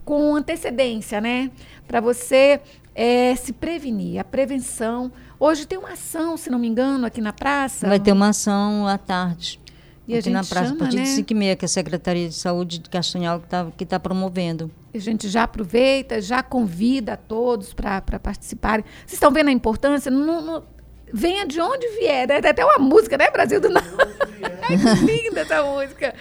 com 0.06 0.34
antecedência, 0.34 1.20
né? 1.20 1.50
Para 1.86 2.00
você 2.00 2.60
é, 2.94 3.36
se 3.36 3.52
prevenir. 3.52 4.18
A 4.18 4.24
prevenção. 4.24 5.12
Hoje 5.38 5.66
tem 5.66 5.76
uma 5.76 5.92
ação, 5.92 6.38
se 6.38 6.48
não 6.48 6.58
me 6.58 6.66
engano, 6.66 7.04
aqui 7.04 7.20
na 7.20 7.34
praça. 7.34 7.86
Vai 7.86 8.00
ter 8.00 8.12
uma 8.12 8.30
ação 8.30 8.88
à 8.88 8.96
tarde. 8.96 9.60
E 10.08 10.14
a 10.14 10.18
aqui 10.20 10.30
na 10.30 10.42
gente 10.42 10.50
praça, 10.50 10.66
chama, 10.68 10.76
a 10.76 10.78
partir 10.84 10.96
né? 10.96 11.02
de 11.02 11.08
5 11.10 11.32
e 11.32 11.34
meia, 11.34 11.56
que 11.56 11.64
é 11.64 11.66
a 11.66 11.68
Secretaria 11.68 12.28
de 12.28 12.34
Saúde 12.34 12.78
de 12.78 12.88
Castanhal 12.88 13.40
que 13.40 13.46
está 13.46 13.66
que 13.76 13.86
tá 13.86 13.98
promovendo. 14.00 14.70
A 14.94 14.98
gente 14.98 15.28
já 15.28 15.42
aproveita, 15.42 16.20
já 16.22 16.42
convida 16.42 17.14
a 17.14 17.16
todos 17.16 17.74
para 17.74 18.00
participarem. 18.00 18.84
Vocês 19.00 19.14
estão 19.14 19.30
vendo 19.32 19.48
a 19.48 19.52
importância? 19.52 20.10
Não- 20.10 20.40
não- 20.40 20.64
venha 21.12 21.46
de 21.46 21.60
onde 21.60 21.86
vier. 21.98 22.26
né? 22.28 22.40
Tem 22.40 22.50
até 22.50 22.64
uma 22.64 22.78
música, 22.78 23.16
né, 23.18 23.30
Brasil 23.30 23.60
do 23.60 23.68
Norte? 23.68 23.88
Ai, 24.68 24.76
que 24.78 25.04
linda 25.04 25.40
essa 25.40 25.62
música. 25.62 26.14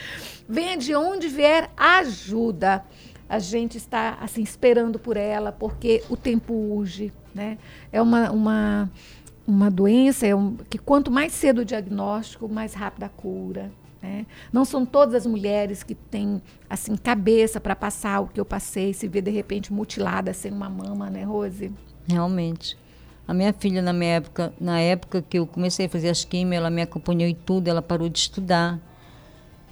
Venha 0.48 0.78
de 0.78 0.96
onde 0.96 1.28
vier, 1.28 1.70
ajuda. 1.78 2.84
A 3.28 3.40
gente 3.40 3.78
está 3.78 4.18
assim 4.22 4.44
esperando 4.44 5.00
por 5.00 5.18
ela, 5.18 5.52
porque 5.52 6.04
o 6.10 6.16
tempo 6.18 6.54
urge. 6.54 7.12
Né? 7.34 7.58
É 7.92 8.02
uma, 8.02 8.32
uma, 8.32 8.90
uma 9.48 9.70
doença 9.70 10.26
é 10.26 10.36
um- 10.36 10.56
que 10.70 10.78
quanto 10.78 11.12
mais 11.12 11.34
cedo 11.34 11.60
o 11.60 11.66
diagnóstico, 11.66 12.48
mais 12.50 12.74
rápida 12.74 13.06
a 13.06 13.10
cura. 13.10 13.72
Né? 14.02 14.26
Não 14.54 14.64
são 14.66 14.86
todas 14.86 15.16
as 15.16 15.26
mulheres 15.26 15.82
que 15.84 15.96
têm 15.96 16.42
assim 16.70 16.96
cabeça 16.96 17.60
para 17.60 17.76
passar 17.76 18.22
o 18.22 18.28
que 18.28 18.40
eu 18.40 18.46
passei, 18.46 18.94
se 18.94 19.08
ver 19.08 19.22
de 19.22 19.32
repente 19.32 19.74
mutilada 19.74 20.34
sem 20.34 20.52
uma 20.52 20.70
mama, 20.70 21.10
né, 21.10 21.24
Rose? 21.24 21.72
Realmente. 22.08 22.78
A 23.28 23.34
minha 23.34 23.52
filha, 23.54 23.82
na 23.82 23.92
minha 23.92 24.18
época, 24.18 24.54
na 24.60 24.80
época 24.80 25.22
que 25.28 25.40
eu 25.40 25.48
comecei 25.48 25.88
a 25.88 25.90
fazer 25.90 26.10
as 26.10 26.24
químicas, 26.24 26.60
ela 26.60 26.70
me 26.70 26.84
acompanhou 26.84 27.28
em 27.28 27.34
tudo, 27.34 27.68
ela 27.68 27.82
parou 27.82 28.08
de 28.08 28.20
estudar 28.20 28.80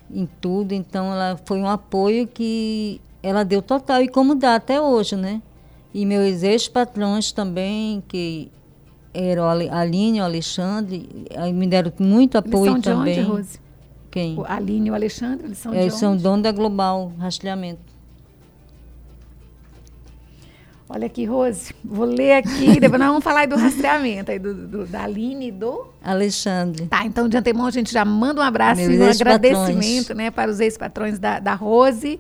em 0.09 0.27
tudo, 0.41 0.73
então 0.73 1.11
ela 1.11 1.39
foi 1.45 1.59
um 1.59 1.67
apoio 1.67 2.27
que 2.27 2.99
ela 3.21 3.43
deu 3.43 3.61
total 3.61 4.01
e 4.01 4.07
como 4.07 4.33
dá 4.33 4.55
até 4.55 4.81
hoje, 4.81 5.15
né? 5.15 5.41
E 5.93 6.05
meus 6.05 6.41
ex-patrões 6.41 7.31
também, 7.31 8.03
que 8.07 8.51
eram 9.13 9.45
a 9.45 9.79
Aline 9.79 10.19
o 10.21 10.23
Alexandre, 10.23 11.07
me 11.53 11.67
deram 11.67 11.91
muito 11.99 12.37
apoio 12.37 12.73
eles 12.73 12.83
são 12.83 12.97
também. 12.97 13.13
De 13.13 13.19
onde, 13.21 13.29
Rose? 13.29 13.59
Quem? 14.09 14.37
O 14.37 14.45
Aline 14.45 14.87
e 14.87 14.91
o 14.91 14.93
Alexandre, 14.93 15.47
eles 15.47 15.57
são 15.57 15.73
eles 15.73 15.93
de 15.93 15.99
são 15.99 16.17
dono 16.17 16.43
da 16.43 16.51
Global 16.51 17.11
Rastreamento. 17.17 17.93
Olha 20.89 21.07
aqui, 21.07 21.25
Rose, 21.25 21.73
vou 21.83 22.05
ler 22.05 22.33
aqui, 22.33 22.77
depois 22.81 22.99
nós 22.99 23.09
vamos 23.09 23.23
falar 23.23 23.41
aí 23.41 23.47
do 23.47 23.55
rastreamento, 23.55 24.29
aí 24.29 24.37
do, 24.37 24.53
do, 24.53 24.85
da 24.85 25.03
Aline 25.03 25.47
e 25.47 25.51
do... 25.51 25.87
Alexandre. 26.03 26.85
Tá, 26.85 27.03
então 27.05 27.27
de 27.27 27.35
antemão 27.35 27.65
a 27.65 27.71
gente 27.71 27.91
já 27.91 28.05
manda 28.05 28.41
um 28.41 28.43
abraço 28.43 28.81
Meus 28.81 28.93
e 28.93 28.99
um 28.99 29.09
agradecimento 29.09 30.13
né, 30.13 30.29
para 30.29 30.51
os 30.51 30.59
ex-patrões 30.59 31.17
da, 31.17 31.39
da 31.39 31.55
Rose 31.55 32.19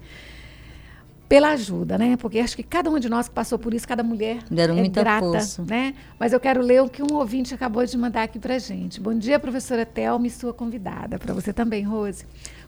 pela 1.27 1.49
ajuda, 1.49 1.97
né? 1.97 2.17
Porque 2.17 2.39
acho 2.39 2.55
que 2.55 2.63
cada 2.63 2.89
um 2.89 2.99
de 2.99 3.09
nós 3.09 3.27
que 3.27 3.33
passou 3.33 3.57
por 3.57 3.73
isso, 3.73 3.87
cada 3.87 4.03
mulher 4.03 4.43
Deram 4.49 4.75
é 4.77 4.79
muita 4.81 5.01
grata, 5.01 5.25
força. 5.25 5.63
né? 5.63 5.95
Mas 6.19 6.33
eu 6.33 6.39
quero 6.39 6.61
ler 6.61 6.81
o 6.81 6.89
que 6.89 7.01
um 7.01 7.15
ouvinte 7.15 7.53
acabou 7.53 7.85
de 7.85 7.97
mandar 7.97 8.23
aqui 8.23 8.37
pra 8.37 8.59
gente. 8.59 8.99
Bom 8.99 9.13
dia, 9.17 9.39
professora 9.39 9.85
Thelma 9.85 10.27
e 10.27 10.29
sua 10.29 10.53
convidada. 10.53 11.17
Para 11.17 11.33
você 11.33 11.51
também, 11.51 11.83
Rose. 11.83 12.25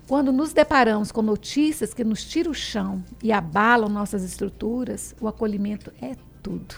Quando 0.08 0.32
nos 0.32 0.54
deparamos 0.54 1.12
com 1.12 1.22
notícias 1.22 1.94
que 1.94 2.04
nos 2.04 2.24
tiram 2.24 2.52
o 2.52 2.56
chão 2.56 3.04
e 3.24 3.32
abalam 3.32 3.90
nossas 3.90 4.24
estruturas, 4.24 5.16
o 5.20 5.28
acolhimento 5.28 5.92
é 6.02 6.16
tudo. 6.44 6.76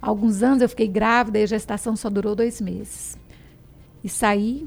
Há 0.00 0.08
alguns 0.08 0.42
anos 0.42 0.62
eu 0.62 0.68
fiquei 0.68 0.88
grávida 0.88 1.38
e 1.38 1.42
a 1.42 1.46
gestação 1.46 1.94
só 1.96 2.08
durou 2.08 2.34
dois 2.34 2.60
meses. 2.60 3.18
E 4.02 4.08
saí 4.08 4.66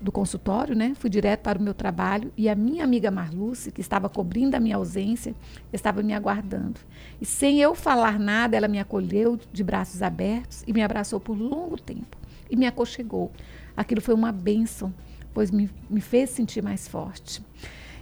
do 0.00 0.10
consultório, 0.10 0.74
né? 0.74 0.92
Fui 0.94 1.08
direto 1.08 1.40
para 1.40 1.58
o 1.58 1.62
meu 1.62 1.74
trabalho 1.74 2.32
e 2.36 2.48
a 2.48 2.54
minha 2.54 2.82
amiga 2.84 3.10
Marluce, 3.10 3.70
que 3.70 3.80
estava 3.80 4.08
cobrindo 4.08 4.56
a 4.56 4.60
minha 4.60 4.76
ausência, 4.76 5.34
estava 5.72 6.02
me 6.02 6.12
aguardando. 6.12 6.80
E 7.20 7.24
sem 7.26 7.60
eu 7.60 7.74
falar 7.74 8.18
nada, 8.18 8.56
ela 8.56 8.68
me 8.68 8.78
acolheu 8.80 9.38
de 9.52 9.62
braços 9.64 10.02
abertos 10.02 10.64
e 10.66 10.72
me 10.72 10.82
abraçou 10.82 11.20
por 11.20 11.38
longo 11.38 11.76
tempo 11.80 12.16
e 12.50 12.56
me 12.56 12.66
aconchegou. 12.66 13.30
Aquilo 13.76 14.00
foi 14.00 14.14
uma 14.14 14.32
bênção, 14.32 14.92
pois 15.32 15.50
me, 15.50 15.70
me 15.88 16.00
fez 16.00 16.30
sentir 16.30 16.62
mais 16.62 16.88
forte. 16.88 17.42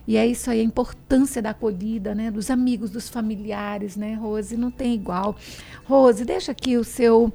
E 0.07 0.17
é 0.17 0.27
isso 0.27 0.51
aí, 0.51 0.61
a 0.61 0.65
importância 0.65 1.41
da 1.41 1.51
acolhida, 1.51 2.15
né? 2.15 2.31
Dos 2.31 2.51
amigos, 2.51 2.91
dos 2.91 3.09
familiares, 3.09 3.97
né, 3.97 4.15
Rose? 4.15 4.57
Não 4.57 4.71
tem 4.71 4.95
igual. 4.95 5.37
Rose, 5.85 6.25
deixa 6.25 6.51
aqui 6.51 6.77
o 6.77 6.83
seu. 6.83 7.33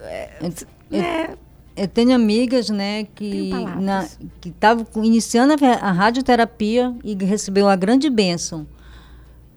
É, 0.00 0.30
Eu- 0.40 0.98
né, 0.98 1.36
Eu 1.76 1.86
tenho 1.86 2.14
amigas, 2.14 2.70
né, 2.70 3.04
que 3.14 3.50
na, 3.78 4.08
que 4.40 4.48
estavam 4.48 4.86
iniciando 5.04 5.52
a, 5.52 5.88
a 5.88 5.92
radioterapia 5.92 6.94
e 7.04 7.14
recebeu 7.14 7.68
a 7.68 7.76
grande 7.76 8.08
bênção. 8.08 8.66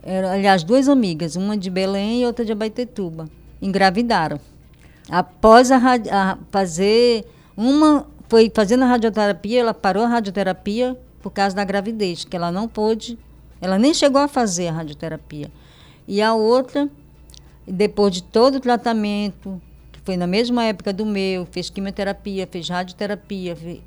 Era, 0.04 0.34
aliás, 0.34 0.64
duas 0.64 0.90
amigas, 0.90 1.36
uma 1.36 1.56
de 1.56 1.70
Belém 1.70 2.22
e 2.22 2.26
outra 2.26 2.44
de 2.44 2.52
Abaetetuba, 2.52 3.30
engravidaram. 3.62 4.40
Após 5.10 5.72
a, 5.72 5.78
a 5.78 6.38
fazer 6.52 7.26
uma 7.56 8.06
foi 8.28 8.52
fazendo 8.54 8.84
a 8.84 8.88
radioterapia, 8.88 9.62
ela 9.62 9.74
parou 9.74 10.04
a 10.04 10.08
radioterapia 10.08 10.98
por 11.22 11.32
causa 11.32 11.56
da 11.56 11.64
gravidez, 11.64 12.24
que 12.26 12.36
ela 12.36 12.52
não 12.52 12.68
pôde, 12.68 13.18
ela 13.60 13.80
nem 13.80 13.94
chegou 13.94 14.22
a 14.22 14.28
fazer 14.28 14.68
a 14.68 14.74
radioterapia. 14.74 15.52
E 16.08 16.22
a 16.22 16.34
outra 16.34 16.90
depois 17.70 18.14
de 18.14 18.24
todo 18.24 18.56
o 18.56 18.60
tratamento, 18.60 19.62
foi 20.10 20.18
na 20.18 20.26
mesma 20.26 20.64
época 20.64 20.92
do 20.92 21.06
meu, 21.06 21.46
fez 21.46 21.70
quimioterapia, 21.70 22.48
fez 22.52 22.68
radioterapia, 22.68 23.56
fe- 23.56 23.84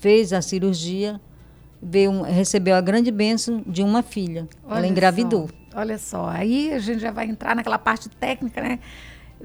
fez 0.00 0.32
a 0.32 0.40
cirurgia, 0.40 1.20
veio 1.82 2.22
recebeu 2.22 2.74
a 2.76 2.80
grande 2.80 3.10
bênção 3.10 3.62
de 3.66 3.82
uma 3.82 4.02
filha. 4.02 4.48
Olha 4.66 4.78
Ela 4.78 4.86
engravidou. 4.86 5.48
só, 5.70 5.78
olha 5.78 5.98
só, 5.98 6.28
aí 6.30 6.72
a 6.72 6.78
gente 6.78 7.00
já 7.00 7.10
vai 7.10 7.26
entrar 7.26 7.54
naquela 7.54 7.76
parte 7.78 8.08
técnica, 8.08 8.62
né? 8.62 8.78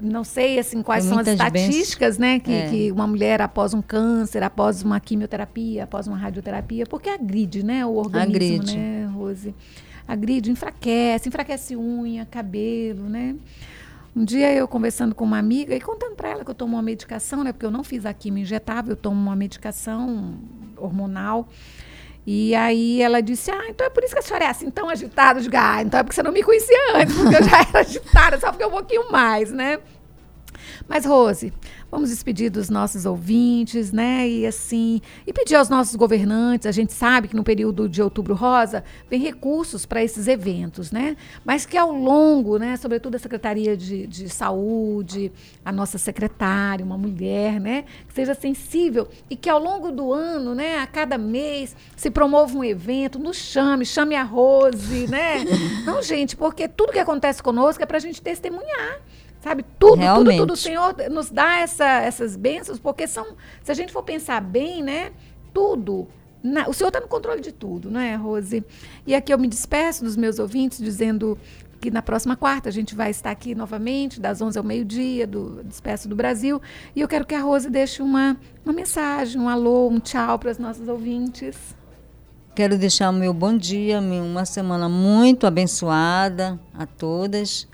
Não 0.00 0.24
sei 0.24 0.58
assim 0.58 0.82
quais 0.82 1.04
são 1.04 1.18
as 1.18 1.26
estatísticas, 1.28 2.16
né, 2.16 2.40
que, 2.40 2.50
É. 2.50 2.66
que 2.70 2.90
uma 2.90 3.06
mulher 3.06 3.42
após 3.42 3.74
um 3.74 3.82
câncer, 3.82 4.42
após 4.42 4.82
uma 4.82 4.98
quimioterapia, 4.98 5.84
após 5.84 6.06
uma 6.08 6.16
radioterapia, 6.16 6.86
porque 6.86 7.10
agride, 7.10 7.62
né, 7.62 7.84
o 7.84 7.96
organismo, 7.96 8.62
Agride. 8.62 8.74
né, 8.78 9.04
Rose? 9.14 9.54
Agride, 10.08 10.50
enfraquece, 10.50 11.28
enfraquece 11.28 11.76
unha, 11.76 12.24
cabelo, 12.24 13.06
né? 13.06 13.36
Um 14.14 14.24
dia 14.24 14.52
eu 14.52 14.68
conversando 14.68 15.14
com 15.14 15.24
uma 15.24 15.38
amiga 15.38 15.74
e 15.74 15.80
contando 15.80 16.14
para 16.14 16.28
ela 16.28 16.44
que 16.44 16.50
eu 16.50 16.54
tomo 16.54 16.76
uma 16.76 16.82
medicação, 16.82 17.42
né? 17.42 17.52
Porque 17.52 17.64
eu 17.64 17.70
não 17.70 17.82
fiz 17.82 18.04
a 18.04 18.12
quimio 18.12 18.42
injetável, 18.42 18.92
eu 18.92 18.96
tomo 18.96 19.18
uma 19.18 19.34
medicação 19.34 20.34
hormonal. 20.76 21.48
E 22.26 22.54
aí 22.54 23.00
ela 23.00 23.22
disse: 23.22 23.50
Ah, 23.50 23.68
então 23.68 23.86
é 23.86 23.90
por 23.90 24.04
isso 24.04 24.12
que 24.12 24.18
a 24.20 24.22
senhora 24.22 24.44
é 24.44 24.48
assim 24.48 24.70
tão 24.70 24.88
agitada. 24.88 25.38
Eu 25.38 25.44
digo, 25.44 25.56
ah, 25.58 25.82
então 25.82 25.98
é 25.98 26.02
porque 26.02 26.14
você 26.14 26.22
não 26.22 26.30
me 26.30 26.42
conhecia 26.42 26.96
antes, 26.96 27.16
porque 27.16 27.36
eu 27.36 27.42
já 27.42 27.60
era 27.62 27.80
agitada, 27.80 28.38
só 28.38 28.50
porque 28.50 28.64
um 28.64 28.70
pouquinho 28.70 29.10
mais, 29.10 29.50
né? 29.50 29.78
Mas, 30.88 31.04
Rose, 31.04 31.52
vamos 31.90 32.10
despedir 32.10 32.50
dos 32.50 32.68
nossos 32.68 33.06
ouvintes, 33.06 33.92
né? 33.92 34.28
E 34.28 34.46
assim, 34.46 35.00
e 35.26 35.32
pedir 35.32 35.56
aos 35.56 35.68
nossos 35.68 35.94
governantes, 35.96 36.66
a 36.66 36.72
gente 36.72 36.92
sabe 36.92 37.28
que 37.28 37.36
no 37.36 37.44
período 37.44 37.88
de 37.88 38.02
outubro 38.02 38.34
rosa 38.34 38.84
vem 39.10 39.20
recursos 39.20 39.86
para 39.86 40.02
esses 40.02 40.28
eventos, 40.28 40.90
né? 40.90 41.16
Mas 41.44 41.66
que 41.66 41.76
ao 41.76 41.92
longo, 41.92 42.58
né, 42.58 42.76
sobretudo 42.76 43.16
a 43.16 43.18
Secretaria 43.18 43.76
de, 43.76 44.06
de 44.06 44.28
Saúde, 44.28 45.32
a 45.64 45.72
nossa 45.72 45.98
secretária, 45.98 46.84
uma 46.84 46.98
mulher, 46.98 47.60
né, 47.60 47.84
que 48.06 48.14
seja 48.14 48.34
sensível 48.34 49.08
e 49.28 49.36
que 49.36 49.48
ao 49.48 49.58
longo 49.58 49.90
do 49.90 50.12
ano, 50.12 50.54
né, 50.54 50.78
a 50.78 50.86
cada 50.86 51.16
mês, 51.18 51.76
se 51.96 52.10
promova 52.10 52.56
um 52.56 52.64
evento, 52.64 53.18
nos 53.18 53.36
chame, 53.36 53.84
chame 53.84 54.14
a 54.14 54.22
Rose, 54.22 55.06
né? 55.08 55.44
Não, 55.84 56.02
gente, 56.02 56.36
porque 56.36 56.68
tudo 56.68 56.92
que 56.92 56.98
acontece 56.98 57.42
conosco 57.42 57.82
é 57.82 57.86
para 57.86 57.96
a 57.96 58.00
gente 58.00 58.20
testemunhar. 58.20 59.00
Sabe, 59.42 59.64
tudo, 59.78 59.90
tudo, 59.92 60.00
Realmente. 60.00 60.38
tudo, 60.38 60.52
o 60.52 60.56
Senhor 60.56 60.94
nos 61.10 61.28
dá 61.28 61.58
essa, 61.58 61.84
essas 61.84 62.36
bênçãos, 62.36 62.78
porque 62.78 63.08
são, 63.08 63.26
se 63.62 63.72
a 63.72 63.74
gente 63.74 63.92
for 63.92 64.04
pensar 64.04 64.40
bem, 64.40 64.82
né, 64.82 65.10
tudo, 65.52 66.06
na- 66.42 66.68
o 66.68 66.72
Senhor 66.72 66.88
está 66.88 67.00
no 67.00 67.08
controle 67.08 67.40
de 67.40 67.50
tudo, 67.50 67.90
não 67.90 67.98
é, 68.00 68.14
Rose? 68.14 68.64
E 69.04 69.14
aqui 69.16 69.34
eu 69.34 69.38
me 69.38 69.48
despeço 69.48 70.04
dos 70.04 70.16
meus 70.16 70.38
ouvintes, 70.38 70.78
dizendo 70.78 71.36
que 71.80 71.90
na 71.90 72.00
próxima 72.00 72.36
quarta 72.36 72.68
a 72.68 72.72
gente 72.72 72.94
vai 72.94 73.10
estar 73.10 73.32
aqui 73.32 73.52
novamente, 73.52 74.20
das 74.20 74.40
11 74.40 74.56
ao 74.56 74.62
meio-dia, 74.64 75.26
do 75.26 75.64
Despeço 75.64 76.08
do 76.08 76.14
Brasil, 76.14 76.62
e 76.94 77.00
eu 77.00 77.08
quero 77.08 77.26
que 77.26 77.34
a 77.34 77.40
Rose 77.40 77.68
deixe 77.68 78.00
uma, 78.00 78.36
uma 78.64 78.72
mensagem, 78.72 79.40
um 79.40 79.48
alô, 79.48 79.88
um 79.88 79.98
tchau 79.98 80.38
para 80.38 80.52
os 80.52 80.58
nossos 80.58 80.86
ouvintes. 80.86 81.56
Quero 82.54 82.78
deixar 82.78 83.10
o 83.10 83.12
meu 83.12 83.34
bom 83.34 83.56
dia, 83.56 83.98
uma 84.00 84.44
semana 84.44 84.88
muito 84.88 85.48
abençoada 85.48 86.60
a 86.78 86.86
todas 86.86 87.66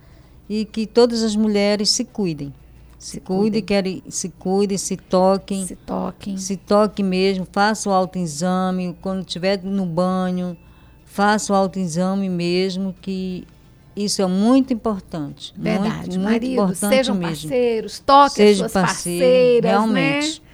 e 0.48 0.64
que 0.64 0.86
todas 0.86 1.22
as 1.22 1.36
mulheres 1.36 1.90
se 1.90 2.04
cuidem. 2.04 2.52
Se, 2.98 3.20
cuidem, 3.20 3.62
querem, 3.62 4.02
se 4.08 4.28
cuidem, 4.28 4.76
se 4.76 4.96
toquem. 4.96 5.64
Se 5.64 5.76
toquem. 5.76 6.36
Se 6.36 6.56
toque 6.56 7.02
mesmo, 7.02 7.46
faça 7.52 7.88
o 7.88 7.92
autoexame, 7.92 8.96
quando 9.00 9.20
estiver 9.20 9.62
no 9.62 9.86
banho, 9.86 10.56
faça 11.04 11.52
o 11.52 11.56
autoexame 11.56 12.28
mesmo, 12.28 12.92
que 13.00 13.46
isso 13.94 14.20
é 14.20 14.26
muito 14.26 14.72
importante. 14.72 15.54
Verdade, 15.56 15.94
muito, 15.94 16.10
muito 16.10 16.22
maridos, 16.22 16.52
importante 16.54 16.96
sejam 16.96 17.14
mesmo. 17.14 17.48
parceiros, 17.48 17.98
toquem 18.00 18.30
Seja 18.30 18.66
as 18.66 18.72
suas 18.72 18.84
parceiro, 18.84 19.22
parceiras, 19.22 19.70
realmente. 19.70 20.42
né? 20.42 20.48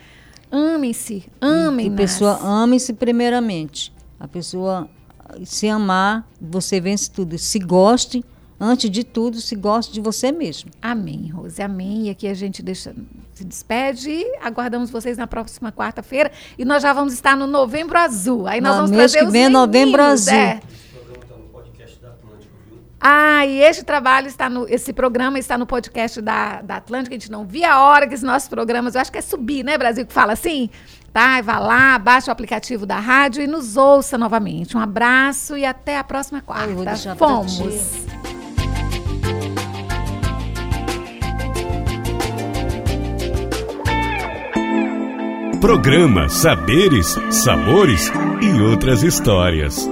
Amem-se, 0.74 1.24
amem 1.40 1.92
A 1.92 1.96
pessoa 1.96 2.38
ame-se 2.42 2.92
primeiramente. 2.92 3.92
A 4.20 4.28
pessoa 4.28 4.88
se 5.44 5.68
amar, 5.68 6.28
você 6.40 6.80
vence 6.80 7.10
tudo. 7.10 7.36
Se 7.38 7.58
goste, 7.58 8.24
antes 8.64 8.90
de 8.90 9.04
tudo, 9.04 9.40
se 9.40 9.54
goste 9.54 9.92
de 9.92 10.00
você 10.00 10.32
mesmo. 10.32 10.70
Amém, 10.80 11.30
Rose, 11.32 11.60
amém. 11.62 12.06
E 12.06 12.10
aqui 12.10 12.26
a 12.26 12.34
gente 12.34 12.62
deixa, 12.62 12.94
se 13.34 13.44
despede 13.44 14.10
e 14.10 14.36
aguardamos 14.42 14.90
vocês 14.90 15.16
na 15.18 15.26
próxima 15.26 15.70
quarta-feira. 15.70 16.30
E 16.58 16.64
nós 16.64 16.82
já 16.82 16.92
vamos 16.92 17.12
estar 17.12 17.36
no 17.36 17.46
Novembro 17.46 17.98
Azul. 17.98 18.46
Aí 18.46 18.60
nós 18.60 18.72
No 18.72 18.76
vamos 18.76 18.90
mês 18.90 19.12
trazer 19.12 19.26
que 19.26 19.32
vem 19.32 19.44
é 19.44 19.48
Novembro 19.48 20.02
meninos, 20.02 20.28
Azul. 20.28 20.38
é. 20.40 20.60
Ah, 23.06 23.44
e 23.44 23.60
este 23.60 23.84
trabalho 23.84 24.28
está 24.28 24.48
no. 24.48 24.66
Esse 24.66 24.90
programa 24.90 25.38
está 25.38 25.58
no 25.58 25.66
podcast 25.66 26.22
da, 26.22 26.62
da 26.62 26.76
Atlântica. 26.76 27.14
A 27.14 27.18
gente 27.18 27.30
não 27.30 27.44
via 27.44 27.70
a 27.74 27.84
hora 27.84 28.06
que 28.08 28.14
esses 28.14 28.24
nossos 28.24 28.48
programas, 28.48 28.94
eu 28.94 29.00
acho 29.02 29.12
que 29.12 29.18
é 29.18 29.20
subir, 29.20 29.62
né, 29.62 29.76
Brasil, 29.76 30.06
que 30.06 30.12
fala 30.12 30.32
assim? 30.32 30.70
Tá? 31.12 31.38
Vá 31.42 31.58
lá, 31.58 31.98
baixa 31.98 32.30
o 32.30 32.32
aplicativo 32.32 32.86
da 32.86 32.98
rádio 32.98 33.42
e 33.42 33.46
nos 33.46 33.76
ouça 33.76 34.16
novamente. 34.16 34.74
Um 34.74 34.80
abraço 34.80 35.54
e 35.54 35.66
até 35.66 35.98
a 35.98 36.04
próxima 36.04 36.40
quarta. 36.40 36.72
Fomos. 37.16 37.60
Programa 45.64 46.28
Saberes, 46.28 47.18
Sabores 47.30 48.12
e 48.42 48.60
outras 48.60 49.02
histórias. 49.02 49.88